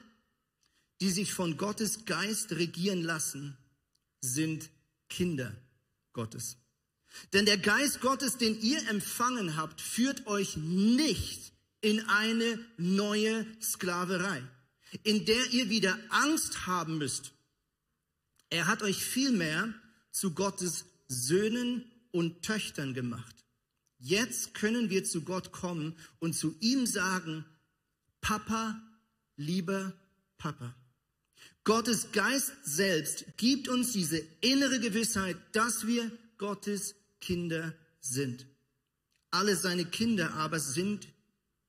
die 1.03 1.11
sich 1.11 1.35
von 1.35 1.57
Gottes 1.57 2.05
Geist 2.05 2.53
regieren 2.53 3.03
lassen, 3.03 3.59
sind 4.21 4.71
Kinder 5.09 5.53
Gottes. 6.12 6.59
Denn 7.33 7.45
der 7.45 7.59
Geist 7.59 8.01
Gottes, 8.01 8.38
den 8.38 8.61
ihr 8.61 8.88
empfangen 8.88 9.57
habt, 9.57 9.81
führt 9.81 10.29
euch 10.29 10.57
nicht 10.57 11.53
in 11.81 12.09
eine 12.09 12.57
neue 12.77 13.45
Sklaverei, 13.61 14.45
in 15.03 15.27
der 15.27 15.51
ihr 15.51 15.71
wieder 15.71 15.99
Angst 16.11 16.69
haben 16.69 16.99
müsst. 16.99 17.33
Er 18.49 18.69
hat 18.69 18.85
euch 18.85 19.05
vielmehr 19.05 19.75
zu 20.12 20.35
Gottes 20.35 20.85
Söhnen 21.09 21.85
und 22.12 22.43
Töchtern 22.43 22.95
gemacht. 22.95 23.45
Jetzt 23.99 24.55
können 24.55 24.89
wir 24.89 25.03
zu 25.03 25.22
Gott 25.22 25.51
kommen 25.51 25.97
und 26.20 26.35
zu 26.35 26.55
ihm 26.61 26.87
sagen, 26.87 27.45
Papa, 28.20 28.81
lieber 29.35 29.93
Papa. 30.39 30.76
Gottes 31.65 32.11
Geist 32.13 32.53
selbst 32.65 33.25
gibt 33.37 33.69
uns 33.69 33.93
diese 33.93 34.19
innere 34.41 34.81
Gewissheit, 34.81 35.37
dass 35.53 35.87
wir 35.87 36.11
Gottes 36.39 36.97
Kinder 37.21 37.75
sind. 38.01 38.47
Alle 39.31 39.57
seine 39.57 39.85
Kinder 39.85 40.35
aber 40.35 40.59
sind, 40.59 41.09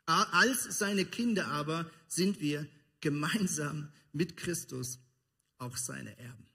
als 0.05 0.63
seine 0.79 1.05
Kinder 1.05 1.47
aber 1.47 1.89
sind 2.07 2.39
wir 2.41 2.67
gemeinsam 3.01 3.91
mit 4.11 4.35
Christus 4.35 4.99
auch 5.59 5.77
seine 5.77 6.17
Erben. 6.17 6.47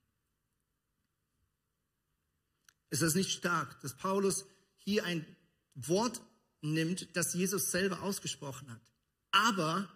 Ist 2.91 3.03
das 3.03 3.15
nicht 3.15 3.31
stark, 3.31 3.81
dass 3.81 3.95
Paulus 3.95 4.47
hier 4.79 5.05
ein 5.05 5.25
Wort 5.75 6.21
nimmt, 6.61 7.15
das 7.17 7.35
Jesus 7.35 7.71
selber 7.71 8.03
ausgesprochen 8.03 8.71
hat? 8.71 8.81
Aber, 9.31 9.89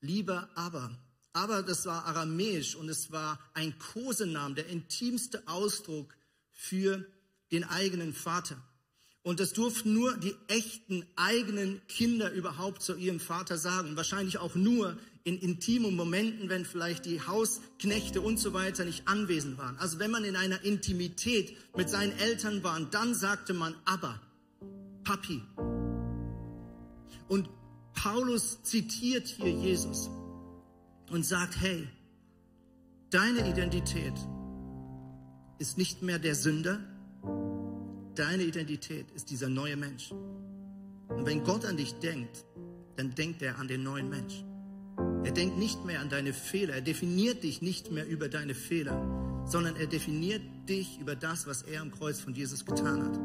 lieber 0.00 0.50
aber, 0.54 0.98
aber 1.36 1.62
das 1.62 1.84
war 1.84 2.06
aramäisch 2.06 2.74
und 2.76 2.88
es 2.88 3.12
war 3.12 3.38
ein 3.52 3.78
Kosenamen, 3.78 4.54
der 4.54 4.68
intimste 4.68 5.46
Ausdruck 5.46 6.16
für 6.50 7.04
den 7.52 7.62
eigenen 7.62 8.14
Vater. 8.14 8.56
Und 9.22 9.38
das 9.38 9.52
durften 9.52 9.92
nur 9.92 10.16
die 10.16 10.34
echten 10.48 11.04
eigenen 11.14 11.86
Kinder 11.88 12.32
überhaupt 12.32 12.80
zu 12.80 12.96
ihrem 12.96 13.20
Vater 13.20 13.58
sagen. 13.58 13.96
Wahrscheinlich 13.96 14.38
auch 14.38 14.54
nur 14.54 14.96
in 15.24 15.38
intimen 15.38 15.94
Momenten, 15.94 16.48
wenn 16.48 16.64
vielleicht 16.64 17.04
die 17.04 17.20
Hausknechte 17.20 18.22
und 18.22 18.38
so 18.38 18.54
weiter 18.54 18.86
nicht 18.86 19.06
anwesend 19.06 19.58
waren. 19.58 19.76
Also 19.76 19.98
wenn 19.98 20.10
man 20.10 20.24
in 20.24 20.36
einer 20.36 20.64
Intimität 20.64 21.54
mit 21.76 21.90
seinen 21.90 22.16
Eltern 22.18 22.62
war, 22.62 22.80
dann 22.80 23.14
sagte 23.14 23.52
man 23.52 23.74
aber, 23.84 24.18
Papi. 25.04 25.42
Und 27.28 27.50
Paulus 27.92 28.62
zitiert 28.62 29.28
hier 29.28 29.52
Jesus 29.52 30.08
und 31.10 31.24
sagt, 31.24 31.60
hey, 31.60 31.86
deine 33.10 33.48
Identität 33.48 34.14
ist 35.58 35.78
nicht 35.78 36.02
mehr 36.02 36.18
der 36.18 36.34
Sünder, 36.34 36.80
Deine 38.16 38.44
Identität 38.44 39.10
ist 39.10 39.30
dieser 39.30 39.50
neue 39.50 39.76
Mensch. 39.76 40.10
Und 40.10 41.26
wenn 41.26 41.44
Gott 41.44 41.66
an 41.66 41.76
dich 41.76 41.92
denkt, 41.96 42.46
dann 42.96 43.14
denkt 43.14 43.42
er 43.42 43.58
an 43.58 43.68
den 43.68 43.82
neuen 43.82 44.08
Mensch. 44.08 44.42
Er 45.22 45.32
denkt 45.32 45.58
nicht 45.58 45.84
mehr 45.84 46.00
an 46.00 46.08
deine 46.08 46.32
Fehler. 46.32 46.76
Er 46.76 46.80
definiert 46.80 47.42
dich 47.42 47.60
nicht 47.60 47.92
mehr 47.92 48.08
über 48.08 48.30
deine 48.30 48.54
Fehler, 48.54 49.44
sondern 49.44 49.76
er 49.76 49.86
definiert 49.86 50.40
dich 50.66 50.98
über 50.98 51.14
das, 51.14 51.46
was 51.46 51.60
er 51.60 51.82
am 51.82 51.90
Kreuz 51.90 52.18
von 52.18 52.32
Jesus 52.32 52.64
getan 52.64 53.04
hat. 53.04 53.20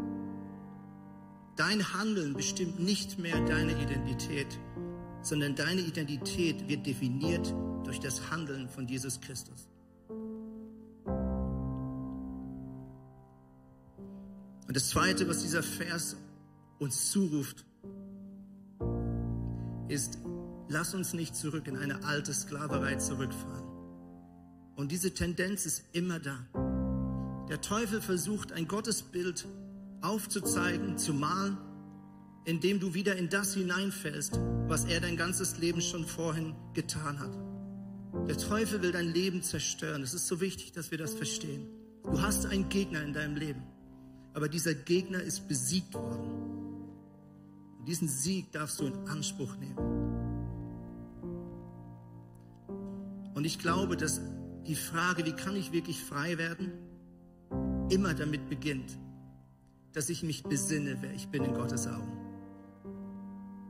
Dein 1.55 1.93
Handeln 1.93 2.33
bestimmt 2.33 2.81
nicht 2.81 3.17
mehr 3.17 3.39
deine 3.45 3.81
Identität, 3.81 4.59
sondern 5.21 5.55
deine 5.55 5.79
Identität 5.79 6.67
wird 6.67 6.85
definiert 6.85 7.53
durch 7.83 7.99
das 7.99 8.31
Handeln 8.31 8.69
von 8.69 8.87
Jesus 8.87 9.19
Christus. 9.21 9.67
Und 14.67 14.75
das 14.77 14.89
Zweite, 14.89 15.27
was 15.27 15.41
dieser 15.41 15.63
Vers 15.63 16.15
uns 16.79 17.11
zuruft, 17.11 17.65
ist, 19.89 20.17
lass 20.69 20.93
uns 20.93 21.13
nicht 21.13 21.35
zurück 21.35 21.67
in 21.67 21.75
eine 21.75 22.05
alte 22.05 22.33
Sklaverei 22.33 22.95
zurückfallen. 22.95 23.65
Und 24.77 24.91
diese 24.91 25.13
Tendenz 25.13 25.65
ist 25.65 25.83
immer 25.91 26.19
da. 26.19 26.37
Der 27.49 27.59
Teufel 27.59 28.01
versucht, 28.01 28.53
ein 28.53 28.67
Gottesbild 28.67 29.45
aufzuzeigen, 30.01 30.97
zu 30.97 31.13
malen, 31.13 31.57
indem 32.45 32.79
du 32.79 32.93
wieder 32.93 33.17
in 33.17 33.29
das 33.29 33.53
hineinfällst, 33.53 34.39
was 34.67 34.85
er 34.85 35.01
dein 35.01 35.17
ganzes 35.17 35.57
Leben 35.57 35.81
schon 35.81 36.05
vorhin 36.05 36.55
getan 36.73 37.19
hat. 37.19 37.50
Der 38.27 38.37
Teufel 38.37 38.81
will 38.81 38.91
dein 38.91 39.13
Leben 39.13 39.41
zerstören. 39.41 40.03
Es 40.03 40.13
ist 40.13 40.27
so 40.27 40.41
wichtig, 40.41 40.71
dass 40.73 40.91
wir 40.91 40.97
das 40.97 41.13
verstehen. 41.13 41.67
Du 42.03 42.21
hast 42.21 42.45
einen 42.45 42.69
Gegner 42.69 43.01
in 43.03 43.13
deinem 43.13 43.35
Leben. 43.35 43.63
Aber 44.33 44.49
dieser 44.49 44.73
Gegner 44.73 45.21
ist 45.21 45.47
besiegt 45.47 45.93
worden. 45.93 46.29
Und 47.79 47.87
diesen 47.87 48.07
Sieg 48.07 48.51
darfst 48.51 48.79
du 48.79 48.85
in 48.85 49.07
Anspruch 49.07 49.55
nehmen. 49.57 49.77
Und 53.33 53.45
ich 53.45 53.59
glaube, 53.59 53.97
dass 53.97 54.21
die 54.67 54.75
Frage, 54.75 55.25
wie 55.25 55.33
kann 55.33 55.55
ich 55.55 55.71
wirklich 55.71 56.03
frei 56.03 56.37
werden, 56.37 56.71
immer 57.89 58.13
damit 58.13 58.49
beginnt, 58.49 58.97
dass 59.93 60.09
ich 60.09 60.23
mich 60.23 60.43
besinne, 60.43 60.97
wer 61.01 61.13
ich 61.13 61.27
bin 61.29 61.43
in 61.43 61.53
Gottes 61.53 61.87
Augen. 61.87 62.20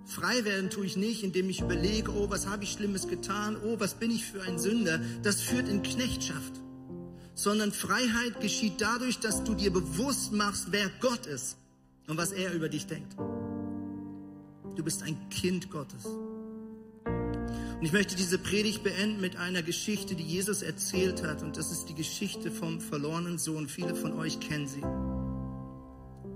Frei 0.05 0.43
werden 0.43 0.69
tue 0.69 0.85
ich 0.85 0.97
nicht, 0.97 1.23
indem 1.23 1.49
ich 1.49 1.61
überlege, 1.61 2.11
oh, 2.11 2.29
was 2.29 2.47
habe 2.47 2.63
ich 2.63 2.71
Schlimmes 2.71 3.07
getan, 3.07 3.57
oh, 3.63 3.79
was 3.79 3.95
bin 3.95 4.11
ich 4.11 4.25
für 4.25 4.41
ein 4.41 4.59
Sünder. 4.59 4.99
Das 5.23 5.41
führt 5.41 5.69
in 5.69 5.83
Knechtschaft 5.83 6.61
sondern 7.41 7.71
Freiheit 7.71 8.39
geschieht 8.39 8.79
dadurch, 8.79 9.19
dass 9.19 9.43
du 9.43 9.55
dir 9.55 9.71
bewusst 9.71 10.31
machst, 10.31 10.67
wer 10.71 10.89
Gott 10.99 11.25
ist 11.25 11.57
und 12.07 12.17
was 12.17 12.31
er 12.31 12.53
über 12.53 12.69
dich 12.69 12.85
denkt. 12.85 13.15
Du 14.75 14.83
bist 14.83 15.03
ein 15.03 15.17
Kind 15.29 15.71
Gottes. 15.71 16.05
Und 16.05 17.85
ich 17.87 17.93
möchte 17.93 18.15
diese 18.15 18.37
Predigt 18.37 18.83
beenden 18.83 19.19
mit 19.21 19.37
einer 19.37 19.63
Geschichte, 19.63 20.13
die 20.15 20.23
Jesus 20.23 20.61
erzählt 20.61 21.23
hat. 21.23 21.41
Und 21.41 21.57
das 21.57 21.71
ist 21.71 21.85
die 21.89 21.95
Geschichte 21.95 22.51
vom 22.51 22.79
verlorenen 22.79 23.39
Sohn. 23.39 23.67
Viele 23.67 23.95
von 23.95 24.13
euch 24.13 24.39
kennen 24.39 24.67
sie. 24.67 24.83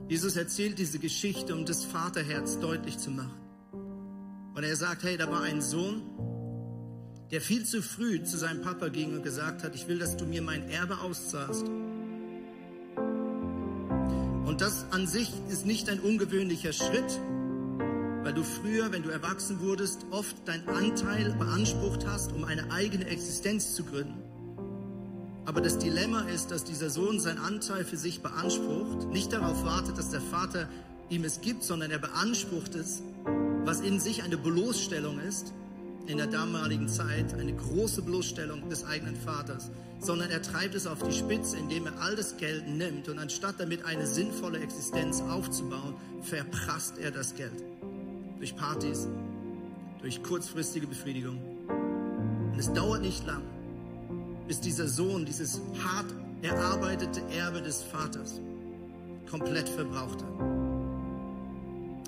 Jesus 0.10 0.36
erzählt 0.36 0.80
diese 0.80 0.98
Geschichte, 0.98 1.56
um 1.56 1.66
das 1.66 1.86
Vaterherz 1.86 2.60
deutlich 2.60 2.98
zu 2.98 3.12
machen. 3.12 3.45
Und 4.56 4.64
er 4.64 4.76
sagt, 4.78 5.04
hey, 5.04 5.18
da 5.18 5.30
war 5.30 5.42
ein 5.42 5.62
Sohn, 5.62 6.02
der 7.30 7.42
viel 7.42 7.66
zu 7.66 7.82
früh 7.82 8.24
zu 8.24 8.38
seinem 8.38 8.62
Papa 8.62 8.88
ging 8.88 9.14
und 9.14 9.22
gesagt 9.22 9.64
hat, 9.64 9.76
ich 9.76 9.90
will, 9.90 10.00
dass 10.00 10.16
du 10.16 10.26
mir 10.26 10.42
mein 10.42 10.70
Erbe 10.70 11.00
auszahlst. 11.00 11.66
Und 14.46 14.62
das 14.62 14.86
an 14.92 15.08
sich 15.08 15.34
ist 15.50 15.66
nicht 15.66 15.90
ein 15.90 16.00
ungewöhnlicher 16.00 16.72
Schritt, 16.72 17.20
weil 18.24 18.34
du 18.34 18.44
früher, 18.44 18.94
wenn 18.94 19.04
du 19.04 19.10
erwachsen 19.10 19.60
wurdest, 19.60 20.06
oft 20.12 20.48
deinen 20.48 20.70
Anteil 20.70 21.34
beansprucht 21.34 22.08
hast, 22.08 22.32
um 22.32 22.46
eine 22.46 22.72
eigene 22.72 23.08
Existenz 23.08 23.76
zu 23.76 23.84
gründen. 23.84 24.24
Aber 25.46 25.60
das 25.60 25.78
Dilemma 25.78 26.22
ist, 26.22 26.52
dass 26.52 26.64
dieser 26.64 26.90
Sohn 26.90 27.20
seinen 27.20 27.40
Anteil 27.40 27.84
für 27.84 27.98
sich 27.98 28.22
beansprucht, 28.22 29.10
nicht 29.10 29.34
darauf 29.34 29.66
wartet, 29.66 29.98
dass 29.98 30.12
der 30.12 30.22
Vater 30.22 30.70
ihm 31.10 31.26
es 31.26 31.42
gibt, 31.42 31.64
sondern 31.64 31.92
er 31.92 32.00
beansprucht 32.00 32.74
es, 32.76 33.04
was 33.66 33.82
in 33.82 34.00
sich 34.00 34.24
eine 34.24 34.38
Bloßstellung 34.38 35.20
ist 35.20 35.54
in 36.08 36.18
der 36.18 36.28
damaligen 36.28 36.88
Zeit 36.88 37.34
eine 37.34 37.54
große 37.54 38.04
Bloßstellung 38.04 38.70
des 38.70 38.86
eigenen 38.86 39.16
Vaters, 39.16 39.72
sondern 40.00 40.30
er 40.30 40.42
treibt 40.42 40.76
es 40.76 40.86
auf 40.86 41.02
die 41.02 41.12
Spitze, 41.12 41.58
indem 41.58 41.88
er 41.88 42.00
all 42.00 42.16
das 42.16 42.38
Geld 42.38 42.68
nimmt 42.68 43.10
und 43.10 43.18
anstatt 43.18 43.56
damit 43.58 43.84
eine 43.86 44.06
sinnvolle 44.06 44.60
Existenz 44.60 45.22
aufzubauen, 45.22 45.96
verprasst 46.22 47.00
er 47.00 47.10
das 47.10 47.34
Geld. 47.36 47.64
Durch 48.38 48.56
Partys, 48.56 49.08
durch 50.02 50.22
kurzfristige 50.22 50.86
Befriedigung. 50.86 51.40
Und 52.52 52.60
es 52.60 52.72
dauert 52.72 53.02
nicht 53.02 53.26
lang, 53.26 53.42
bis 54.48 54.60
dieser 54.60 54.88
Sohn 54.88 55.26
dieses 55.26 55.60
hart 55.84 56.14
erarbeitete 56.44 57.22
Erbe 57.36 57.64
des 57.64 57.82
Vaters 57.82 58.40
komplett 59.28 59.68
verbraucht 59.68 60.22
hat. 60.22 60.65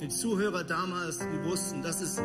Die 0.01 0.09
Zuhörer 0.09 0.63
damals, 0.63 1.17
die 1.17 1.43
wussten, 1.43 1.81
das 1.81 2.01
ist 2.01 2.19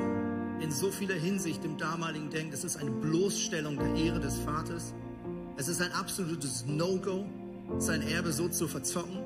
in 0.60 0.70
so 0.70 0.90
vieler 0.90 1.14
Hinsicht 1.14 1.64
im 1.64 1.78
damaligen 1.78 2.28
Denken. 2.28 2.52
Es 2.52 2.64
ist 2.64 2.76
eine 2.76 2.90
Bloßstellung 2.90 3.78
der 3.78 3.94
Ehre 3.94 4.20
des 4.20 4.36
Vaters. 4.38 4.92
Es 5.56 5.68
ist 5.68 5.80
ein 5.80 5.92
absolutes 5.92 6.66
No-Go, 6.66 7.24
sein 7.78 8.02
Erbe 8.02 8.30
so 8.32 8.48
zu 8.48 8.68
verzocken. 8.68 9.18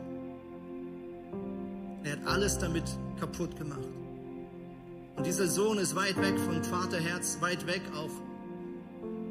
Er 2.05 2.13
hat 2.13 2.27
alles 2.27 2.57
damit 2.59 2.85
kaputt 3.19 3.57
gemacht. 3.57 3.81
Und 5.17 5.27
dieser 5.27 5.49
Sohn 5.49 5.79
ist 5.79 5.97
weit 5.97 6.17
weg 6.19 6.39
vom 6.39 6.63
Vaterherz, 6.63 7.39
weit 7.41 7.67
weg 7.67 7.83
auch 7.97 8.11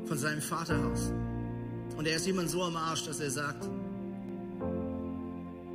von 0.08 0.18
seinem 0.18 0.42
Vaterhaus. 0.42 1.14
Und 1.96 2.06
er 2.06 2.18
ist 2.18 2.26
jemand 2.26 2.50
so 2.50 2.64
am 2.64 2.76
Arsch, 2.76 3.06
dass 3.06 3.22
er 3.22 3.32
sagt, 3.32 3.70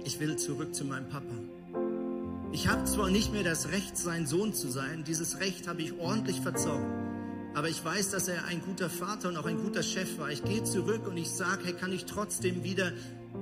ich 0.04 0.20
will 0.20 0.36
zurück 0.36 0.74
zu 0.74 0.84
meinem 0.84 1.08
Papa. 1.08 1.34
Ich 2.52 2.66
habe 2.66 2.84
zwar 2.84 3.10
nicht 3.10 3.32
mehr 3.32 3.44
das 3.44 3.68
Recht, 3.68 3.96
sein 3.96 4.26
Sohn 4.26 4.52
zu 4.52 4.70
sein, 4.70 5.04
dieses 5.04 5.38
Recht 5.38 5.68
habe 5.68 5.82
ich 5.82 5.98
ordentlich 6.00 6.40
verzogen, 6.40 6.84
aber 7.54 7.68
ich 7.68 7.84
weiß, 7.84 8.10
dass 8.10 8.26
er 8.26 8.44
ein 8.46 8.60
guter 8.60 8.90
Vater 8.90 9.28
und 9.28 9.36
auch 9.36 9.46
ein 9.46 9.62
guter 9.62 9.84
Chef 9.84 10.18
war. 10.18 10.30
Ich 10.30 10.42
gehe 10.42 10.64
zurück 10.64 11.06
und 11.06 11.16
ich 11.16 11.30
sage, 11.30 11.62
hey, 11.64 11.74
kann 11.74 11.92
ich 11.92 12.06
trotzdem 12.06 12.64
wieder 12.64 12.92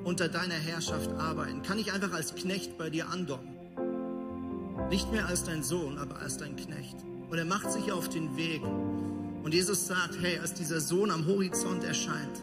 unter 0.04 0.28
deiner 0.28 0.54
Herrschaft 0.54 1.10
arbeiten? 1.12 1.62
Kann 1.62 1.78
ich 1.78 1.92
einfach 1.92 2.12
als 2.12 2.34
Knecht 2.34 2.76
bei 2.76 2.90
dir 2.90 3.08
andocken? 3.08 3.48
Nicht 4.90 5.10
mehr 5.10 5.26
als 5.26 5.42
dein 5.44 5.62
Sohn, 5.62 5.96
aber 5.96 6.18
als 6.18 6.36
dein 6.36 6.56
Knecht. 6.56 6.96
Und 7.30 7.38
er 7.38 7.46
macht 7.46 7.72
sich 7.72 7.90
auf 7.90 8.10
den 8.10 8.36
Weg. 8.36 8.62
Und 8.62 9.54
Jesus 9.54 9.86
sagt, 9.86 10.18
hey, 10.20 10.38
als 10.38 10.52
dieser 10.52 10.80
Sohn 10.80 11.10
am 11.10 11.26
Horizont 11.26 11.82
erscheint, 11.82 12.42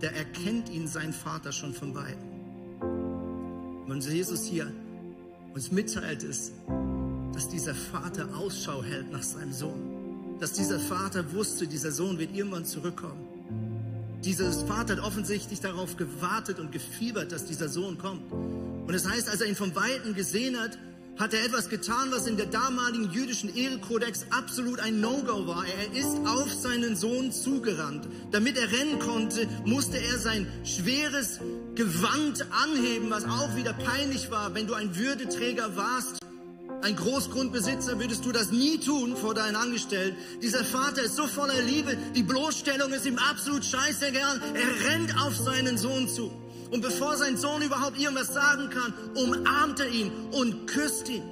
da 0.00 0.08
erkennt 0.08 0.70
ihn 0.70 0.88
sein 0.88 1.12
Vater 1.12 1.52
schon 1.52 1.74
von 1.74 1.94
weitem. 1.94 2.30
Und 3.86 4.04
Jesus 4.04 4.44
hier 4.44 4.72
uns 5.54 5.70
mitteilt, 5.70 6.22
ist, 6.22 6.52
dass 7.34 7.48
dieser 7.48 7.74
Vater 7.74 8.28
Ausschau 8.36 8.82
hält 8.82 9.10
nach 9.10 9.22
seinem 9.22 9.52
Sohn. 9.52 10.36
Dass 10.40 10.52
dieser 10.52 10.78
Vater 10.78 11.32
wusste, 11.32 11.66
dieser 11.66 11.92
Sohn 11.92 12.18
wird 12.18 12.34
irgendwann 12.34 12.64
zurückkommen. 12.64 13.28
Dieser 14.24 14.52
Vater 14.52 14.96
hat 14.96 15.02
offensichtlich 15.02 15.60
darauf 15.60 15.96
gewartet 15.96 16.58
und 16.60 16.72
gefiebert, 16.72 17.32
dass 17.32 17.44
dieser 17.44 17.68
Sohn 17.68 17.98
kommt. 17.98 18.30
Und 18.32 18.94
es 18.94 19.02
das 19.02 19.12
heißt, 19.12 19.28
als 19.28 19.40
er 19.40 19.48
ihn 19.48 19.56
vom 19.56 19.74
Weiten 19.74 20.14
gesehen 20.14 20.58
hat, 20.58 20.78
hat 21.18 21.34
er 21.34 21.44
etwas 21.44 21.68
getan, 21.68 22.10
was 22.10 22.26
in 22.26 22.36
der 22.36 22.46
damaligen 22.46 23.10
jüdischen 23.12 23.54
Ehekodex 23.54 24.26
absolut 24.30 24.80
ein 24.80 25.00
No-Go 25.00 25.46
war. 25.46 25.64
Er 25.66 25.92
ist 25.98 26.18
auf 26.26 26.52
seinen 26.52 26.96
Sohn 26.96 27.32
zugerannt. 27.32 28.08
Damit 28.30 28.56
er 28.56 28.72
rennen 28.72 28.98
konnte, 28.98 29.46
musste 29.64 29.98
er 29.98 30.18
sein 30.18 30.46
schweres 30.64 31.40
Gewand 31.74 32.46
anheben, 32.50 33.10
was 33.10 33.24
auch 33.24 33.54
wieder 33.56 33.72
peinlich 33.72 34.30
war. 34.30 34.54
Wenn 34.54 34.66
du 34.66 34.74
ein 34.74 34.96
Würdeträger 34.96 35.76
warst, 35.76 36.18
ein 36.82 36.96
Großgrundbesitzer, 36.96 38.00
würdest 38.00 38.24
du 38.24 38.32
das 38.32 38.50
nie 38.50 38.78
tun 38.78 39.16
vor 39.16 39.34
deinen 39.34 39.54
Angestellten. 39.54 40.16
Dieser 40.42 40.64
Vater 40.64 41.02
ist 41.02 41.14
so 41.14 41.28
voller 41.28 41.60
Liebe, 41.62 41.96
die 42.16 42.24
Bloßstellung 42.24 42.92
ist 42.92 43.06
ihm 43.06 43.18
absolut 43.18 43.64
scheißegal. 43.64 44.40
Er 44.54 44.90
rennt 44.90 45.16
auf 45.20 45.36
seinen 45.36 45.78
Sohn 45.78 46.08
zu. 46.08 46.32
Und 46.72 46.80
bevor 46.80 47.18
sein 47.18 47.36
Sohn 47.36 47.60
überhaupt 47.60 48.00
irgendwas 48.00 48.32
sagen 48.32 48.70
kann, 48.70 48.94
umarmt 49.14 49.78
er 49.78 49.90
ihn 49.90 50.10
und 50.32 50.66
küsst 50.66 51.06
ihn. 51.10 51.22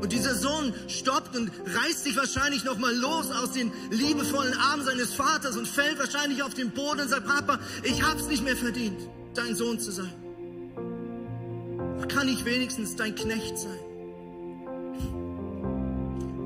Und 0.00 0.12
dieser 0.12 0.34
Sohn 0.36 0.72
stoppt 0.86 1.34
und 1.34 1.50
reißt 1.66 2.04
sich 2.04 2.16
wahrscheinlich 2.16 2.62
nochmal 2.62 2.94
los 2.94 3.32
aus 3.32 3.50
den 3.50 3.72
liebevollen 3.90 4.54
Armen 4.54 4.84
seines 4.84 5.14
Vaters 5.14 5.56
und 5.56 5.66
fällt 5.66 5.98
wahrscheinlich 5.98 6.42
auf 6.44 6.54
den 6.54 6.70
Boden 6.70 7.00
und 7.00 7.08
sagt, 7.08 7.26
Papa, 7.26 7.58
ich 7.82 8.02
hab's 8.02 8.28
nicht 8.28 8.44
mehr 8.44 8.56
verdient, 8.56 9.08
dein 9.34 9.56
Sohn 9.56 9.80
zu 9.80 9.90
sein. 9.90 10.12
Kann 12.08 12.28
ich 12.28 12.44
wenigstens 12.44 12.94
dein 12.94 13.16
Knecht 13.16 13.58
sein? 13.58 13.80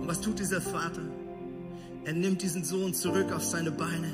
Und 0.00 0.04
was 0.06 0.20
tut 0.22 0.38
dieser 0.38 0.62
Vater? 0.62 1.02
Er 2.04 2.14
nimmt 2.14 2.40
diesen 2.40 2.64
Sohn 2.64 2.94
zurück 2.94 3.32
auf 3.32 3.44
seine 3.44 3.70
Beine. 3.70 4.08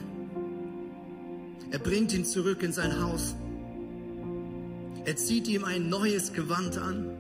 Er 1.74 1.80
bringt 1.80 2.12
ihn 2.12 2.24
zurück 2.24 2.62
in 2.62 2.72
sein 2.72 3.02
Haus. 3.02 3.34
Er 5.04 5.16
zieht 5.16 5.48
ihm 5.48 5.64
ein 5.64 5.88
neues 5.88 6.32
Gewand 6.32 6.78
an. 6.78 7.10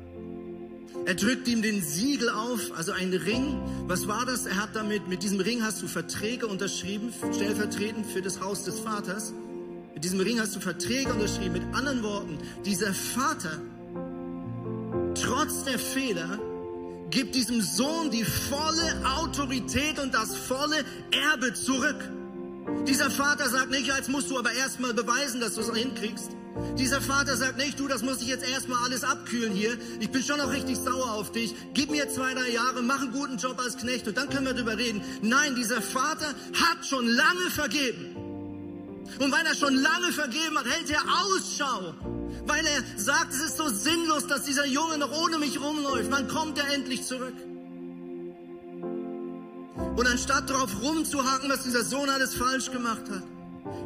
Er 1.06 1.16
drückt 1.16 1.48
ihm 1.48 1.60
den 1.60 1.82
Siegel 1.82 2.28
auf, 2.28 2.70
also 2.76 2.92
einen 2.92 3.14
Ring. 3.14 3.60
Was 3.88 4.06
war 4.06 4.24
das? 4.24 4.46
Er 4.46 4.62
hat 4.62 4.76
damit, 4.76 5.08
mit 5.08 5.24
diesem 5.24 5.40
Ring 5.40 5.64
hast 5.64 5.82
du 5.82 5.88
Verträge 5.88 6.46
unterschrieben, 6.46 7.12
stellvertretend 7.34 8.06
für 8.06 8.22
das 8.22 8.40
Haus 8.40 8.62
des 8.62 8.78
Vaters. 8.78 9.34
Mit 9.92 10.04
diesem 10.04 10.20
Ring 10.20 10.38
hast 10.38 10.54
du 10.54 10.60
Verträge 10.60 11.12
unterschrieben. 11.12 11.54
Mit 11.54 11.74
anderen 11.74 12.04
Worten, 12.04 12.38
dieser 12.64 12.94
Vater, 12.94 13.60
trotz 15.16 15.64
der 15.64 15.80
Fehler, 15.80 16.38
gibt 17.10 17.34
diesem 17.34 17.60
Sohn 17.60 18.12
die 18.12 18.22
volle 18.22 19.02
Autorität 19.18 19.98
und 19.98 20.14
das 20.14 20.36
volle 20.36 20.84
Erbe 21.10 21.52
zurück. 21.54 22.08
Dieser 22.86 23.10
Vater 23.10 23.48
sagt 23.48 23.70
nicht, 23.70 23.86
jetzt 23.86 24.08
musst 24.08 24.30
du 24.30 24.38
aber 24.38 24.52
erstmal 24.52 24.94
beweisen, 24.94 25.40
dass 25.40 25.54
du 25.54 25.62
es 25.62 25.74
hinkriegst. 25.74 26.30
Dieser 26.78 27.00
Vater 27.00 27.36
sagt 27.36 27.56
nicht, 27.56 27.80
du, 27.80 27.88
das 27.88 28.02
muss 28.02 28.20
ich 28.20 28.28
jetzt 28.28 28.48
erstmal 28.48 28.84
alles 28.84 29.02
abkühlen 29.02 29.52
hier. 29.52 29.76
Ich 30.00 30.10
bin 30.10 30.22
schon 30.22 30.38
noch 30.38 30.52
richtig 30.52 30.76
sauer 30.76 31.12
auf 31.12 31.32
dich. 31.32 31.54
Gib 31.72 31.90
mir 31.90 32.08
zwei, 32.08 32.34
drei 32.34 32.50
Jahre, 32.50 32.82
mach 32.82 33.00
einen 33.00 33.12
guten 33.12 33.38
Job 33.38 33.58
als 33.58 33.76
Knecht 33.76 34.06
und 34.06 34.16
dann 34.16 34.28
können 34.28 34.46
wir 34.46 34.54
drüber 34.54 34.76
reden. 34.76 35.02
Nein, 35.22 35.54
dieser 35.56 35.82
Vater 35.82 36.26
hat 36.26 36.86
schon 36.86 37.06
lange 37.06 37.50
vergeben. 37.50 38.16
Und 39.18 39.32
weil 39.32 39.46
er 39.46 39.54
schon 39.54 39.74
lange 39.74 40.12
vergeben 40.12 40.58
hat, 40.58 40.66
hält 40.66 40.90
er 40.90 41.02
Ausschau. 41.02 41.94
Weil 42.46 42.66
er 42.66 42.82
sagt, 42.96 43.32
es 43.32 43.40
ist 43.40 43.56
so 43.56 43.68
sinnlos, 43.68 44.26
dass 44.26 44.44
dieser 44.44 44.66
Junge 44.66 44.98
noch 44.98 45.12
ohne 45.12 45.38
mich 45.38 45.60
rumläuft. 45.60 46.10
Wann 46.10 46.28
kommt 46.28 46.58
er 46.58 46.72
endlich 46.72 47.04
zurück? 47.04 47.34
Und 49.96 50.06
anstatt 50.08 50.50
darauf 50.50 50.82
rumzuhaken, 50.82 51.48
was 51.48 51.62
dieser 51.62 51.84
Sohn 51.84 52.08
alles 52.08 52.34
falsch 52.34 52.70
gemacht 52.70 53.02
hat, 53.10 53.22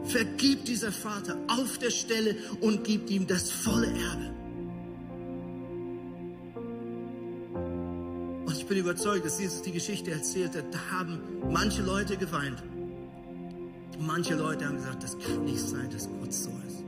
vergibt 0.04 0.68
dieser 0.68 0.90
Vater 0.90 1.36
auf 1.48 1.78
der 1.78 1.90
Stelle 1.90 2.36
und 2.60 2.84
gibt 2.84 3.10
ihm 3.10 3.26
das 3.26 3.50
volle 3.50 3.88
Erbe. 3.88 4.34
Und 8.46 8.56
ich 8.56 8.66
bin 8.66 8.78
überzeugt, 8.78 9.26
dass 9.26 9.38
Jesus 9.38 9.60
die 9.60 9.72
Geschichte 9.72 10.10
erzählt 10.10 10.56
hat. 10.56 10.72
Da 10.72 10.78
haben 10.92 11.20
manche 11.50 11.82
Leute 11.82 12.16
geweint. 12.16 12.62
Manche 14.00 14.34
Leute 14.34 14.64
haben 14.66 14.76
gesagt, 14.76 15.02
das 15.02 15.18
kann 15.18 15.44
nicht 15.44 15.60
sein, 15.60 15.90
dass 15.90 16.08
Gott 16.08 16.32
so 16.32 16.50
ist. 16.66 16.84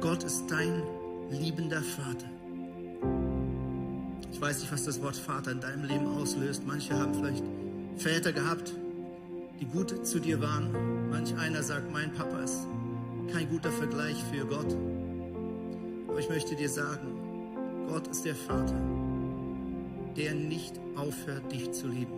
Gott 0.00 0.22
ist 0.22 0.44
dein 0.48 0.82
liebender 1.32 1.82
Vater. 1.82 2.26
Ich 4.30 4.40
weiß 4.40 4.60
nicht, 4.60 4.72
was 4.72 4.84
das 4.84 5.02
Wort 5.02 5.16
Vater 5.16 5.52
in 5.52 5.60
deinem 5.60 5.84
Leben 5.84 6.06
auslöst. 6.06 6.66
Manche 6.66 6.98
haben 6.98 7.14
vielleicht 7.14 7.44
Väter 7.96 8.32
gehabt, 8.32 8.72
die 9.60 9.66
gut 9.66 10.06
zu 10.06 10.20
dir 10.20 10.40
waren. 10.40 11.10
Manch 11.10 11.36
einer 11.36 11.62
sagt, 11.62 11.92
mein 11.92 12.12
Papa 12.12 12.40
ist 12.40 12.66
kein 13.32 13.48
guter 13.48 13.70
Vergleich 13.70 14.22
für 14.32 14.44
Gott. 14.44 14.76
Aber 16.08 16.18
ich 16.18 16.28
möchte 16.28 16.54
dir 16.54 16.68
sagen, 16.68 17.86
Gott 17.88 18.06
ist 18.08 18.24
der 18.24 18.34
Vater, 18.34 18.80
der 20.16 20.34
nicht 20.34 20.78
aufhört, 20.96 21.50
dich 21.52 21.70
zu 21.72 21.88
lieben. 21.88 22.12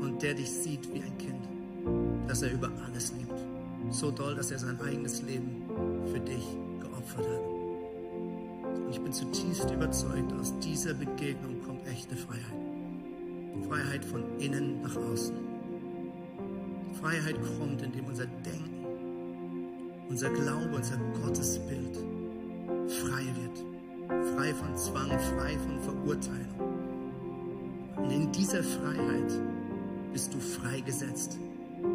Und 0.00 0.22
der 0.22 0.34
dich 0.34 0.50
sieht 0.50 0.92
wie 0.92 1.02
ein 1.02 1.18
Kind, 1.18 1.48
das 2.28 2.42
er 2.42 2.52
über 2.52 2.70
alles 2.86 3.12
liebt. 3.12 3.34
So 3.90 4.10
doll, 4.10 4.34
dass 4.34 4.50
er 4.50 4.58
sein 4.58 4.80
eigenes 4.80 5.22
Leben 5.22 5.62
für 6.12 6.20
dich 6.20 6.44
geopfert. 7.04 7.26
Und 8.62 8.90
ich 8.90 9.00
bin 9.00 9.12
zutiefst 9.12 9.70
überzeugt, 9.70 10.32
aus 10.40 10.58
dieser 10.60 10.94
Begegnung 10.94 11.60
kommt 11.62 11.86
echte 11.86 12.16
Freiheit. 12.16 12.42
Freiheit 13.68 14.04
von 14.04 14.22
innen 14.38 14.82
nach 14.82 14.96
außen. 14.96 15.36
Freiheit 17.00 17.36
kommt, 17.58 17.82
indem 17.82 18.06
unser 18.06 18.26
Denken, 18.26 18.86
unser 20.08 20.30
Glaube, 20.30 20.76
unser 20.76 20.96
Gottesbild 21.22 21.96
frei 22.88 23.24
wird. 23.40 24.36
Frei 24.36 24.52
von 24.54 24.76
Zwang, 24.76 25.10
frei 25.10 25.56
von 25.58 25.80
Verurteilung. 25.80 26.74
Und 27.96 28.10
in 28.10 28.32
dieser 28.32 28.62
Freiheit 28.62 29.32
bist 30.12 30.34
du 30.34 30.38
freigesetzt, 30.38 31.38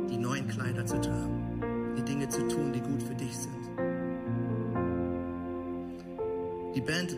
die 0.10 0.18
neuen 0.18 0.47
Kleider 0.47 0.86
zu 0.86 0.99
tragen, 0.99 1.93
die 1.97 2.03
Dinge 2.03 2.28
zu 2.30 2.47
tun, 2.47 2.74
die 2.74 2.82
gut 2.82 3.03
für 3.03 3.16
dich 3.16 3.38
sind. 3.38 3.59
Die 6.80 6.86
Band 6.86 7.17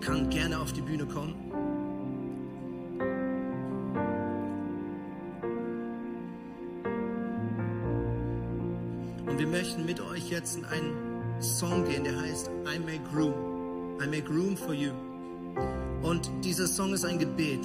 kann 0.00 0.28
gerne 0.30 0.58
auf 0.58 0.72
die 0.72 0.80
Bühne 0.80 1.06
kommen. 1.06 1.36
Und 9.26 9.38
wir 9.38 9.46
möchten 9.46 9.86
mit 9.86 10.00
euch 10.00 10.28
jetzt 10.28 10.56
in 10.56 10.64
einen 10.64 11.40
Song 11.40 11.84
gehen, 11.84 12.02
der 12.02 12.20
heißt 12.20 12.50
I 12.66 12.80
Make 12.80 13.08
Room. 13.14 13.32
I 14.02 14.08
Make 14.08 14.28
Room 14.28 14.56
for 14.56 14.74
You. 14.74 14.90
Und 16.02 16.28
dieser 16.42 16.66
Song 16.66 16.94
ist 16.94 17.04
ein 17.04 17.20
Gebet. 17.20 17.64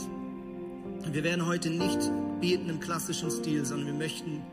Wir 1.12 1.24
werden 1.24 1.48
heute 1.48 1.72
nicht 1.72 2.12
beten 2.40 2.70
im 2.70 2.80
klassischen 2.80 3.32
Stil, 3.32 3.66
sondern 3.66 3.88
wir 3.88 3.96
möchten 3.96 4.44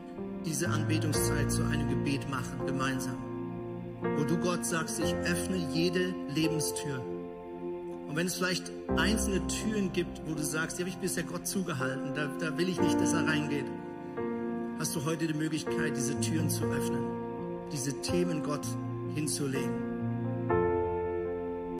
diese 0.43 0.69
Anbetungszeit 0.69 1.51
zu 1.51 1.63
einem 1.65 1.87
Gebet 1.87 2.27
machen, 2.31 2.65
gemeinsam. 2.65 3.28
Wo 4.01 4.23
du 4.23 4.37
Gott 4.37 4.65
sagst, 4.65 4.99
ich 4.99 5.13
öffne 5.13 5.57
jede 5.73 6.13
Lebenstür. 6.33 6.99
Und 8.07 8.15
wenn 8.15 8.27
es 8.27 8.35
vielleicht 8.35 8.71
einzelne 8.97 9.45
Türen 9.47 9.91
gibt, 9.91 10.21
wo 10.25 10.33
du 10.33 10.43
sagst, 10.43 10.77
die 10.77 10.83
habe 10.83 10.89
ich 10.89 10.97
bisher 10.97 11.23
Gott 11.23 11.45
zugehalten, 11.45 12.13
da, 12.15 12.27
da 12.39 12.57
will 12.57 12.69
ich 12.69 12.79
nicht, 12.79 12.99
dass 12.99 13.13
er 13.13 13.27
reingeht, 13.27 13.65
hast 14.79 14.95
du 14.95 15.05
heute 15.05 15.27
die 15.27 15.33
Möglichkeit, 15.33 15.95
diese 15.95 16.19
Türen 16.19 16.49
zu 16.49 16.63
öffnen, 16.63 17.03
diese 17.71 18.01
Themen 18.01 18.41
Gott 18.41 18.65
hinzulegen. 19.13 19.88